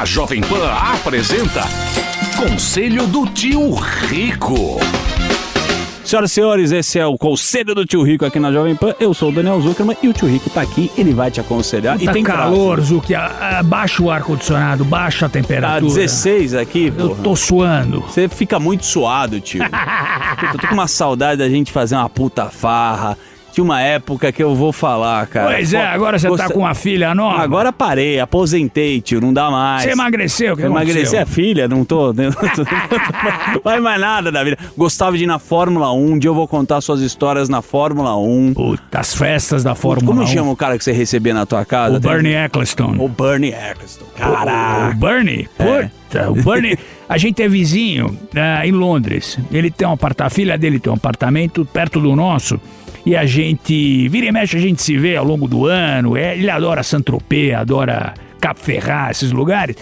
[0.00, 1.60] A Jovem Pan apresenta
[2.34, 4.80] Conselho do Tio Rico.
[6.02, 8.94] Senhoras e senhores, esse é o Conselho do Tio Rico aqui na Jovem Pan.
[8.98, 11.98] Eu sou o Daniel Zuckerman e o Tio Rico tá aqui, ele vai te aconselhar.
[11.98, 12.80] Tá e tem calor,
[13.14, 15.80] ah, Baixa o ar-condicionado, baixa a Tá temperatura.
[15.92, 17.22] 16 aqui, Eu porra.
[17.22, 18.00] tô suando.
[18.00, 19.60] Você fica muito suado, tio.
[20.40, 23.18] Puta, eu tô com uma saudade da gente fazer uma puta farra.
[23.52, 25.54] Tinha uma época que eu vou falar, cara.
[25.54, 27.42] Pois é, agora você tá gosta- com uma filha nova.
[27.42, 29.82] Agora parei, aposentei, tio, não dá mais.
[29.82, 32.12] Você emagreceu, o que emagreci a filha, não tô.
[32.12, 34.56] Não faz mais nada da vida.
[34.76, 38.16] Gostava de ir na Fórmula 1, um dia eu vou contar suas histórias na Fórmula
[38.16, 38.54] 1.
[38.54, 40.26] Puta, as festas da Fórmula Como 1.
[40.28, 41.96] chama o cara que você recebia na tua casa?
[41.96, 42.96] O Bernie Eccleston.
[42.98, 44.04] O Bernie Eccleston.
[44.16, 44.94] Caraca.
[44.94, 45.48] O Bernie?
[45.56, 46.78] Puta, o Bernie.
[47.08, 49.38] A gente é vizinho ah, em Londres.
[49.50, 52.60] Ele tem um apartamento, a filha dele tem um apartamento perto do nosso.
[53.04, 56.16] E a gente, vira e mexe, a gente se vê ao longo do ano.
[56.16, 59.76] É, ele adora Saint-Tropez, adora Cap Ferrat, esses lugares.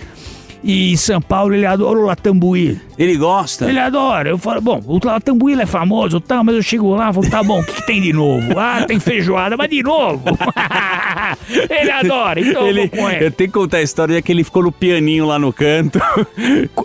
[0.63, 2.81] E em São Paulo ele adora o Latambuí.
[2.99, 3.69] Ele gosta?
[3.69, 4.29] Ele adora.
[4.31, 7.43] Eu falo, bom, o Latambuí é famoso, tal, mas eu chego lá e falo, tá
[7.45, 8.59] bom, o que, que tem de novo?
[8.59, 10.25] Ah, tem feijoada, mas de novo.
[11.71, 13.27] ele adora, então eu ele, vou com ele.
[13.27, 16.01] eu tenho que contar a história que ele ficou no pianinho lá no canto.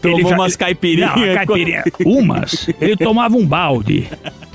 [0.02, 1.16] tomou Ele já- umas caipirinhas.
[1.16, 1.84] Não, caipirinha.
[2.06, 2.70] Umas.
[2.80, 4.08] Ele tomava um balde.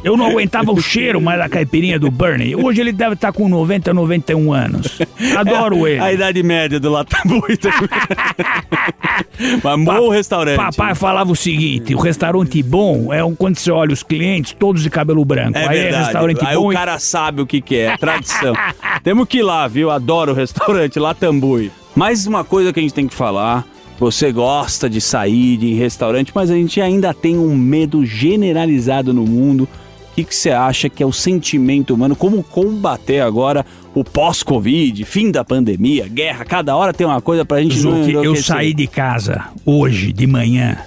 [0.02, 2.54] Eu não aguentava o cheiro mais da caipirinha do Bernie.
[2.54, 4.98] Hoje ele deve estar com 90, 91 anos.
[5.36, 6.00] Adoro ele.
[6.00, 7.88] A idade média do Latambuí também.
[9.62, 10.56] Mas bom restaurante.
[10.56, 14.82] Papai falava o seguinte: o restaurante bom é um quando você olha os clientes todos
[14.82, 15.58] de cabelo branco.
[15.58, 16.04] É Aí é verdade.
[16.04, 16.66] restaurante Aí bom.
[16.66, 18.54] o e- cara sabe o que, que é, tradição.
[19.02, 19.90] Temos que ir lá, viu?
[19.90, 21.70] Adoro o restaurante Latambui.
[21.96, 23.66] Mais uma coisa que a gente tem que falar.
[23.98, 29.24] Você gosta de sair de restaurante, mas a gente ainda tem um medo generalizado no
[29.24, 29.68] mundo.
[30.22, 32.16] O que, você acha que é o sentimento humano?
[32.16, 33.64] Como combater agora
[33.94, 36.44] o pós-Covid, fim da pandemia, guerra?
[36.44, 40.78] Cada hora tem uma coisa pra gente Zuki, eu saí de casa hoje de manhã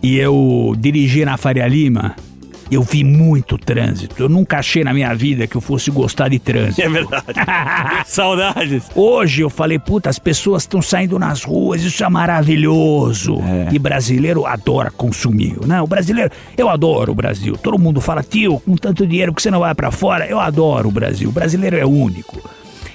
[0.00, 2.14] e eu dirigi na Faria Lima.
[2.70, 4.14] Eu vi muito trânsito.
[4.22, 6.82] Eu nunca achei na minha vida que eu fosse gostar de trânsito.
[6.82, 7.24] É verdade.
[8.06, 8.84] Saudades.
[8.94, 13.38] Hoje eu falei, puta, as pessoas estão saindo nas ruas, isso é maravilhoso.
[13.72, 15.82] E brasileiro adora consumir, né?
[15.82, 17.56] O brasileiro, eu adoro o Brasil.
[17.56, 20.88] Todo mundo fala, tio, com tanto dinheiro que você não vai pra fora, eu adoro
[20.88, 21.28] o Brasil.
[21.28, 22.38] O brasileiro é único.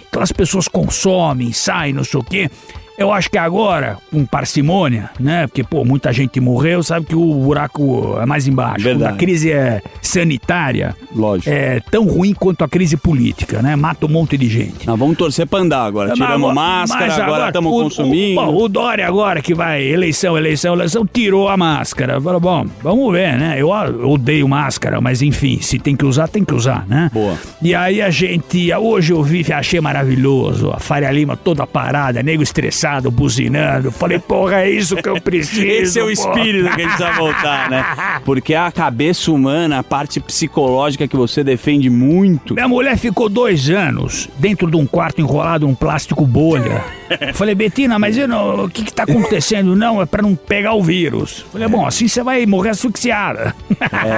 [0.08, 2.50] Então as pessoas consomem, saem, não sei o quê.
[2.98, 5.48] Eu acho que agora, com parcimônia, né?
[5.48, 8.84] Porque, pô, muita gente morreu, sabe que o buraco é mais embaixo.
[8.84, 9.14] Verdade.
[9.14, 10.96] A crise é sanitária.
[11.14, 11.50] Lógico.
[11.50, 13.76] É tão ruim quanto a crise política, né?
[13.76, 14.88] Mata um monte de gente.
[14.88, 16.14] Nós vamos torcer pra andar agora.
[16.14, 18.40] Tiramos Mas máscara, agora estamos consumindo.
[18.40, 22.20] O, bom, o Dória agora que vai, eleição, eleição, eleição, tirou a máscara.
[22.22, 23.56] Falou, bom, vamos ver, né?
[23.58, 27.10] Eu, eu odeio máscara, mas enfim, se tem que usar, tem que usar, né?
[27.14, 27.38] Boa.
[27.62, 32.42] E aí a gente, hoje eu vi, achei maravilhoso, a Faria Lima toda parada, nego
[32.44, 33.91] estressado, estressado, buzinando.
[33.91, 35.62] Falei, porra, é isso que eu preciso.
[35.66, 36.30] Esse é o porra.
[36.40, 37.86] espírito que a gente precisa voltar, né?
[38.24, 42.53] Porque a cabeça humana, a parte psicológica que você defende muito.
[42.53, 46.84] Minha mulher ficou dois anos dentro de um quarto enrolado um plástico bolha.
[47.34, 49.76] Falei, Betina, mas eu não- o que, que tá acontecendo?
[49.76, 51.45] Não, é pra não pegar o vírus.
[51.52, 53.56] Falei, bom, assim você vai morrer asfixiada.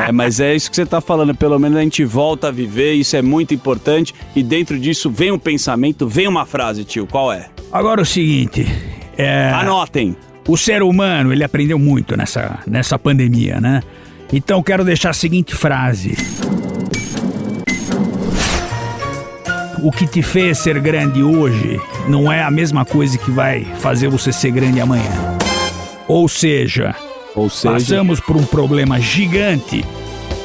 [0.08, 1.34] É, mas é isso que você tá falando.
[1.36, 4.14] Pelo menos a gente volta a viver, isso é muito importante.
[4.36, 7.08] E dentro disso vem um pensamento, vem uma frase, tio.
[7.08, 7.48] Qual é?
[7.72, 8.66] Agora o seguinte.
[9.18, 9.50] É...
[9.52, 10.16] Anotem.
[10.48, 13.82] O ser humano, ele aprendeu muito nessa, nessa pandemia, né?
[14.32, 16.16] Então quero deixar a seguinte frase.
[19.84, 24.08] O que te fez ser grande hoje não é a mesma coisa que vai fazer
[24.08, 25.38] você ser grande amanhã.
[26.08, 26.96] Ou seja,
[27.36, 29.84] Ou seja- passamos por um problema gigante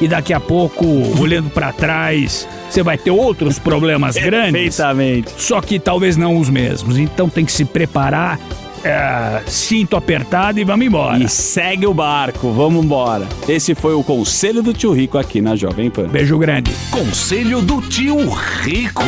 [0.03, 0.85] e daqui a pouco,
[1.17, 4.51] olhando pra trás, você vai ter outros problemas grandes.
[4.51, 5.31] Perfeitamente.
[5.37, 6.97] Só que talvez não os mesmos.
[6.97, 8.37] Então tem que se preparar,
[8.83, 11.23] é, cinto apertado e vamos embora.
[11.23, 13.25] E segue o barco, vamos embora.
[13.47, 16.09] Esse foi o conselho do tio Rico aqui na Jovem Pan.
[16.09, 16.69] Beijo grande.
[16.91, 19.03] Conselho do tio Rico.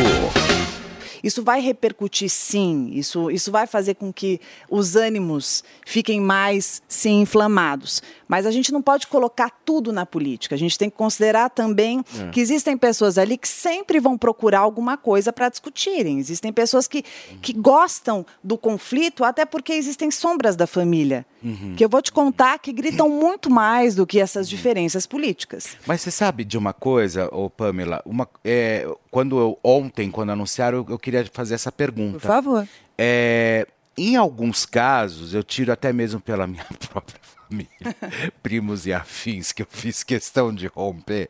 [1.25, 4.39] Isso vai repercutir sim, isso, isso vai fazer com que
[4.69, 7.99] os ânimos fiquem mais, sim, inflamados.
[8.27, 10.53] Mas a gente não pode colocar tudo na política.
[10.53, 12.29] A gente tem que considerar também É.
[12.29, 16.19] que existem pessoas ali que sempre vão procurar alguma coisa para discutirem.
[16.19, 17.03] Existem pessoas que,
[17.41, 21.25] que gostam do conflito, até porque existem sombras da família.
[21.45, 21.75] Uhum.
[21.77, 25.77] Que eu vou te contar que gritam muito mais do que essas diferenças políticas.
[25.85, 28.01] Mas você sabe de uma coisa, ô Pamela?
[28.03, 32.19] Uma, é, quando eu, ontem, quando anunciaram, eu, eu queria fazer essa pergunta.
[32.19, 32.67] Por favor.
[32.97, 37.69] É, em alguns casos, eu tiro até mesmo pela minha própria família,
[38.41, 41.29] primos e afins, que eu fiz questão de romper.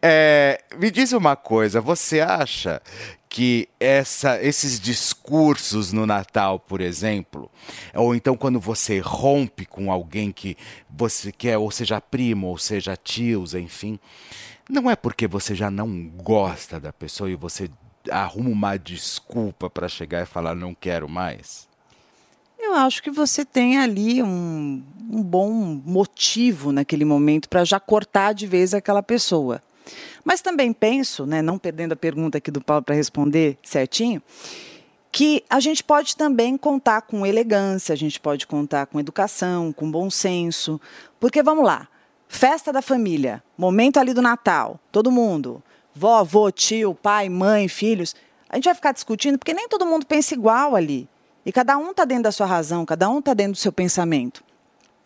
[0.00, 2.80] É, me diz uma coisa, você acha
[3.34, 7.50] que essa, esses discursos no Natal, por exemplo,
[7.92, 10.56] ou então quando você rompe com alguém que
[10.88, 13.98] você quer, ou seja primo, ou seja tios, enfim,
[14.70, 17.68] não é porque você já não gosta da pessoa e você
[18.08, 21.66] arruma uma desculpa para chegar e falar não quero mais?
[22.56, 24.80] Eu acho que você tem ali um,
[25.10, 25.50] um bom
[25.84, 29.60] motivo naquele momento para já cortar de vez aquela pessoa.
[30.24, 34.22] Mas também penso, né, não perdendo a pergunta aqui do Paulo para responder certinho,
[35.12, 39.88] que a gente pode também contar com elegância, a gente pode contar com educação, com
[39.88, 40.80] bom senso.
[41.20, 41.86] Porque vamos lá,
[42.26, 45.62] festa da família, momento ali do Natal, todo mundo,
[45.94, 48.16] vó, avô, tio, pai, mãe, filhos,
[48.48, 51.08] a gente vai ficar discutindo porque nem todo mundo pensa igual ali.
[51.46, 54.42] E cada um está dentro da sua razão, cada um está dentro do seu pensamento.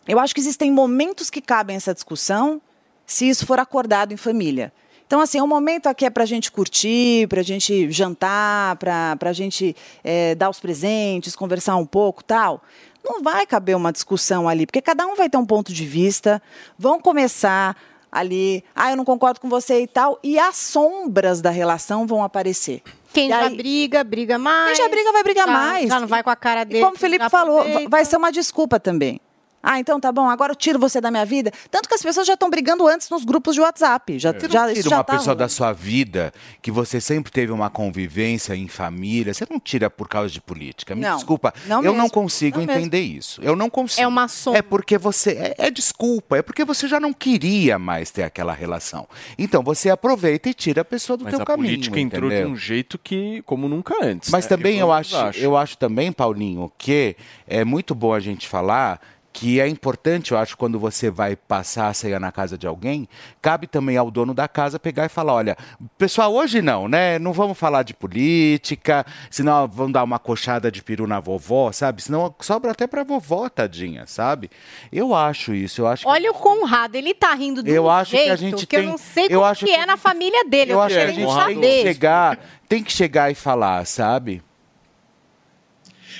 [0.07, 2.61] Eu acho que existem momentos que cabem essa discussão
[3.05, 4.71] se isso for acordado em família.
[5.09, 9.17] Então, assim, o momento aqui é para a gente curtir, para a gente jantar, para
[9.19, 12.61] a gente eh, dar os presentes, conversar um pouco tal.
[13.03, 16.39] Não vai caber uma discussão ali, porque cada um vai ter um ponto de vista,
[16.77, 17.75] vão começar
[18.11, 22.23] ali, ah, eu não concordo com você e tal, e as sombras da relação vão
[22.23, 22.83] aparecer.
[23.11, 24.77] Quem E já aí- briga, briga mais.
[24.77, 25.89] quem já briga vai brigar Já- mais.
[25.89, 26.83] Já não vai com a cara E dele.
[26.83, 27.89] como o Felipe falou, aproveita.
[27.89, 29.19] vai ser uma desculpa também.
[29.61, 31.51] Ah, então tá bom, agora eu tiro você da minha vida.
[31.69, 34.17] Tanto que as pessoas já estão brigando antes nos grupos de WhatsApp.
[34.17, 35.39] Já, Você não já, tira já uma tá pessoa rolando.
[35.39, 40.07] da sua vida que você sempre teve uma convivência em família, você não tira por
[40.07, 40.95] causa de política.
[40.95, 42.79] Me Não, desculpa, não eu não mesmo, consigo não mesmo.
[42.81, 43.41] entender isso.
[43.41, 44.01] Eu não consigo.
[44.01, 44.59] É uma sombra.
[44.59, 45.31] É porque você.
[45.31, 49.07] É, é desculpa, é porque você já não queria mais ter aquela relação.
[49.37, 51.67] Então você aproveita e tira a pessoa do Mas teu a caminho.
[51.69, 52.47] política entrou entendeu?
[52.47, 54.29] de um jeito que, como nunca antes.
[54.29, 54.49] Mas né?
[54.49, 55.41] também eu todos acho, acham.
[55.43, 57.15] eu acho também, Paulinho, que
[57.45, 58.99] é muito bom a gente falar
[59.31, 63.07] que é importante, eu acho, quando você vai passar a ceia na casa de alguém,
[63.41, 65.55] cabe também ao dono da casa pegar e falar, olha,
[65.97, 67.19] pessoal, hoje não, né?
[67.19, 72.01] Não vamos falar de política, senão vão dar uma coxada de peru na vovó, sabe?
[72.01, 74.49] Senão sobra até pra vovó, tadinha, sabe?
[74.91, 78.11] Eu acho isso, eu acho que Olha o Conrado, ele tá rindo do Eu acho
[78.11, 79.85] que jeito a gente que eu tem- não sei eu como acho que que é
[79.85, 80.71] na família dele.
[80.71, 84.41] eu Eu, acho que a gente tem que chegar, tem que chegar e falar, sabe?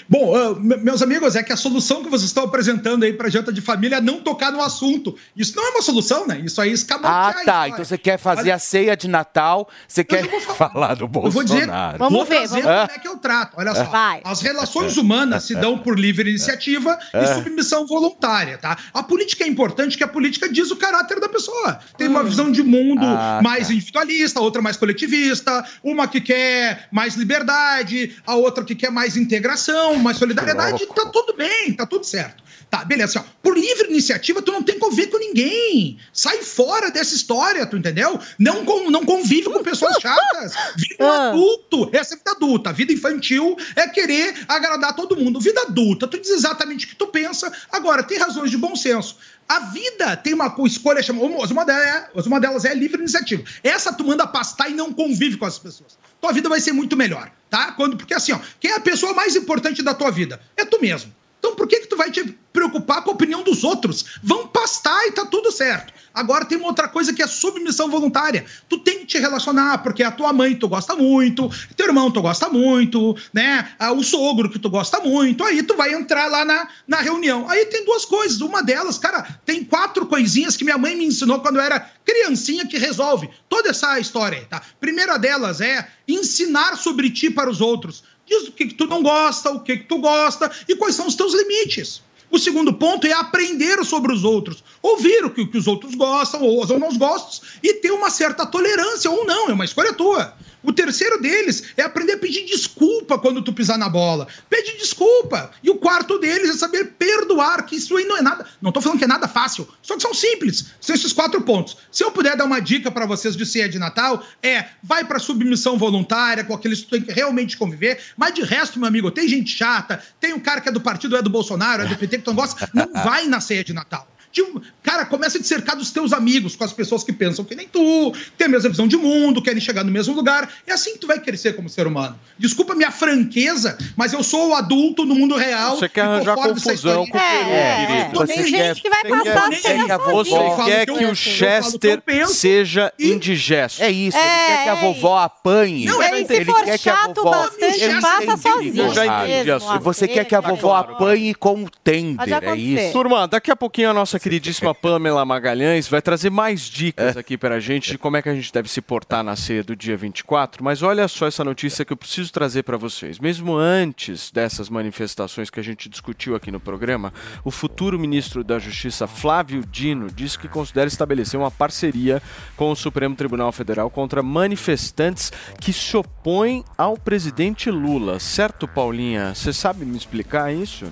[0.08, 3.52] Bom, me- meus amigos, é que a solução que vocês estão apresentando aí pra janta
[3.54, 5.16] de família é não tocar no assunto.
[5.36, 6.42] Isso não é uma solução, né?
[6.44, 7.68] Isso aí é escamotear Ah, tá.
[7.70, 10.24] Então você quer fazer Olha, a ceia de Natal, você quer
[10.56, 11.98] falar do Eu vou dizer, Bolsonaro.
[12.10, 13.56] vou trazer como é que eu trato.
[13.58, 14.22] Olha só, Vai.
[14.24, 17.36] as relações humanas se dão por livre iniciativa e É.
[17.36, 18.78] submissão voluntária, tá?
[18.94, 21.80] A política é importante que a política diz o caráter da pessoa.
[21.98, 22.12] Tem Hum.
[22.12, 28.16] uma visão de mundo Ah, mais individualista, outra mais coletivista, uma que quer mais liberdade,
[28.26, 32.44] a outra que quer mais integração, mais solidariedade, tá tudo bem, tá tudo certo.
[32.70, 33.20] Tá, beleza.
[33.20, 35.98] Assim, ó, por livre iniciativa, tu não tem conviver com ninguém.
[36.14, 38.20] Sai fora dessa história, tu entendeu?
[38.38, 40.54] Não, com, não convive com pessoas chatas.
[40.76, 41.90] Vida adulto.
[41.92, 42.72] Essa é vida adulta.
[42.72, 45.40] Vida infantil é querer agradar todo mundo.
[45.40, 47.52] Vida adulta, tu diz exatamente o que tu pensa.
[47.72, 49.18] Agora, tem razões de bom senso.
[49.48, 51.26] A vida tem uma escolha chamada.
[51.26, 53.44] Uma delas, uma delas é livre iniciativa.
[53.64, 55.98] Essa tu manda pastar e não convive com as pessoas.
[56.22, 57.72] Tua vida vai ser muito melhor, tá?
[57.72, 60.42] Quando, porque assim, ó, quem é a pessoa mais importante da tua vida?
[60.58, 61.14] É tu mesmo.
[61.40, 64.20] Então por que, que tu vai te preocupar com a opinião dos outros?
[64.22, 65.94] Vão pastar e tá tudo certo.
[66.14, 68.46] Agora tem uma outra coisa que é submissão voluntária.
[68.68, 72.22] Tu tem que te relacionar, porque a tua mãe tu gosta muito, teu irmão tu
[72.22, 73.70] gosta muito, né?
[73.80, 75.44] Ah, O sogro que tu gosta muito.
[75.44, 77.48] Aí tu vai entrar lá na, na reunião.
[77.50, 78.42] Aí tem duas coisas.
[78.42, 82.68] Uma delas, cara, tem quatro coisinhas que minha mãe me ensinou quando eu era criancinha
[82.68, 84.62] que resolve toda essa história tá?
[84.80, 88.04] Primeira delas é ensinar sobre ti para os outros.
[88.30, 91.08] Diz o que, que tu não gosta, o que, que tu gosta e quais são
[91.08, 92.02] os teus limites.
[92.32, 96.44] O segundo ponto é aprender sobre os outros, ouvir o que, que os outros gostam
[96.44, 100.36] ou os não gostam e ter uma certa tolerância ou não, é uma escolha tua.
[100.62, 104.28] O terceiro deles é aprender a pedir desculpa quando tu pisar na bola.
[104.50, 105.52] Pede desculpa.
[105.64, 108.46] E o quarto deles é saber perdoar, que isso aí não é nada.
[108.62, 110.68] Não tô falando que é nada fácil, só que são simples.
[110.82, 111.78] São esses quatro pontos.
[111.92, 115.20] Se eu puder dar uma dica para vocês de ceia de Natal, é vai pra
[115.20, 118.00] submissão voluntária, com aqueles que tu tem que realmente conviver.
[118.18, 121.16] Mas de resto, meu amigo, tem gente chata, tem um cara que é do partido,
[121.16, 122.70] é do Bolsonaro, é do PT, que tu não gosta.
[122.74, 124.08] Não vai na ceia de Natal.
[124.32, 127.56] Tipo, cara, começa a te cercar dos teus amigos, com as pessoas que pensam que
[127.56, 130.48] nem tu, têm a mesma visão de mundo, querem chegar no mesmo lugar.
[130.68, 132.18] É assim que tu vai crescer como ser humano.
[132.38, 135.78] Desculpa a minha franqueza, mas eu sou o adulto no mundo real.
[135.78, 138.20] Você quer arranjar confusão com o Peru, É, querido.
[138.20, 143.82] Você Tem gente que vai passar quer- Você quer que o Chester seja indigesto.
[143.82, 145.86] É isso, É, ele quer que a vovó apanhe.
[145.86, 148.76] Não, ele se for quer que a chato vovó- bastante, Ele passa sozinho.
[148.86, 149.50] Eu já entendi.
[149.82, 150.54] Você quer que a ceia.
[150.56, 152.94] vovó apanhe com o tender, é isso?
[152.94, 157.60] Turma, daqui a pouquinho a nossa queridíssima Pamela Magalhães vai trazer mais dicas aqui pra
[157.60, 160.64] gente de como é que a gente deve se portar na ceia do dia 24.
[160.64, 163.18] Mas olha só essa notícia que eu preciso trazer pra vocês.
[163.18, 167.12] Mesmo antes dessas manifestações que a gente discutiu aqui no programa,
[167.44, 172.22] o futuro ministro da Justiça, Flávio Dino, disse que considera estabelecer uma parceria
[172.56, 178.20] com o Supremo Tribunal Federal contra manifestantes que se opõem ao presidente Lula.
[178.20, 179.34] Certo, Paulinha?
[179.34, 180.86] Você sabe me explicar isso?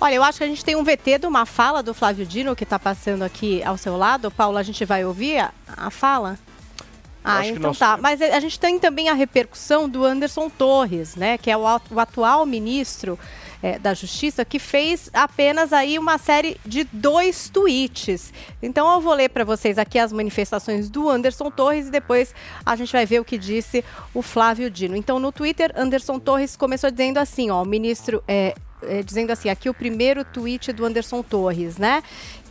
[0.00, 2.54] Olha, eu acho que a gente tem um VT de uma fala do Flávio Dino
[2.54, 4.30] que está passando aqui ao seu lado.
[4.30, 6.38] Paulo, a gente vai ouvir a, a fala?
[7.24, 7.96] Ah, então nós tá.
[7.96, 11.38] Mas a gente tem também a repercussão do Anderson Torres, né?
[11.38, 13.18] Que é o, atu- o atual ministro
[13.62, 18.30] eh, da Justiça, que fez apenas aí uma série de dois tweets.
[18.62, 22.34] Então eu vou ler para vocês aqui as manifestações do Anderson Torres e depois
[22.66, 24.94] a gente vai ver o que disse o Flávio Dino.
[24.94, 28.54] Então no Twitter, Anderson Torres começou dizendo assim, ó, o ministro é,
[28.88, 32.02] é, dizendo assim, aqui o primeiro tweet do Anderson Torres, né?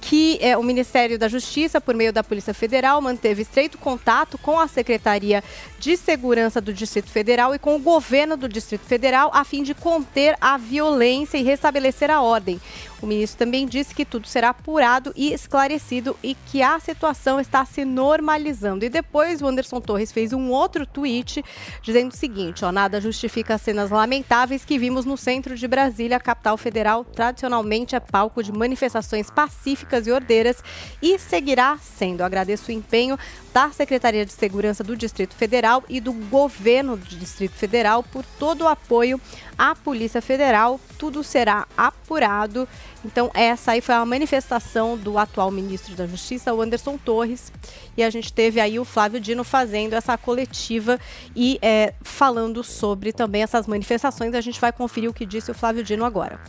[0.01, 4.59] Que é, o Ministério da Justiça, por meio da Polícia Federal, manteve estreito contato com
[4.59, 5.43] a Secretaria
[5.79, 9.73] de Segurança do Distrito Federal e com o governo do Distrito Federal a fim de
[9.73, 12.59] conter a violência e restabelecer a ordem.
[13.03, 17.65] O ministro também disse que tudo será apurado e esclarecido e que a situação está
[17.65, 18.85] se normalizando.
[18.85, 21.43] E depois o Anderson Torres fez um outro tweet
[21.81, 26.17] dizendo o seguinte: ó, nada justifica as cenas lamentáveis que vimos no centro de Brasília,
[26.17, 30.63] capital federal, tradicionalmente é palco de manifestações pacíficas e ordeiras
[31.01, 32.21] e seguirá sendo.
[32.21, 33.19] Agradeço o empenho
[33.53, 38.61] da Secretaria de Segurança do Distrito Federal e do governo do Distrito Federal por todo
[38.61, 39.19] o apoio
[39.57, 40.79] à Polícia Federal.
[40.97, 42.67] Tudo será apurado.
[43.05, 47.51] Então, essa aí foi a manifestação do atual ministro da Justiça, o Anderson Torres.
[47.97, 50.99] E a gente teve aí o Flávio Dino fazendo essa coletiva
[51.35, 54.33] e é, falando sobre também essas manifestações.
[54.33, 56.39] A gente vai conferir o que disse o Flávio Dino agora.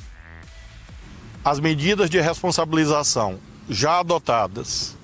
[1.45, 4.97] As medidas de responsabilização já adotadas,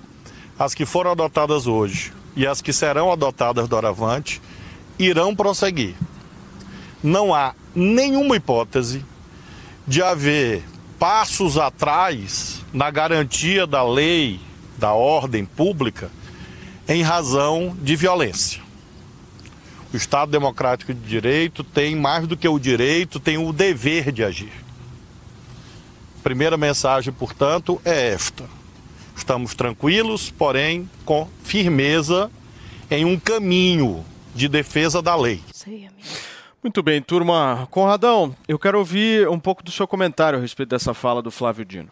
[0.57, 4.41] as que foram adotadas hoje e as que serão adotadas doravante,
[4.97, 5.95] irão prosseguir.
[7.03, 9.05] Não há nenhuma hipótese
[9.87, 10.63] de haver
[10.99, 14.39] passos atrás na garantia da lei,
[14.77, 16.09] da ordem pública,
[16.87, 18.61] em razão de violência.
[19.93, 24.23] O Estado Democrático de Direito tem mais do que o direito, tem o dever de
[24.23, 24.53] agir.
[26.23, 28.45] Primeira mensagem, portanto, é esta.
[29.15, 32.31] Estamos tranquilos, porém com firmeza
[32.89, 35.41] em um caminho de defesa da lei.
[36.63, 37.67] Muito bem, turma.
[37.71, 41.65] Conradão, eu quero ouvir um pouco do seu comentário a respeito dessa fala do Flávio
[41.65, 41.89] Dino.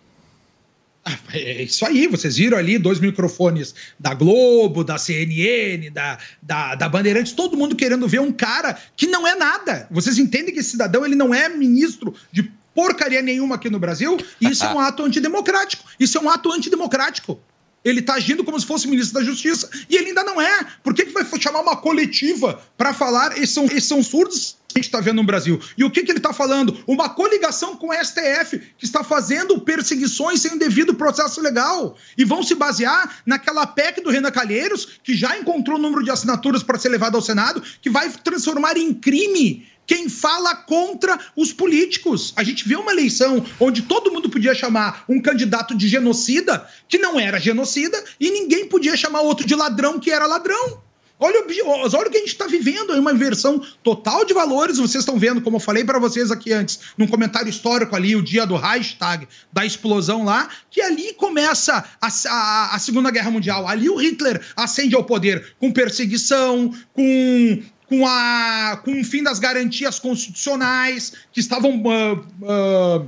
[1.33, 6.89] É isso aí, vocês viram ali dois microfones da Globo, da CNN, da, da, da
[6.89, 9.87] Bandeirantes, todo mundo querendo ver um cara que não é nada.
[9.89, 14.17] Vocês entendem que esse cidadão ele não é ministro de porcaria nenhuma aqui no Brasil,
[14.39, 15.83] isso é um ato antidemocrático.
[15.99, 17.39] Isso é um ato antidemocrático.
[17.83, 20.65] Ele está agindo como se fosse ministro da Justiça e ele ainda não é.
[20.83, 23.37] Por que, que vai chamar uma coletiva para falar?
[23.37, 25.59] Esses são, esses são surdos que a gente está vendo no Brasil.
[25.77, 26.77] E o que, que ele está falando?
[26.85, 31.97] Uma coligação com o STF, que está fazendo perseguições sem o devido processo legal.
[32.17, 36.11] E vão se basear naquela PEC do Renan Calheiros, que já encontrou o número de
[36.11, 41.51] assinaturas para ser levado ao Senado, que vai transformar em crime quem fala contra os
[41.51, 42.31] políticos.
[42.35, 46.99] A gente vê uma eleição onde todo mundo podia chamar um candidato de genocida, que
[46.99, 50.79] não era genocida, e ninguém podia chamar outro de ladrão, que era ladrão.
[51.19, 54.77] Olha, o- olha o que a gente está vivendo, é uma inversão total de valores.
[54.77, 58.21] Vocês estão vendo, como eu falei para vocês aqui antes, num comentário histórico ali, o
[58.21, 63.67] dia do hashtag da explosão lá, que ali começa a, a- a Segunda Guerra Mundial.
[63.67, 67.59] Ali o Hitler ascende ao poder com perseguição, com
[67.89, 73.05] com, a, com o fim das garantias constitucionais que estavam ah, ah,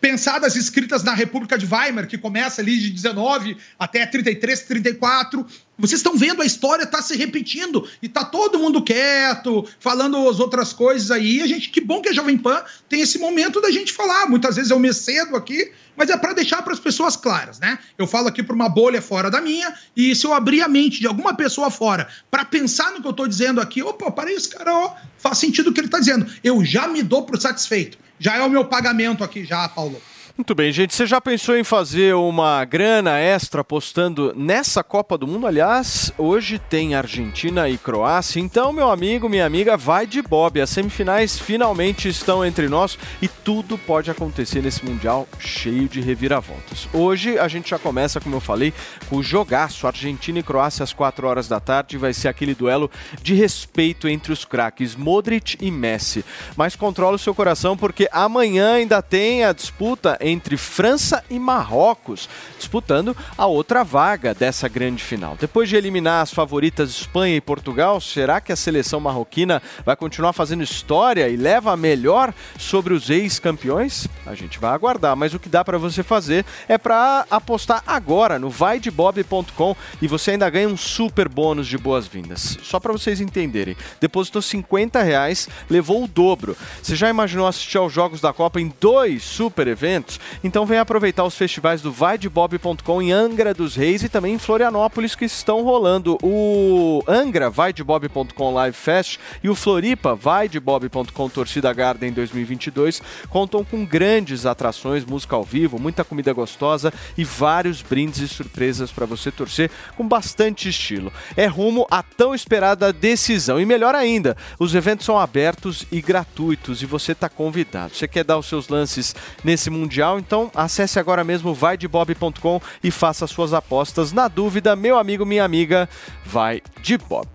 [0.00, 5.46] pensadas, escritas na República de Weimar, que começa ali de 19 até 33, 34.
[5.78, 10.40] Vocês estão vendo a história está se repetindo e tá todo mundo quieto, falando as
[10.40, 11.42] outras coisas aí.
[11.42, 14.26] A gente, que bom que a Jovem Pan tem esse momento da gente falar.
[14.26, 17.78] Muitas vezes eu me cedo aqui, mas é para deixar para as pessoas claras, né?
[17.98, 21.00] Eu falo aqui para uma bolha fora da minha e se eu abrir a mente
[21.00, 24.48] de alguma pessoa fora para pensar no que eu tô dizendo aqui, opa, para esse
[24.48, 26.26] cara, ó, faz sentido o que ele tá dizendo.
[26.42, 27.98] Eu já me dou por satisfeito.
[28.18, 30.00] Já é o meu pagamento aqui já, Paulo.
[30.36, 30.94] Muito bem, gente.
[30.94, 35.46] Você já pensou em fazer uma grana extra apostando nessa Copa do Mundo?
[35.46, 38.38] Aliás, hoje tem Argentina e Croácia.
[38.38, 40.60] Então, meu amigo, minha amiga, vai de Bob.
[40.60, 46.86] As semifinais finalmente estão entre nós e tudo pode acontecer nesse Mundial cheio de reviravoltas.
[46.92, 48.74] Hoje a gente já começa, como eu falei,
[49.08, 51.96] com o jogaço Argentina e Croácia às 4 horas da tarde.
[51.96, 52.90] Vai ser aquele duelo
[53.22, 56.22] de respeito entre os craques Modric e Messi.
[56.58, 62.28] Mas controla o seu coração porque amanhã ainda tem a disputa entre França e Marrocos,
[62.58, 65.36] disputando a outra vaga dessa grande final.
[65.38, 70.32] Depois de eliminar as favoritas Espanha e Portugal, será que a seleção marroquina vai continuar
[70.32, 74.08] fazendo história e leva a melhor sobre os ex-campeões?
[74.26, 78.38] A gente vai aguardar, mas o que dá para você fazer é para apostar agora
[78.38, 82.58] no vaidebob.com e você ainda ganha um super bônus de boas-vindas.
[82.62, 86.56] Só para vocês entenderem, depositou 50 reais, levou o dobro.
[86.82, 90.15] Você já imaginou assistir aos Jogos da Copa em dois super eventos?
[90.42, 95.14] Então vem aproveitar os festivais do vaidebob.com em Angra dos Reis e também em Florianópolis
[95.14, 96.18] que estão rolando.
[96.22, 104.46] O Angra vaidebob.com Live Fest e o Floripa vaidebob.com Torcida Garden 2022 contam com grandes
[104.46, 109.70] atrações, música ao vivo, muita comida gostosa e vários brindes e surpresas para você torcer
[109.96, 111.12] com bastante estilo.
[111.36, 116.82] É rumo à tão esperada decisão e melhor ainda, os eventos são abertos e gratuitos
[116.82, 117.94] e você está convidado.
[117.94, 119.14] Você quer dar os seus lances
[119.44, 120.05] nesse mundial?
[120.18, 124.12] Então acesse agora mesmo vaidebob.com e faça suas apostas.
[124.12, 125.88] Na dúvida, meu amigo, minha amiga,
[126.24, 127.28] vai de Bob.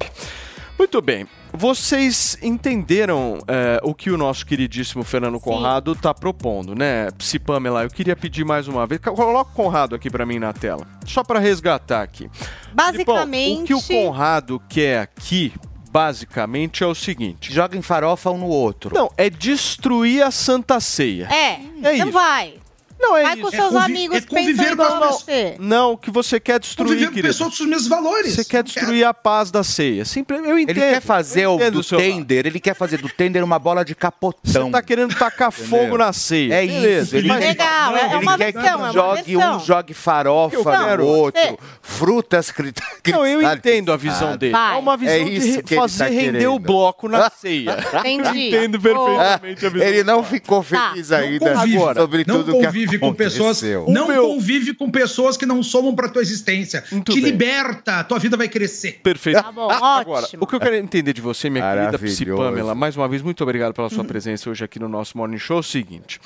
[0.77, 1.27] Muito bem.
[1.53, 7.11] Vocês entenderam é, o que o nosso queridíssimo Fernando Conrado está propondo, né?
[7.17, 9.01] Psi Pamela, eu queria pedir mais uma vez.
[9.01, 12.29] Coloca o Conrado aqui para mim na tela, só para resgatar aqui.
[12.73, 13.73] Basicamente.
[13.73, 15.53] o que o Conrado quer aqui,
[15.91, 18.95] basicamente, é o seguinte: joga em farofa um no outro.
[18.95, 21.27] Não, é destruir a Santa Ceia.
[21.29, 22.11] É, É então isso.
[22.11, 22.60] vai.
[23.01, 23.41] Não é vai isso.
[23.41, 25.55] com seus É convi- amigos é conviver pensando igual com a você.
[25.59, 27.27] Não, o que você quer destruir, Conviver com querido.
[27.33, 28.33] pessoas dos mesmos valores.
[28.33, 30.05] Você quer destruir a paz da ceia.
[30.05, 30.77] Simple, eu entendo.
[30.77, 32.07] Ele quer fazer eu o entendo do seu lado.
[32.07, 34.65] tender, ele quer fazer do tender uma bola de capotão.
[34.65, 36.53] Você tá querendo tacar fogo na ceia.
[36.53, 37.15] É Beleza, isso.
[37.17, 39.55] Ele, Legal, é- é ele uma quer versão, é uma que jogue versão.
[39.55, 41.03] um, jogue farofa quero.
[41.03, 42.71] no outro, Você- frutas cri-
[43.07, 43.57] Não, eu cristalizadas.
[43.57, 44.51] entendo a visão dele.
[44.53, 44.75] Vai.
[44.75, 46.53] É uma visão É isso de re- que ele fazer tá render querendo.
[46.53, 47.77] o bloco na ceia.
[48.05, 48.47] Entendi.
[48.49, 49.87] Entendo perfeitamente a visão.
[49.87, 50.89] Ele não ficou Tá.
[50.91, 54.89] feliz Não ainda convive, sobre não tudo que convive com pessoas, não meu- convive com
[54.89, 56.83] pessoas que não somam para tua existência.
[56.91, 57.31] Muito Te bem.
[57.31, 58.99] liberta, tua vida vai crescer.
[59.03, 59.41] Perfeito.
[59.41, 60.43] Tá bom, Agora, ótimo.
[60.43, 62.25] o que eu quero entender de você, minha querida Psi.
[62.25, 65.57] Pamela, mais uma vez, muito obrigado pela sua presença hoje aqui no nosso Morning Show.
[65.57, 66.19] É o seguinte,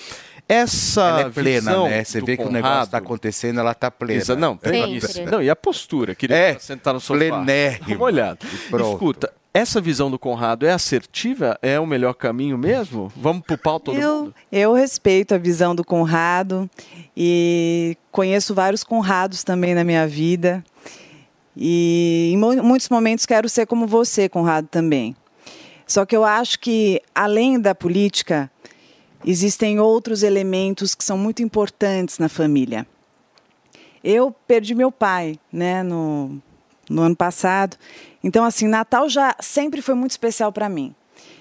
[0.48, 2.04] essa Ela é plena, visão né?
[2.04, 4.22] Você vê que o negócio Conrado- tá acontecendo, ela tá plena.
[4.22, 4.96] Exa- não, Sempre.
[4.98, 5.22] isso.
[5.24, 7.18] Não, e a postura, queria É, sentar no sofá.
[7.20, 7.88] plenérrimo.
[7.90, 8.40] Dá uma olhada.
[8.46, 11.58] Escuta, essa visão do Conrado é assertiva?
[11.62, 13.10] É o melhor caminho mesmo?
[13.16, 14.36] Vamos pro pau todo eu, mundo?
[14.52, 16.70] eu respeito a visão do Conrado
[17.16, 20.62] e conheço vários Conrados também na minha vida.
[21.56, 25.16] E em mu- muitos momentos quero ser como você, Conrado, também.
[25.88, 28.52] Só que eu acho que, além da política,
[29.26, 32.86] existem outros elementos que são muito importantes na família.
[34.04, 36.42] Eu perdi meu pai, né, no,
[36.90, 37.78] no ano passado.
[38.26, 40.94] Então, assim, Natal já sempre foi muito especial para mim.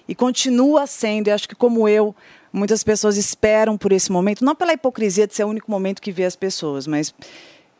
[0.06, 2.14] E continua sendo, e acho que como eu,
[2.54, 6.12] Muitas pessoas esperam por esse momento, não pela hipocrisia de ser o único momento que
[6.12, 7.12] vê as pessoas, mas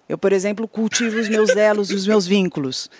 [0.09, 2.91] eu, por exemplo, cultivo os meus elos, os meus vínculos.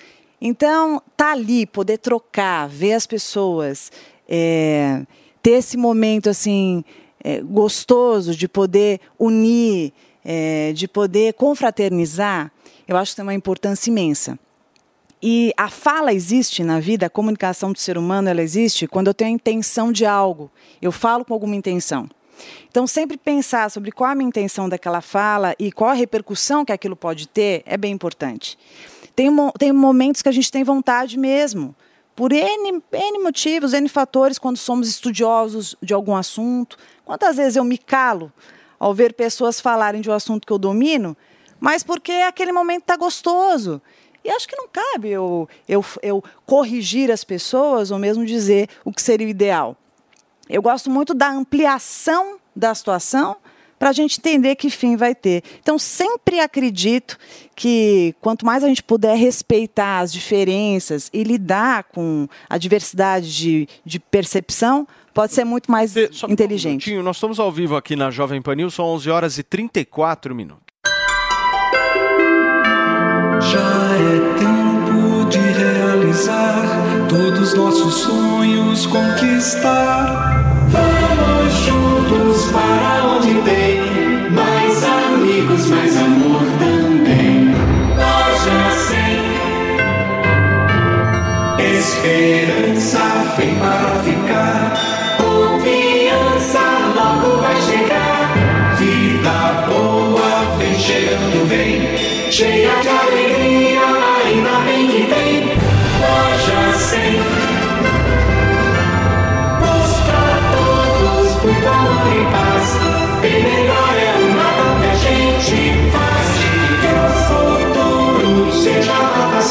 [0.41, 3.91] Então, tá ali, poder trocar, ver as pessoas,
[4.29, 5.05] é,
[5.43, 6.85] ter esse momento assim
[7.25, 9.93] é, gostoso de poder unir,
[10.25, 12.53] é, de poder confraternizar,
[12.87, 14.39] eu acho que tem uma importância imensa.
[15.27, 19.15] E a fala existe na vida, a comunicação do ser humano ela existe quando eu
[19.15, 20.51] tenho a intenção de algo.
[20.83, 22.07] Eu falo com alguma intenção.
[22.69, 26.73] Então, sempre pensar sobre qual a minha intenção daquela fala e qual a repercussão que
[26.73, 28.59] aquilo pode ter é bem importante.
[29.17, 31.75] Tem, tem momentos que a gente tem vontade mesmo,
[32.15, 36.77] por N, N motivos, N fatores, quando somos estudiosos de algum assunto.
[37.03, 38.31] Quantas vezes eu me calo
[38.79, 41.17] ao ver pessoas falarem de um assunto que eu domino,
[41.59, 43.81] mas porque aquele momento está gostoso.
[44.25, 48.93] E acho que não cabe eu, eu, eu corrigir as pessoas ou mesmo dizer o
[48.93, 49.77] que seria o ideal.
[50.49, 53.37] Eu gosto muito da ampliação da situação
[53.79, 55.43] para a gente entender que fim vai ter.
[55.61, 57.19] Então, sempre acredito
[57.55, 63.69] que quanto mais a gente puder respeitar as diferenças e lidar com a diversidade de,
[63.85, 65.95] de percepção, pode ser muito mais
[66.29, 66.97] inteligente.
[66.97, 70.35] Um nós estamos ao vivo aqui na Jovem Pan News, são 11 horas e 34
[70.35, 70.64] minutos.
[76.25, 80.43] Realizar todos nossos sonhos conquistar.
[80.69, 83.81] Vamos juntos para onde tem
[84.31, 87.55] mais amigos, mais amor também.
[87.97, 88.71] Loja
[91.59, 93.05] 100 Esperança
[93.37, 94.73] vem para ficar.
[95.19, 96.65] Confiança
[96.95, 98.33] logo vai chegar.
[98.79, 102.31] Vida boa vem chegando, vem.
[102.31, 103.04] Cheia de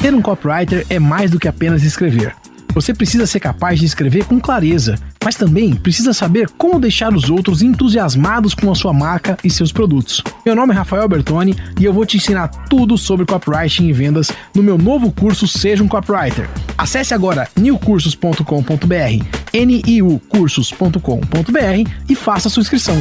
[0.00, 2.32] Ter um copywriter é mais do que apenas escrever.
[2.74, 7.28] Você precisa ser capaz de escrever com clareza, mas também precisa saber como deixar os
[7.28, 10.22] outros entusiasmados com a sua marca e seus produtos.
[10.44, 14.30] Meu nome é Rafael Bertoni e eu vou te ensinar tudo sobre copywriting e vendas
[14.54, 16.48] no meu novo curso Seja um Copywriter.
[16.76, 22.96] Acesse agora newcursos.com.br, niucursos.com.br e faça sua inscrição.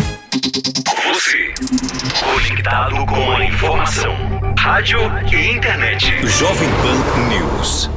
[1.14, 1.54] Você,
[2.34, 4.16] conectado com a informação.
[4.58, 5.00] Rádio
[5.32, 6.12] e internet.
[6.28, 7.97] Jovem Pan News.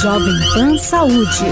[0.00, 1.44] Jovem Pan Saúde.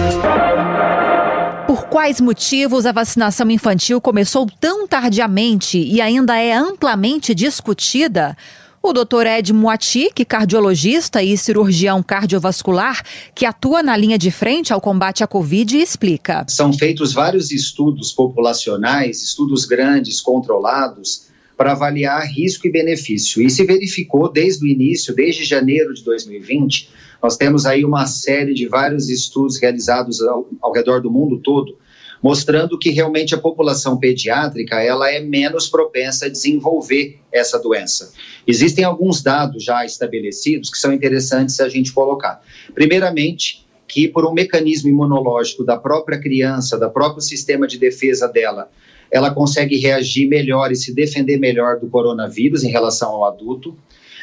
[1.67, 8.37] Por quais motivos a vacinação infantil começou tão tardiamente e ainda é amplamente discutida?
[8.81, 9.27] O Dr.
[9.27, 13.03] Ed Moati, cardiologista e cirurgião cardiovascular,
[13.35, 16.45] que atua na linha de frente ao combate à Covid, explica.
[16.47, 21.32] São feitos vários estudos populacionais, estudos grandes, controlados,
[21.63, 23.41] para avaliar risco e benefício.
[23.41, 26.91] E se verificou desde o início, desde janeiro de 2020,
[27.23, 31.79] nós temos aí uma série de vários estudos realizados ao, ao redor do mundo todo,
[32.21, 38.13] mostrando que realmente a população pediátrica ela é menos propensa a desenvolver essa doença.
[38.45, 42.43] Existem alguns dados já estabelecidos que são interessantes a gente colocar.
[42.75, 48.69] Primeiramente, que por um mecanismo imunológico da própria criança, da próprio sistema de defesa dela,
[49.13, 53.77] ela consegue reagir melhor e se defender melhor do coronavírus em relação ao adulto.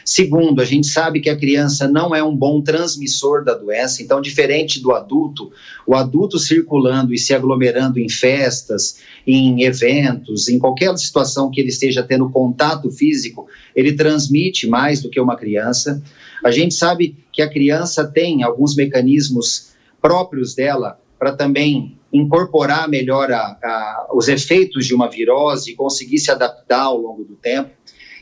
[0.03, 4.19] Segundo, a gente sabe que a criança não é um bom transmissor da doença, então,
[4.19, 5.51] diferente do adulto,
[5.85, 8.97] o adulto circulando e se aglomerando em festas,
[9.27, 13.45] em eventos, em qualquer situação que ele esteja tendo contato físico,
[13.75, 16.01] ele transmite mais do que uma criança.
[16.43, 19.69] A gente sabe que a criança tem alguns mecanismos
[20.01, 26.17] próprios dela para também incorporar melhor a, a, os efeitos de uma virose e conseguir
[26.17, 27.69] se adaptar ao longo do tempo.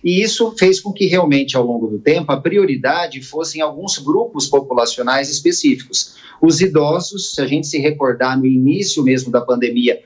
[0.04, 4.48] E isso fez com que realmente, ao longo do tempo, a prioridade fossem alguns grupos
[4.48, 6.16] populacionais específicos.
[6.42, 10.02] Os idosos, se a gente se recordar no início mesmo da pandemia,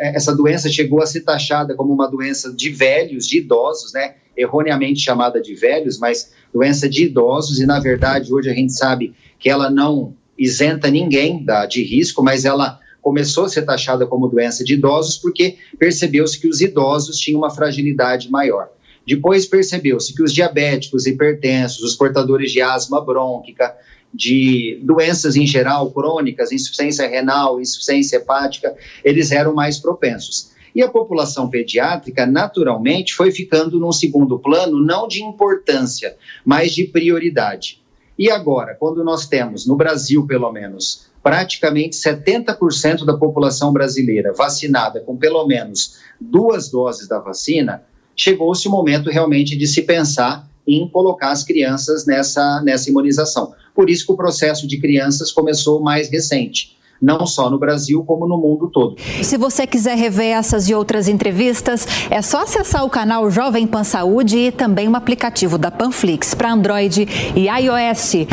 [0.00, 4.16] essa doença chegou a ser taxada como uma doença de velhos, de idosos, né?
[4.36, 9.14] Erroneamente chamada de velhos, mas doença de idosos, e na verdade hoje a gente sabe
[9.38, 14.26] que ela não isenta ninguém da, de risco, mas ela começou a ser taxada como
[14.26, 18.68] doença de idosos porque percebeu-se que os idosos tinham uma fragilidade maior.
[19.06, 23.74] Depois percebeu-se que os diabéticos, hipertensos, os portadores de asma brônquica,
[24.12, 30.50] de doenças em geral crônicas, insuficiência renal, insuficiência hepática, eles eram mais propensos.
[30.74, 36.84] E a população pediátrica, naturalmente, foi ficando num segundo plano, não de importância, mas de
[36.84, 37.79] prioridade.
[38.20, 45.00] E agora, quando nós temos, no Brasil pelo menos, praticamente 70% da população brasileira vacinada
[45.00, 47.82] com pelo menos duas doses da vacina,
[48.14, 53.54] chegou-se o momento realmente de se pensar em colocar as crianças nessa, nessa imunização.
[53.74, 58.26] Por isso que o processo de crianças começou mais recente não só no Brasil, como
[58.26, 58.96] no mundo todo.
[59.22, 63.84] Se você quiser rever essas e outras entrevistas, é só acessar o canal Jovem Pan
[63.84, 68.26] Saúde e também o aplicativo da Panflix para Android e iOS.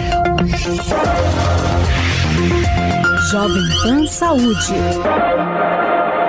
[3.32, 4.74] Jovem Pan Saúde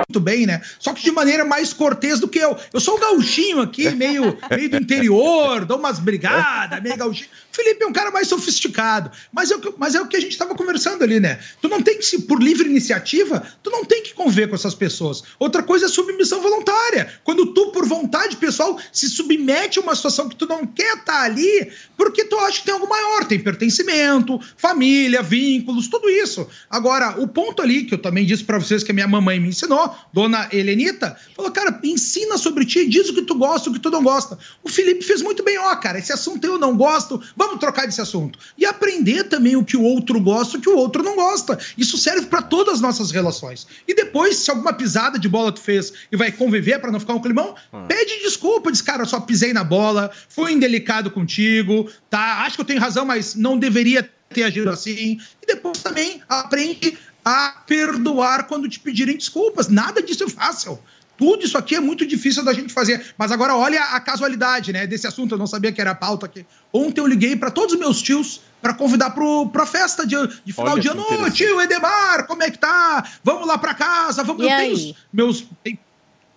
[0.09, 0.59] muito bem, né?
[0.79, 2.57] Só que de maneira mais cortês do que eu.
[2.73, 7.29] Eu sou o gauchinho aqui, meio, meio do interior, dou umas brigadas, meio gauchinho.
[7.59, 9.11] Felipe é um cara mais sofisticado.
[9.33, 11.39] Mas é o que, mas é o que a gente estava conversando ali, né?
[11.61, 14.73] Tu não tem que, se por livre iniciativa, tu não tem que conviver com essas
[14.73, 15.23] pessoas.
[15.37, 17.11] Outra coisa é submissão voluntária.
[17.23, 21.05] Quando tu, por vontade pessoal, se submete a uma situação que tu não quer estar
[21.05, 23.25] tá ali, porque tu acha que tem algo maior.
[23.25, 26.47] Tem pertencimento, família, vínculos, tudo isso.
[26.69, 29.49] Agora, o ponto ali, que eu também disse para vocês que a minha mamãe me
[29.49, 33.79] ensinou, dona Helenita, falou, cara, ensina sobre ti, diz o que tu gosta, o que
[33.79, 34.37] tu não gosta.
[34.63, 38.01] O Felipe fez muito bem, ó, cara, esse assunto eu não gosto, vamos trocar desse
[38.01, 38.37] assunto.
[38.57, 41.57] E aprender também o que o outro gosta, o que o outro não gosta.
[41.77, 43.67] Isso serve para todas as nossas relações.
[43.87, 47.13] E depois, se alguma pisada de bola tu fez e vai conviver para não ficar
[47.13, 47.85] um climão, hum.
[47.87, 52.43] pede desculpa, diz, cara, eu só pisei na bola, fui indelicado contigo, tá?
[52.45, 55.19] Acho que eu tenho razão, mas não deveria ter agido assim.
[55.41, 59.67] E depois também aprende a perdoar quando te pedirem desculpas.
[59.67, 60.79] Nada disso é fácil.
[61.19, 63.13] Tudo isso aqui é muito difícil da gente fazer.
[63.17, 65.35] Mas agora olha a casualidade, né, desse assunto.
[65.35, 66.45] Eu não sabia que era a pauta aqui.
[66.71, 70.15] Ontem eu liguei para todos os meus tios para convidar para a festa de,
[70.45, 71.01] de final olha, de ano.
[71.01, 73.05] Ô, tio Edemar, como é que tá?
[73.21, 74.23] Vamos lá para casa.
[74.23, 74.45] Vamos.
[74.45, 74.75] E eu aí?
[74.75, 75.45] tenho meus.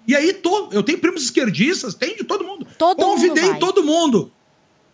[0.09, 0.71] E aí, to...
[0.73, 2.67] eu tenho primos esquerdistas, tem de todo mundo.
[2.77, 4.33] Todo Convidei mundo todo mundo.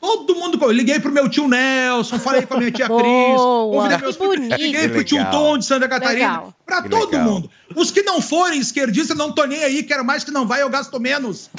[0.00, 0.58] Todo mundo.
[0.62, 3.36] Eu liguei pro meu tio Nelson, falei com a minha tia Cris.
[3.36, 4.16] Boa, meus,
[4.58, 6.28] liguei pro tio Tom de Santa Catarina.
[6.28, 6.54] Legal.
[6.64, 7.24] Pra que todo legal.
[7.24, 7.50] mundo.
[7.74, 9.82] Os que não forem esquerdistas, não tô nem aí.
[9.82, 11.50] Quero mais que não vai, eu gasto menos.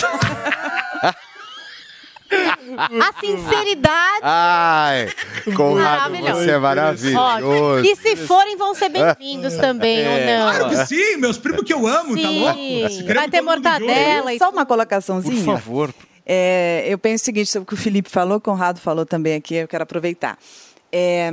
[2.78, 4.20] A sinceridade.
[4.22, 5.10] Ai,
[5.56, 7.84] Conrado, você é maravilhoso.
[7.84, 10.10] E se forem, vão ser bem-vindos também, é.
[10.10, 10.60] ou não?
[10.60, 12.44] Claro que sim, meus primos que eu amo, tá sim.
[12.44, 13.14] tá louco?
[13.16, 14.34] Vai ter mortadela.
[14.34, 14.38] E...
[14.38, 15.44] Só uma colocaçãozinha.
[15.44, 15.94] Por favor.
[16.32, 19.34] É, eu penso o seguinte sobre o que o Felipe falou, o Conrado falou também
[19.34, 20.38] aqui, eu quero aproveitar.
[20.92, 21.28] É,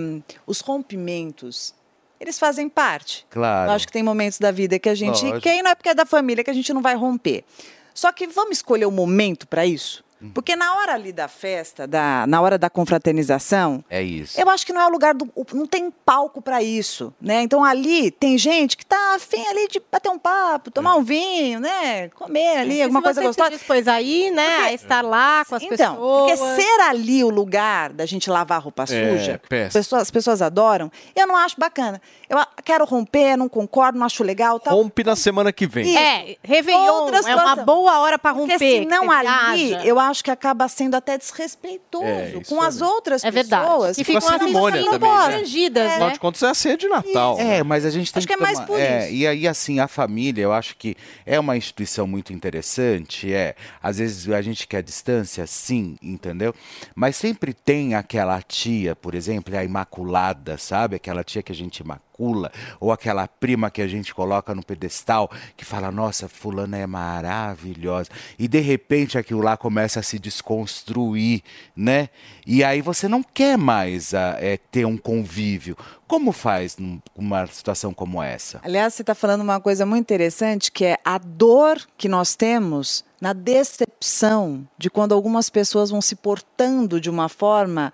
[0.47, 1.75] os rompimentos,
[2.19, 3.27] eles fazem parte.
[3.29, 3.71] Claro.
[3.71, 5.23] Eu acho que tem momentos da vida que a gente.
[5.23, 5.43] Lógico.
[5.43, 7.45] Quem não é porque é da família que a gente não vai romper.
[7.93, 10.03] Só que vamos escolher o momento para isso?
[10.35, 14.41] Porque na hora ali da festa, da, na hora da confraternização, é isso.
[14.41, 17.43] Eu acho que não é o lugar do, não tem palco para isso, né?
[17.43, 20.95] Então ali tem gente que tá afim ali de bater um papo, tomar é.
[20.95, 22.09] um vinho, né?
[22.11, 23.51] Comer ali alguma coisa gostosa.
[23.51, 26.41] Depois aí, né, porque, a estar lá com as então, pessoas.
[26.41, 30.91] Porque ser ali o lugar da gente lavar roupa é, suja, pessoas, as pessoas adoram.
[31.15, 32.01] Eu não acho bacana.
[32.29, 34.75] Eu quero romper, não concordo, não acho legal, tal.
[34.77, 35.89] Rompe na semana que vem.
[35.89, 35.99] Isso.
[35.99, 38.59] É, Réveillon é uma boa hora para romper.
[38.59, 43.31] Porque senão ali, eu acho que acaba sendo até desrespeitoso é, com as outras é
[43.31, 43.99] pessoas.
[43.99, 45.91] E ficam assim, constrangidas, né?
[45.91, 47.39] Afinal de contas, é a ceia de Natal.
[47.39, 49.15] É, mas a gente tem acho que, que é mais por é, isso.
[49.15, 53.55] E aí, assim, a família, eu acho que é uma instituição muito interessante, é.
[53.83, 56.55] Às vezes a gente quer distância, sim, entendeu?
[56.95, 60.97] Mas sempre tem aquela tia, por exemplo, a imaculada, sabe?
[60.97, 61.83] Aquela tia que a gente
[62.17, 66.87] macula, ou aquela prima que a gente coloca no pedestal, que fala, nossa, fulana é
[66.87, 68.11] maravilhosa.
[68.39, 71.43] E de repente aquilo lá começa a se desconstruir,
[71.77, 72.09] né?
[72.47, 75.77] E aí você não quer mais ah, é, ter um convívio.
[76.07, 78.61] Como faz numa situação como essa?
[78.63, 83.05] Aliás, você está falando uma coisa muito interessante, que é a dor que nós temos
[83.21, 87.93] na decepção de quando algumas pessoas vão se portando de uma forma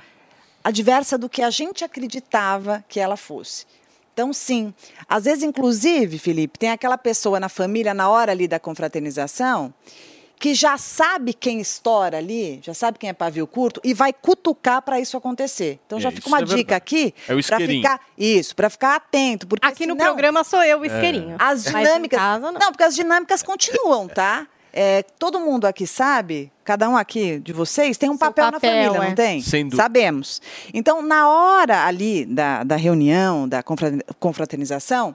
[0.62, 3.66] adversa do que a gente acreditava que ela fosse.
[4.12, 4.74] Então, sim.
[5.09, 9.72] Às vezes, inclusive, Felipe, tem aquela pessoa na família, na hora ali da confraternização,
[10.39, 14.82] que já sabe quem estoura ali, já sabe quem é pavio curto e vai cutucar
[14.82, 15.78] para isso acontecer.
[15.86, 18.97] Então já É, fica uma é dica aqui É o para ficar isso, para ficar
[18.97, 21.36] atento, porque Aqui no senão- programa sou eu o isqueirinho.
[21.39, 22.59] As Mas em dinâmicas, casa, não.
[22.72, 24.47] porque as dinâmicas continuam, tá?
[24.73, 28.70] É, todo mundo aqui sabe, cada um aqui de vocês tem um papel, na papel,
[28.70, 29.09] família, é.
[29.09, 29.40] não tem?
[29.43, 29.82] Sem dúvida.
[29.82, 30.40] Sabemos.
[30.73, 35.15] Então, na hora ali da, da reunião, da confra- confraternização,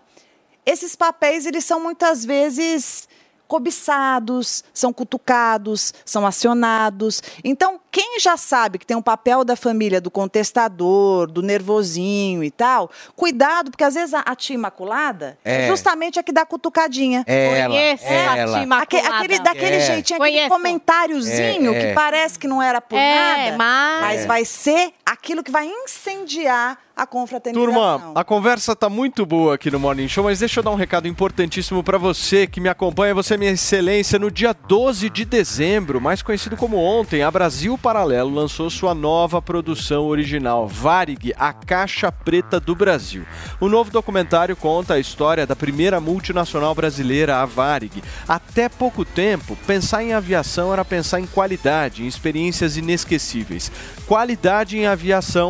[0.66, 3.08] esses papéis eles são muitas vezes
[3.48, 7.22] cobiçados, são cutucados, são acionados.
[7.44, 12.52] Então, quem já sabe que tem um papel da família do contestador, do nervosinho e
[12.52, 15.68] tal, cuidado, porque às vezes a, a tia imaculada é É.
[15.68, 17.24] justamente a que dá cutucadinha.
[17.28, 18.53] É ela, Conheço é a ela.
[18.53, 18.84] tia imaculada.
[18.84, 19.80] Aque- aquele, daquele É.
[19.80, 21.88] jeitinho, aquele comentáriozinho É, é.
[21.88, 26.78] que parece que não era por É, nada, mas- vai ser aquilo que vai incendiar
[26.94, 27.72] a confraternização.
[27.72, 30.76] Turma, a conversa tá muito boa aqui no Morning Show, mas deixa eu dar um
[30.76, 36.02] recado importantíssimo para você que me acompanha, você minha excelência, no dia 12 de dezembro,
[36.02, 42.12] mais conhecido como ontem, a Brasil Paralelo lançou sua nova produção original, Varig, a Caixa
[42.12, 43.26] Preta do Brasil.
[43.62, 48.04] O novo documentário conta a história da primeira multinacional brasileira, a Varig.
[48.28, 53.72] Até pouco tempo, pensar em aviação era pensar em qualidade, em experiências inesquecíveis.
[54.08, 54.97] Qualidade em aviação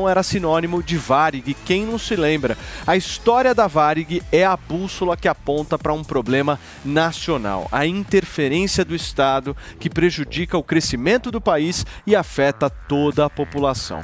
[0.10, 1.56] era sinônimo de Varig.
[1.66, 2.58] Quem não se lembra?
[2.86, 8.84] A história da Varig é a bússola que aponta para um problema nacional, a interferência
[8.84, 14.02] do Estado que prejudica o crescimento do país e afeta toda a população.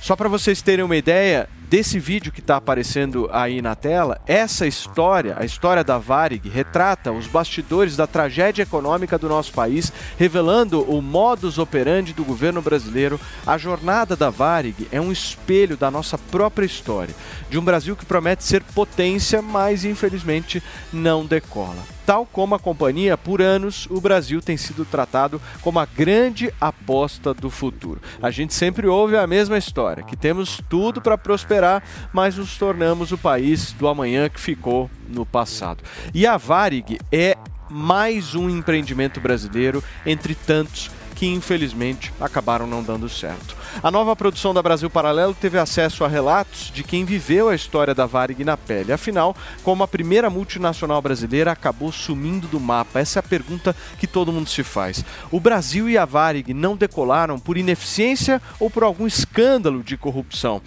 [0.00, 4.66] Só para vocês terem uma ideia desse vídeo que está aparecendo aí na tela, essa
[4.66, 10.82] história, a história da Varig, retrata os bastidores da tragédia econômica do nosso país, revelando
[10.82, 13.20] o modus operandi do governo brasileiro.
[13.46, 17.14] A jornada da Varig é um espelho da nossa própria história,
[17.48, 20.60] de um Brasil que promete ser potência, mas infelizmente
[20.92, 21.99] não decola.
[22.06, 27.32] Tal como a companhia, por anos o Brasil tem sido tratado como a grande aposta
[27.32, 28.00] do futuro.
[28.20, 31.82] A gente sempre ouve a mesma história, que temos tudo para prosperar,
[32.12, 35.84] mas nos tornamos o país do amanhã que ficou no passado.
[36.14, 37.36] E a Varig é
[37.70, 40.90] mais um empreendimento brasileiro entre tantos
[41.20, 43.54] que infelizmente acabaram não dando certo.
[43.82, 47.94] A nova produção da Brasil Paralelo teve acesso a relatos de quem viveu a história
[47.94, 48.90] da Varig na pele.
[48.90, 53.00] Afinal, como a primeira multinacional brasileira acabou sumindo do mapa?
[53.00, 55.04] Essa é a pergunta que todo mundo se faz.
[55.30, 60.62] O Brasil e a Varig não decolaram por ineficiência ou por algum escândalo de corrupção?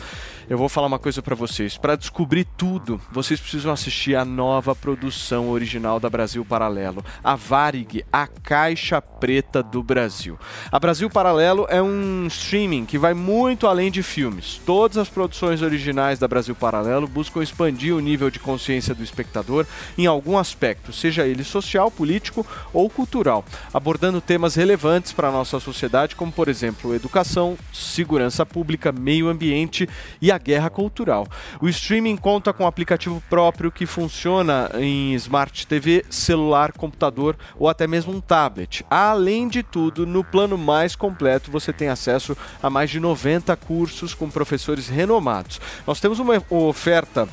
[0.50, 1.78] Eu vou falar uma coisa para vocês.
[1.78, 8.04] Para descobrir tudo, vocês precisam assistir a nova produção original da Brasil Paralelo, a Varig,
[8.12, 10.38] a Caixa Preta do Brasil.
[10.70, 14.60] A Brasil Paralelo é um streaming que vai muito além de filmes.
[14.66, 19.66] Todas as produções originais da Brasil Paralelo buscam expandir o nível de consciência do espectador
[19.98, 25.58] em algum aspecto, seja ele social, político ou cultural, abordando temas relevantes para a nossa
[25.62, 29.88] sociedade, como por exemplo educação, segurança pública, meio ambiente
[30.22, 31.28] e a guerra cultural.
[31.62, 37.70] O streaming conta com um aplicativo próprio que funciona em Smart TV, celular, computador ou
[37.70, 38.86] até mesmo um tablet.
[38.90, 44.14] Além de tudo, no plano mais completo você tem acesso a mais de 90 cursos
[44.14, 45.60] com professores renomados.
[45.86, 47.28] Nós temos uma oferta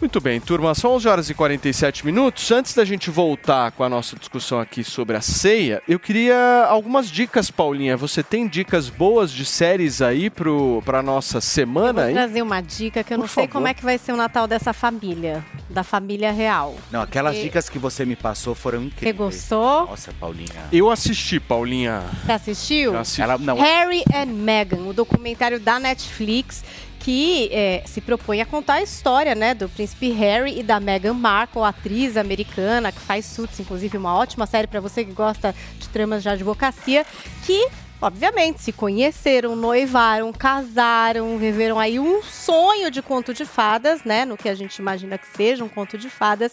[0.02, 2.50] Muito bem, turma, são 11 horas e 47 minutos.
[2.54, 7.12] Antes da gente voltar com a nossa discussão aqui sobre a ceia, eu queria algumas
[7.12, 7.98] dicas, Paulinha.
[7.98, 12.14] Você tem dicas boas de séries aí para a nossa semana Vou aí?
[12.14, 13.52] trazer uma dica que eu Por não sei favor.
[13.52, 15.44] como é que vai ser o Natal dessa família.
[15.70, 16.76] da família real.
[16.90, 19.16] Não, aquelas Porque- dicas que você me passou foram incríveis.
[19.16, 19.24] Você
[19.56, 19.86] gostou?
[19.86, 20.48] Nossa, Paulinha.
[20.72, 22.02] Eu assisti, Paulinha.
[22.26, 22.94] Você assistiu?
[22.94, 23.22] Eu assisti.
[23.22, 26.64] Ela, não, Harry and Meghan, o documentário da Netflix
[27.00, 31.14] que é, se propõe a contar a história né, do príncipe Harry e da Meghan
[31.14, 35.88] Markle, atriz americana que faz Suits, inclusive uma ótima série para você que gosta de
[35.90, 37.06] tramas de advocacia,
[37.46, 37.68] que
[38.02, 44.38] obviamente se conheceram, noivaram, casaram, viveram aí um sonho de conto de fadas, né, no
[44.38, 46.52] que a gente imagina que seja um conto de fadas,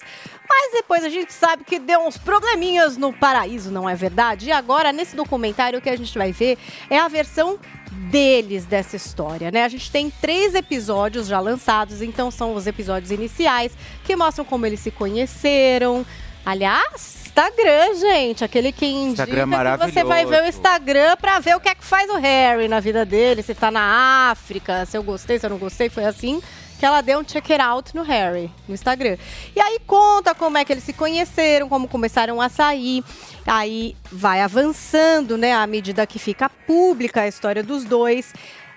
[0.48, 4.47] mas depois a gente sabe que deu uns probleminhas no paraíso, não é verdade?
[4.47, 6.59] E agora nesse documentário o que a gente vai ver
[6.90, 7.59] é a versão
[7.97, 9.64] deles dessa história, né?
[9.64, 13.73] A gente tem três episódios já lançados, então são os episódios iniciais
[14.05, 16.05] que mostram como eles se conheceram.
[16.44, 20.47] Aliás, Instagram, gente, aquele que indica Instagram que você vai ver o.
[20.47, 23.70] Instagram pra ver o que é que faz o Harry na vida dele, se tá
[23.70, 26.40] na África, se eu gostei, se eu não gostei, foi assim
[26.78, 29.16] que ela deu um check it out no Harry, no Instagram.
[29.55, 33.03] E aí conta como é que eles se conheceram, como começaram a sair.
[33.47, 38.32] Aí vai avançando, né, à medida que fica pública a história dos dois.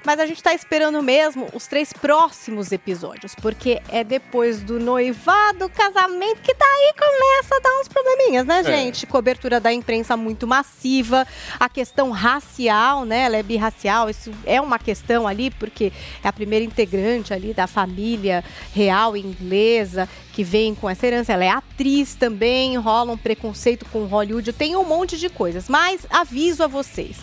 [0.05, 5.69] Mas a gente tá esperando mesmo os três próximos episódios, porque é depois do noivado,
[5.69, 8.63] casamento, que daí começa a dar uns probleminhas, né, É.
[8.63, 9.05] gente?
[9.05, 11.27] Cobertura da imprensa muito massiva,
[11.59, 13.23] a questão racial, né?
[13.25, 15.91] Ela é birracial, isso é uma questão ali, porque
[16.23, 18.43] é a primeira integrante ali da família
[18.73, 21.33] real inglesa que vem com essa herança.
[21.33, 25.67] Ela é atriz também, rola um preconceito com Hollywood, tem um monte de coisas.
[25.67, 27.17] Mas aviso a vocês.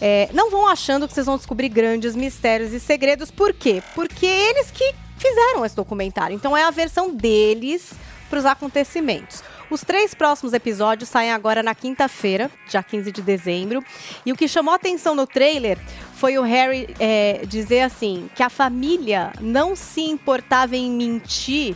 [0.00, 3.30] É, não vão achando que vocês vão descobrir grandes mistérios e segredos.
[3.30, 3.82] Por quê?
[3.94, 6.34] Porque eles que fizeram esse documentário.
[6.34, 7.92] Então é a versão deles
[8.28, 9.42] para os acontecimentos.
[9.70, 13.82] Os três próximos episódios saem agora na quinta-feira, dia 15 de dezembro.
[14.24, 15.78] E o que chamou atenção no trailer
[16.14, 21.74] foi o Harry é, dizer assim: que a família não se importava em mentir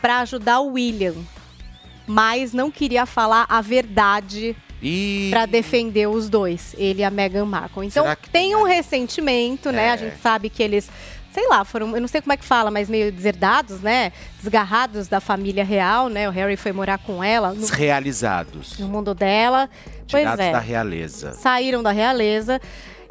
[0.00, 1.14] para ajudar o William,
[2.06, 7.44] mas não queria falar a verdade E Pra defender os dois, ele e a Meghan
[7.44, 7.86] Markle.
[7.86, 9.86] Então que tem um ressentimento, né?
[9.86, 9.90] É.
[9.90, 10.88] A gente sabe que eles,
[11.32, 14.12] sei lá, foram, eu não sei como é que fala, mas meio deserdados, né?
[14.40, 16.28] Desgarrados da família real, né?
[16.28, 18.78] O Harry foi morar com ela no, realizados.
[18.78, 19.68] no mundo dela.
[20.10, 20.52] Pois Tirados é.
[20.52, 21.32] da realeza.
[21.32, 22.60] Saíram da realeza.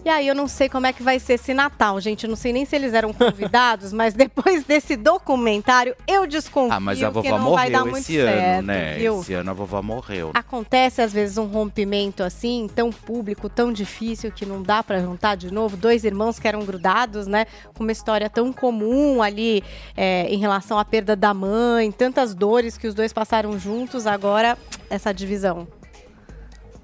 [0.07, 2.23] E aí eu não sei como é que vai ser esse Natal, gente.
[2.23, 6.79] Eu não sei nem se eles eram convidados, mas depois desse documentário, eu desconfio Ah,
[6.79, 8.97] mas a que vovó não vai dar morreu muito esse ano, certo, né?
[8.97, 9.19] viu?
[9.19, 10.31] Esse ano a vovó morreu.
[10.34, 15.35] Acontece às vezes um rompimento assim, tão público, tão difícil que não dá pra juntar
[15.35, 15.75] de novo.
[15.75, 17.45] Dois irmãos que eram grudados, né?
[17.73, 19.61] Com uma história tão comum ali
[19.97, 24.07] é, em relação à perda da mãe, tantas dores que os dois passaram juntos.
[24.07, 24.57] Agora,
[24.89, 25.67] essa divisão.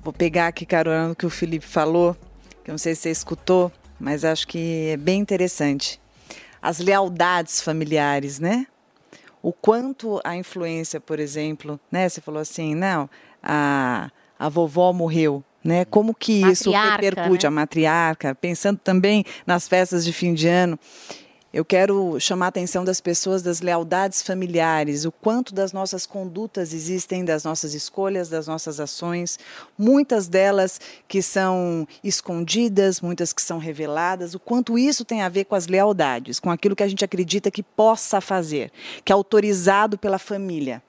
[0.03, 2.17] Vou pegar aqui carona no que o Felipe falou,
[2.63, 5.99] que eu não sei se você escutou, mas acho que é bem interessante.
[6.61, 8.65] As lealdades familiares, né?
[9.41, 12.07] O quanto a influência, por exemplo, né?
[12.07, 13.09] Você falou assim, não,
[13.41, 14.09] a,
[14.39, 15.83] a vovó morreu, né?
[15.85, 17.47] Como que isso Matriarca, repercute, né?
[17.47, 20.79] a matriarca, pensando também nas festas de fim de ano.
[21.53, 26.73] Eu quero chamar a atenção das pessoas das lealdades familiares, o quanto das nossas condutas
[26.73, 29.37] existem, das nossas escolhas, das nossas ações,
[29.77, 35.43] muitas delas que são escondidas, muitas que são reveladas, o quanto isso tem a ver
[35.43, 38.71] com as lealdades, com aquilo que a gente acredita que possa fazer,
[39.05, 40.81] que é autorizado pela família.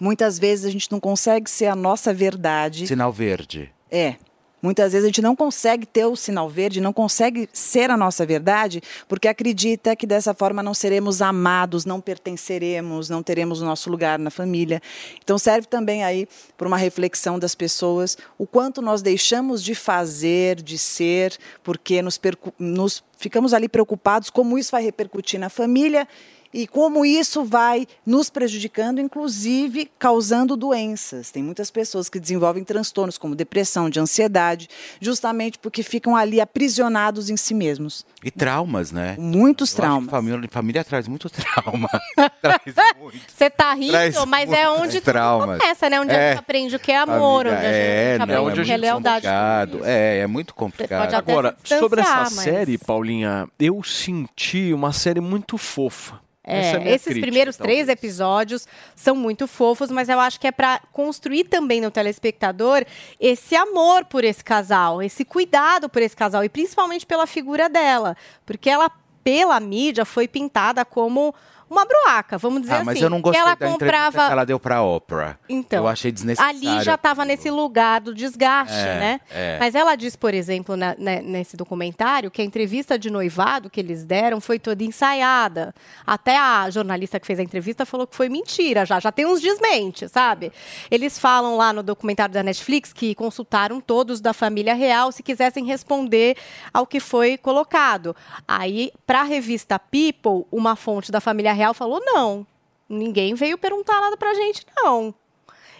[0.00, 2.88] Muitas vezes a gente não consegue ser a nossa verdade.
[2.88, 3.72] Sinal verde.
[3.88, 4.16] É.
[4.64, 8.24] Muitas vezes a gente não consegue ter o sinal verde, não consegue ser a nossa
[8.24, 13.90] verdade, porque acredita que dessa forma não seremos amados, não pertenceremos, não teremos o nosso
[13.90, 14.80] lugar na família.
[15.22, 16.26] Então serve também aí
[16.56, 22.18] para uma reflexão das pessoas o quanto nós deixamos de fazer, de ser, porque nos,
[22.58, 26.08] nos ficamos ali preocupados como isso vai repercutir na família
[26.54, 31.32] e como isso vai nos prejudicando, inclusive causando doenças.
[31.32, 34.68] Tem muitas pessoas que desenvolvem transtornos como depressão, de ansiedade,
[35.00, 38.06] justamente porque ficam ali aprisionados em si mesmos.
[38.22, 39.16] E traumas, né?
[39.18, 40.10] Muitos Eu acho que traumas.
[40.10, 41.88] Família, família traz muito trauma.
[42.40, 42.60] traz
[43.00, 43.18] muito.
[43.26, 45.58] Você tá rindo, Traz mas é onde tudo traumas.
[45.60, 46.00] começa, né?
[46.00, 46.28] Onde a É.
[46.30, 48.60] gente aprende o que é amor, Amiga, onde a gente é, aprende não, o que
[48.60, 49.26] é é muito lealdade.
[49.26, 49.80] complicado.
[49.84, 51.00] É, é muito complicado.
[51.00, 56.22] pode até Agora, se sobre essa mas- série, Paulinha, eu senti uma série muito fofa.
[56.46, 57.76] É, minha esses crítica, primeiros talvez.
[57.76, 62.84] três episódios são muito fofos, mas eu acho que é pra construir também no telespectador
[63.18, 68.14] esse amor por esse casal, esse cuidado por esse casal e principalmente pela figura dela,
[68.44, 68.90] porque ela
[69.24, 71.34] pela mídia foi pintada como
[71.74, 72.84] uma bruaca, vamos dizer Ah, assim.
[72.86, 75.38] mas eu não gostei que ela da comprava que ela deu pra Oprah.
[75.48, 76.58] Então, eu achei desnecessário.
[76.68, 79.20] Ali já estava nesse lugar do desgaste, É, né?
[79.30, 79.56] é.
[79.58, 83.80] Mas ela diz, por exemplo, na- né, nesse documentário, que a entrevista de noivado que
[83.80, 85.74] eles deram foi toda ensaiada.
[86.06, 89.00] Até a jornalista que fez a entrevista falou que foi mentira já.
[89.00, 90.52] Já tem uns desmentes, sabe?
[90.90, 95.64] Eles falam lá no documentário da Netflix que consultaram todos da família real se quisessem
[95.64, 96.36] responder
[96.72, 98.14] ao que foi colocado.
[98.46, 102.46] Aí, para a revista People, uma fonte da família real falou não.
[102.88, 105.14] Ninguém veio perguntar nada pra gente, não.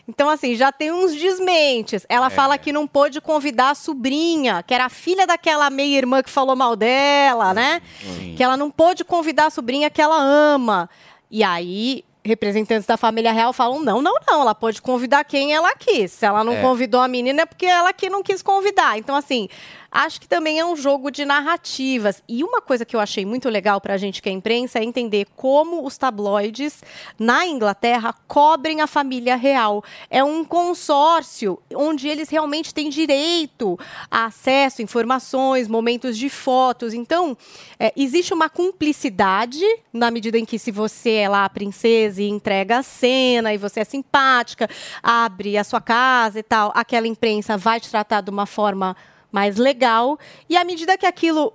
[0.06, 2.04] Então, assim, já tem uns desmentes.
[2.08, 2.30] Ela É.
[2.30, 6.54] fala que não pôde convidar a sobrinha, que era a filha daquela meia-irmã que falou
[6.54, 7.80] mal dela, né?
[8.00, 8.34] Sim.
[8.36, 10.90] Que ela não pôde convidar a sobrinha que ela ama.
[11.30, 15.74] E aí, representantes da família real falam: não, não, não, ela pode convidar quem ela
[15.74, 16.12] quis.
[16.12, 16.60] Se ela não É.
[16.60, 18.98] convidou a menina, é porque ela que não quis convidar.
[18.98, 19.48] Então, assim,
[19.94, 22.20] acho que também é um jogo de narrativas.
[22.28, 25.28] E uma coisa que eu achei muito legal pra gente que é imprensa é entender
[25.36, 26.82] como os tabloides
[27.16, 29.84] na Inglaterra cobrem a família real.
[30.10, 33.78] É um consórcio onde eles realmente têm direito
[34.10, 36.92] a acesso, informações, momentos de fotos.
[36.92, 37.36] Então,
[37.78, 39.62] é, existe uma cumplicidade
[39.92, 43.58] na medida em que se você é lá a princesa e entrega a cena e
[43.58, 44.68] você é simpática,
[45.02, 48.96] abre a sua casa e tal, aquela imprensa vai te tratar de uma forma
[49.34, 50.16] mais legal.
[50.48, 51.52] E à medida que aquilo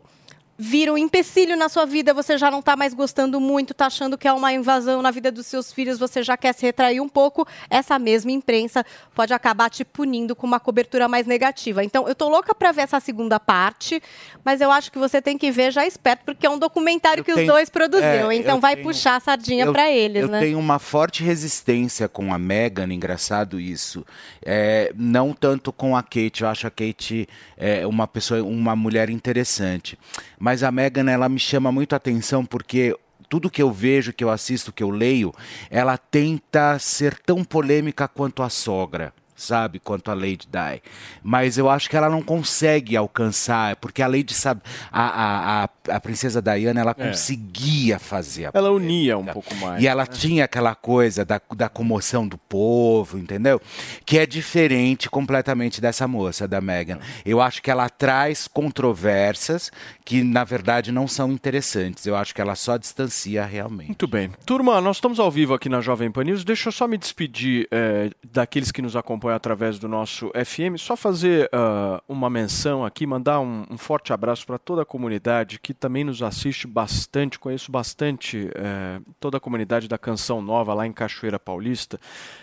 [0.62, 4.18] vira um empecilho na sua vida, você já não está mais gostando muito, está achando
[4.18, 7.08] que é uma invasão na vida dos seus filhos, você já quer se retrair um
[7.08, 11.82] pouco, essa mesma imprensa pode acabar te punindo com uma cobertura mais negativa.
[11.82, 14.04] Então, eu tô louca para ver essa segunda parte,
[14.44, 17.32] mas eu acho que você tem que ver já esperto, porque é um documentário que
[17.32, 20.24] os tenho- dois produziram, é, então eu vai tenho- puxar a sardinha eu- para eles,
[20.24, 20.42] eu né?
[20.42, 24.06] tenho uma forte resistência com a Meghan, engraçado isso.
[24.46, 29.10] É, não tanto com a Kate, eu acho a Kate é, uma pessoa, uma mulher
[29.10, 29.98] interessante.
[30.38, 32.96] Mas a Meghan, ela me chama muito a atenção porque
[33.30, 35.34] tudo que eu vejo, que eu assisto, que eu leio,
[35.70, 39.14] ela tenta ser tão polêmica quanto a sogra.
[39.40, 40.82] Sabe, quanto a Lady Di.
[41.24, 44.62] Mas eu acho que ela não consegue alcançar, porque a Lady sabe.
[44.92, 47.08] A, a, a, a princesa Diana, ela É.
[47.08, 49.82] conseguia fazer a Ela unia um pouco mais.
[49.82, 50.10] e ela né?
[50.12, 53.62] tinha aquela coisa da, da comoção do povo, entendeu?
[54.06, 57.00] Que é diferente completamente dessa moça, da Meghan.
[57.26, 58.48] Eu acho que ela traz
[58.94, 59.72] controvérsias
[60.04, 62.06] que, na verdade, não são interessantes.
[62.06, 63.88] Eu acho que ela só distancia realmente.
[63.88, 64.32] Muito bem.
[64.46, 66.44] Turma, nós estamos ao vivo aqui na Jovem Pan News.
[66.44, 70.78] Deixa eu só me despedir eh, daqueles que nos acompanham através do nosso FM.
[70.78, 75.60] Só fazer ah, uma menção aqui, mandar um, um forte abraço para toda a comunidade
[75.60, 77.40] que também nos assiste bastante.
[77.40, 82.00] Conheço bastante eh, toda a comunidade da Canção Nova lá em Cachoeira Paulista.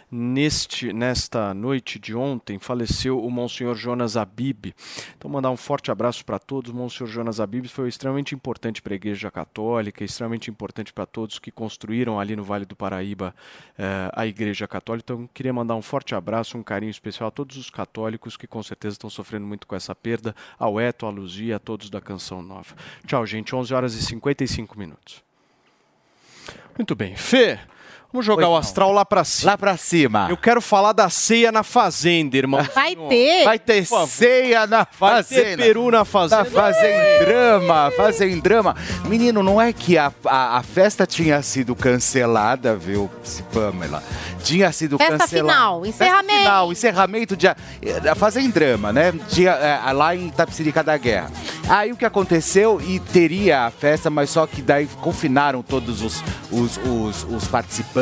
[0.09, 4.66] Neste, nesta noite de ontem faleceu o Monsenhor Jonas Abib.
[5.16, 6.70] Então, mandar um forte abraço para todos.
[6.70, 11.41] O Monsenhor Jonas Abib foi extremamente importante para a Igreja Católica, extremamente importante para todos
[11.41, 13.35] que construíram ali no Vale do Paraíba
[13.77, 15.12] eh, a Igreja Católica.
[15.12, 18.62] Então, queria mandar um forte abraço, um carinho especial a todos os católicos que com
[18.62, 22.43] certeza estão sofrendo muito com essa perda, ao Eto, à Luzia, a todos da Canção
[22.43, 22.77] Nova.
[23.05, 23.57] Tchau, gente.
[23.57, 25.24] 11 horas e 55 minutos.
[26.78, 27.16] Muito bem.
[27.16, 27.59] Fê,
[28.12, 29.51] vamos jogar o astral lá pra cima.
[29.53, 30.27] Lá pra cima.
[30.31, 32.61] Eu quero falar da ceia na fazenda, irmão.
[32.74, 33.45] Vai ter.
[33.45, 35.62] Vai ter ceia na Vai ter fazenda.
[35.62, 36.45] peru na fazenda.
[36.45, 38.77] Tá fazendrama, fazendrama.
[39.07, 43.11] Menino, não é que a, a, a festa tinha sido cancelada, viu,
[43.53, 44.03] Pamela?
[44.43, 45.53] Tinha sido Festa cancelada.
[45.53, 46.39] final, Festa encerramento.
[46.39, 47.49] final, encerramento de.
[47.49, 49.12] A fazendrama, né?
[49.28, 51.31] Tinha, é, lá em Tapsirica da Guerra.
[51.69, 56.23] Aí o que aconteceu, e teria a festa, mas só que daí confinaram todos os,
[56.53, 57.95] os, os, os participantes,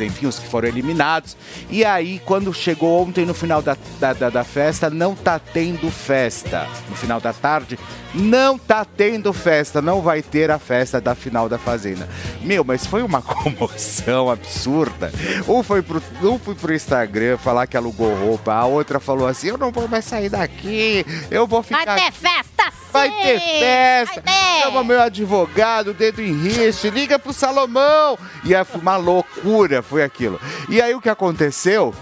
[0.00, 1.36] enfim, os que foram eliminados.
[1.70, 5.90] E aí, quando chegou ontem no final da, da, da, da festa, não tá tendo
[5.90, 6.66] festa.
[6.88, 7.78] No final da tarde,
[8.14, 9.80] não tá tendo festa.
[9.82, 12.08] Não vai ter a festa da final da Fazenda.
[12.42, 15.12] Meu, mas foi uma comoção absurda.
[15.48, 19.48] Um foi pro, um foi pro Instagram falar que alugou roupa, a outra falou assim:
[19.48, 21.84] eu não vou mais sair daqui, eu vou ficar.
[21.84, 22.56] Vai ter festa
[22.96, 24.22] Vai ter festa!
[24.22, 24.62] Vai ter.
[24.62, 28.18] Chama meu advogado, dedo em riste, liga pro Salomão!
[28.44, 28.96] E foi uma
[29.36, 30.40] loucura, foi aquilo.
[30.68, 31.94] E aí o que aconteceu?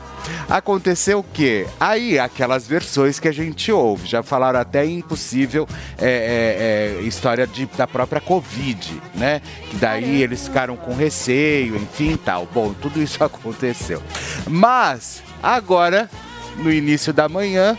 [0.48, 1.66] Aconteceu o quê?
[1.78, 7.46] Aí, aquelas versões que a gente ouve, já falaram até impossível é, é, é, história
[7.46, 9.42] de, da própria Covid, né?
[9.68, 12.48] Que daí eles ficaram com receio, enfim tal.
[12.52, 14.02] Bom, tudo isso aconteceu.
[14.48, 16.08] Mas, agora,
[16.56, 17.76] no início da manhã,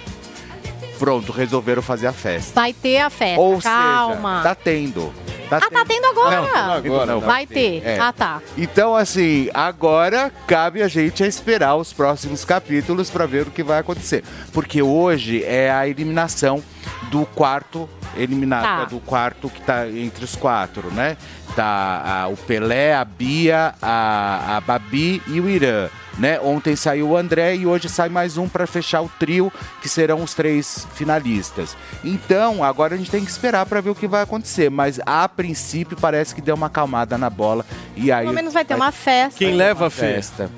[0.99, 2.53] pronto, resolveram fazer a festa.
[2.53, 3.39] Vai ter a festa.
[3.41, 4.37] Ou Calma.
[4.37, 5.13] seja, tá tendo.
[5.49, 6.41] Tá ah, tá tendo agora.
[6.41, 7.19] Não, agora, não.
[7.19, 7.81] Vai ter.
[7.85, 7.99] É.
[7.99, 8.41] Ah, tá.
[8.57, 13.61] Então, assim, agora cabe a gente a esperar os próximos capítulos para ver o que
[13.61, 14.23] vai acontecer.
[14.51, 16.63] Porque hoje é a eliminação
[17.11, 18.83] do quarto eliminado, Tá.
[18.83, 21.15] é do quarto que tá entre os quatro, né?
[21.55, 25.89] Tá a- o Pelé, a Bia, a, a Babi e o Irã.
[26.17, 26.39] Né?
[26.39, 29.51] Ontem saiu o André e hoje sai mais um para fechar o trio,
[29.81, 31.75] que serão os três finalistas.
[32.03, 34.69] Então, agora a gente tem que esperar para ver o que vai acontecer.
[34.69, 37.65] Mas a princípio parece que deu uma acalmada na bola.
[37.95, 39.37] E aí Pelo menos vai ter uma festa.
[39.37, 40.49] Quem vai leva a festa?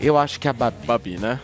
[0.00, 0.86] Eu acho que a Babi.
[0.86, 1.38] Babi, né?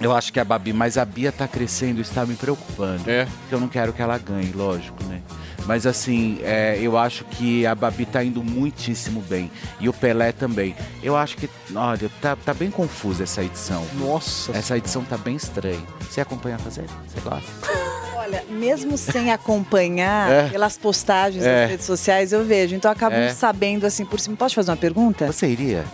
[0.00, 3.08] Eu acho que a Babi, mas a Bia tá crescendo, isso tá me preocupando.
[3.08, 3.24] É.
[3.24, 5.22] Porque eu não quero que ela ganhe, lógico, né?
[5.66, 9.50] Mas assim, é, eu acho que a Babi tá indo muitíssimo bem.
[9.80, 10.74] E o Pelé também.
[11.02, 13.84] Eu acho que, olha, tá, tá bem confusa essa edição.
[13.94, 14.52] Nossa.
[14.56, 15.82] Essa edição tá bem estranha.
[16.00, 16.84] Você acompanha a fazer?
[17.06, 17.50] Você gosta?
[18.22, 20.48] Olha, mesmo sem acompanhar É.
[20.48, 21.62] pelas postagens É.
[21.62, 22.74] nas redes sociais, eu vejo.
[22.76, 23.30] Então eu acabo É.
[23.34, 24.36] sabendo assim por cima.
[24.36, 25.26] Posso te fazer uma pergunta?
[25.26, 25.84] Você iria?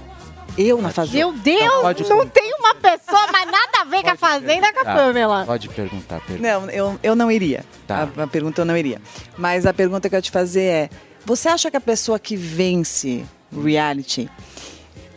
[0.58, 1.18] Eu na fazenda?
[1.18, 4.80] Meu Deus, pode- não tem uma pessoa, mas nada a ver com a Fazenda com
[4.80, 5.44] a Tá, Pamela.
[5.46, 6.42] Pode perguntar, pergunta.
[6.60, 7.64] Não, eu, eu não iria.
[7.86, 8.08] Tá.
[8.16, 9.00] A, a pergunta eu não iria.
[9.36, 10.90] Mas a pergunta que eu te fazer é:
[11.24, 14.28] você acha que a pessoa que vence reality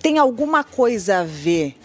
[0.02, 1.76] tem alguma coisa a ver,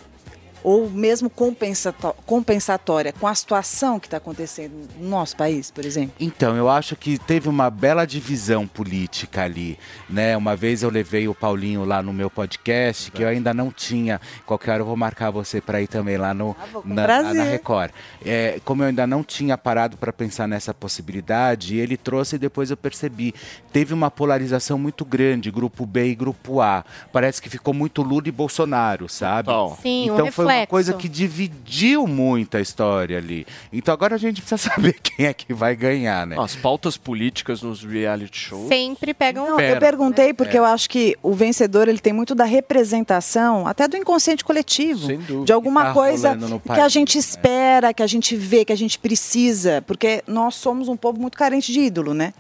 [0.67, 6.17] ou mesmo compensató- compensatória, com a situação que está acontecendo no nosso país, por exemplo?
[6.19, 9.79] Então, eu acho que teve uma bela divisão política ali,
[10.11, 10.37] né?
[10.37, 14.21] Uma vez eu levei o Paulinho lá no meu podcast, que eu ainda não tinha.
[14.45, 17.93] Qualquer hora eu vou marcar você para ir também lá no com na, na Record.
[18.25, 22.73] É, como eu ainda não tinha parado para pensar nessa possibilidade, ele trouxe e depois
[22.73, 23.33] eu percebi.
[23.73, 26.85] Teve uma polarização muito grande, grupo B e grupo A.
[27.13, 29.49] Parece que ficou muito Lula e Bolsonaro, sabe?
[29.81, 33.47] Sim, um então foi uma coisa que dividiu muito a história ali.
[33.73, 36.37] Então agora a gente precisa saber quem é que vai ganhar, né?
[36.39, 38.69] As pautas políticas nos reality shows.
[38.69, 42.45] Sempre pegam Não, eu perguntei porque eu acho que o vencedor ele tem muito da
[42.45, 45.45] representação, até do inconsciente coletivo, Sem dúvida.
[45.45, 47.20] de alguma tá coisa que a gente né?
[47.20, 51.37] espera, que a gente vê, que a gente precisa, porque nós somos um povo muito
[51.37, 52.33] carente de ídolo, né?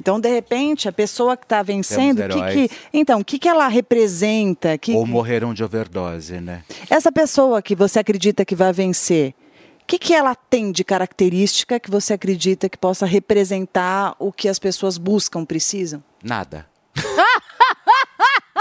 [0.00, 3.68] Então, de repente, a pessoa que está vencendo, que, que, então, o que, que ela
[3.68, 4.78] representa?
[4.78, 6.62] Que, Ou morreram de overdose, né?
[6.88, 9.34] essa pessoa que você acredita que vai vencer,
[9.82, 14.48] o que, que ela tem de característica que você acredita que possa representar o que
[14.48, 16.02] as pessoas buscam, precisam?
[16.22, 16.66] Nada.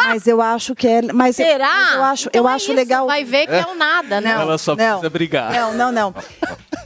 [0.06, 1.02] Mas eu acho que é.
[1.14, 1.68] Mas Será?
[1.68, 3.08] mas eu acho, Então eu é acho isso, legal.
[3.08, 4.32] Vai ver que é, um nada, né?
[4.32, 4.86] Ela só não.
[4.86, 5.52] precisa brigar.
[5.52, 6.16] Não, não, não.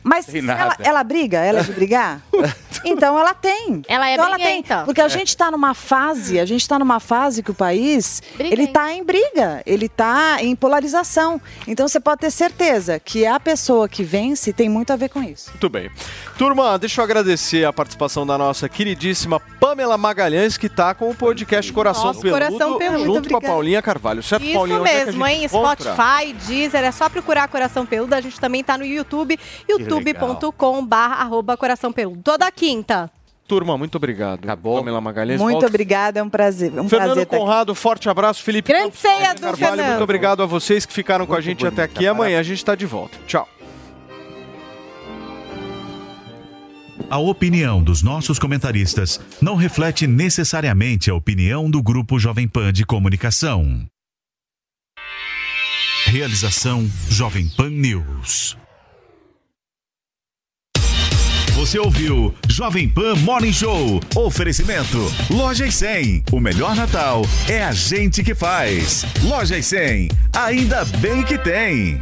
[0.04, 1.40] Mas ela, ela briga?
[1.40, 2.22] Ela é de brigar?
[2.84, 3.84] Então ela tem.
[3.88, 4.64] Ela é então ela tem.
[4.86, 8.56] Porque a gente está numa fase, a gente está numa fase que o país, Briguenta.
[8.56, 11.40] ele está em briga, ele está em polarização.
[11.68, 15.22] Então você pode ter certeza que a pessoa que vence tem muito a ver com
[15.22, 15.52] isso.
[15.52, 15.92] Muito bem.
[16.38, 21.16] Turma, deixa eu agradecer a participação da nossa queridíssima Pamela Magalhães, que tá com o
[21.16, 23.48] podcast Coração Nosso Peludo, Coração Peludo, junto com a obrigada.
[23.48, 24.78] Paulinha Carvalho, certo, Isso Paulinha?
[24.80, 25.46] É mesmo, hein?
[25.46, 25.94] encontra?
[25.94, 28.16] Spotify, Deezer, é só procurar Coração Peludo.
[28.16, 32.22] A gente também tá no YouTube, youtube.com barra arroba Coração Peludo.
[32.24, 33.10] Toda quinta.
[33.48, 34.46] Turma, muito obrigado.
[34.46, 34.78] Acabou.
[34.78, 35.42] Pamela Magalhães.
[35.42, 35.68] muito volta.
[35.68, 36.72] obrigada, é um prazer.
[36.72, 37.36] Um Fernando prazer aqui.
[37.36, 38.42] Conrado, forte abraço.
[38.42, 39.88] Felipe Grande Campos, ceia do Carvalho, Fernando.
[39.90, 42.08] muito obrigado a vocês que ficaram com a Muito gente bonita, até aqui.
[42.08, 43.18] Amanhã a gente está de volta.
[43.28, 43.48] Tchau.
[47.12, 52.86] A opinião dos nossos comentaristas não reflete necessariamente a opinião do Grupo Jovem Pan de
[52.86, 53.86] Comunicação.
[56.06, 58.58] Realização Jovem Pan News.
[61.54, 64.00] Você ouviu Jovem Pan Morning Show.
[64.16, 64.98] Oferecimento
[65.30, 66.24] Loja e 100.
[66.32, 69.06] O melhor Natal é a gente que faz.
[69.22, 70.08] Loja e 100.
[70.34, 72.02] Ainda bem que tem.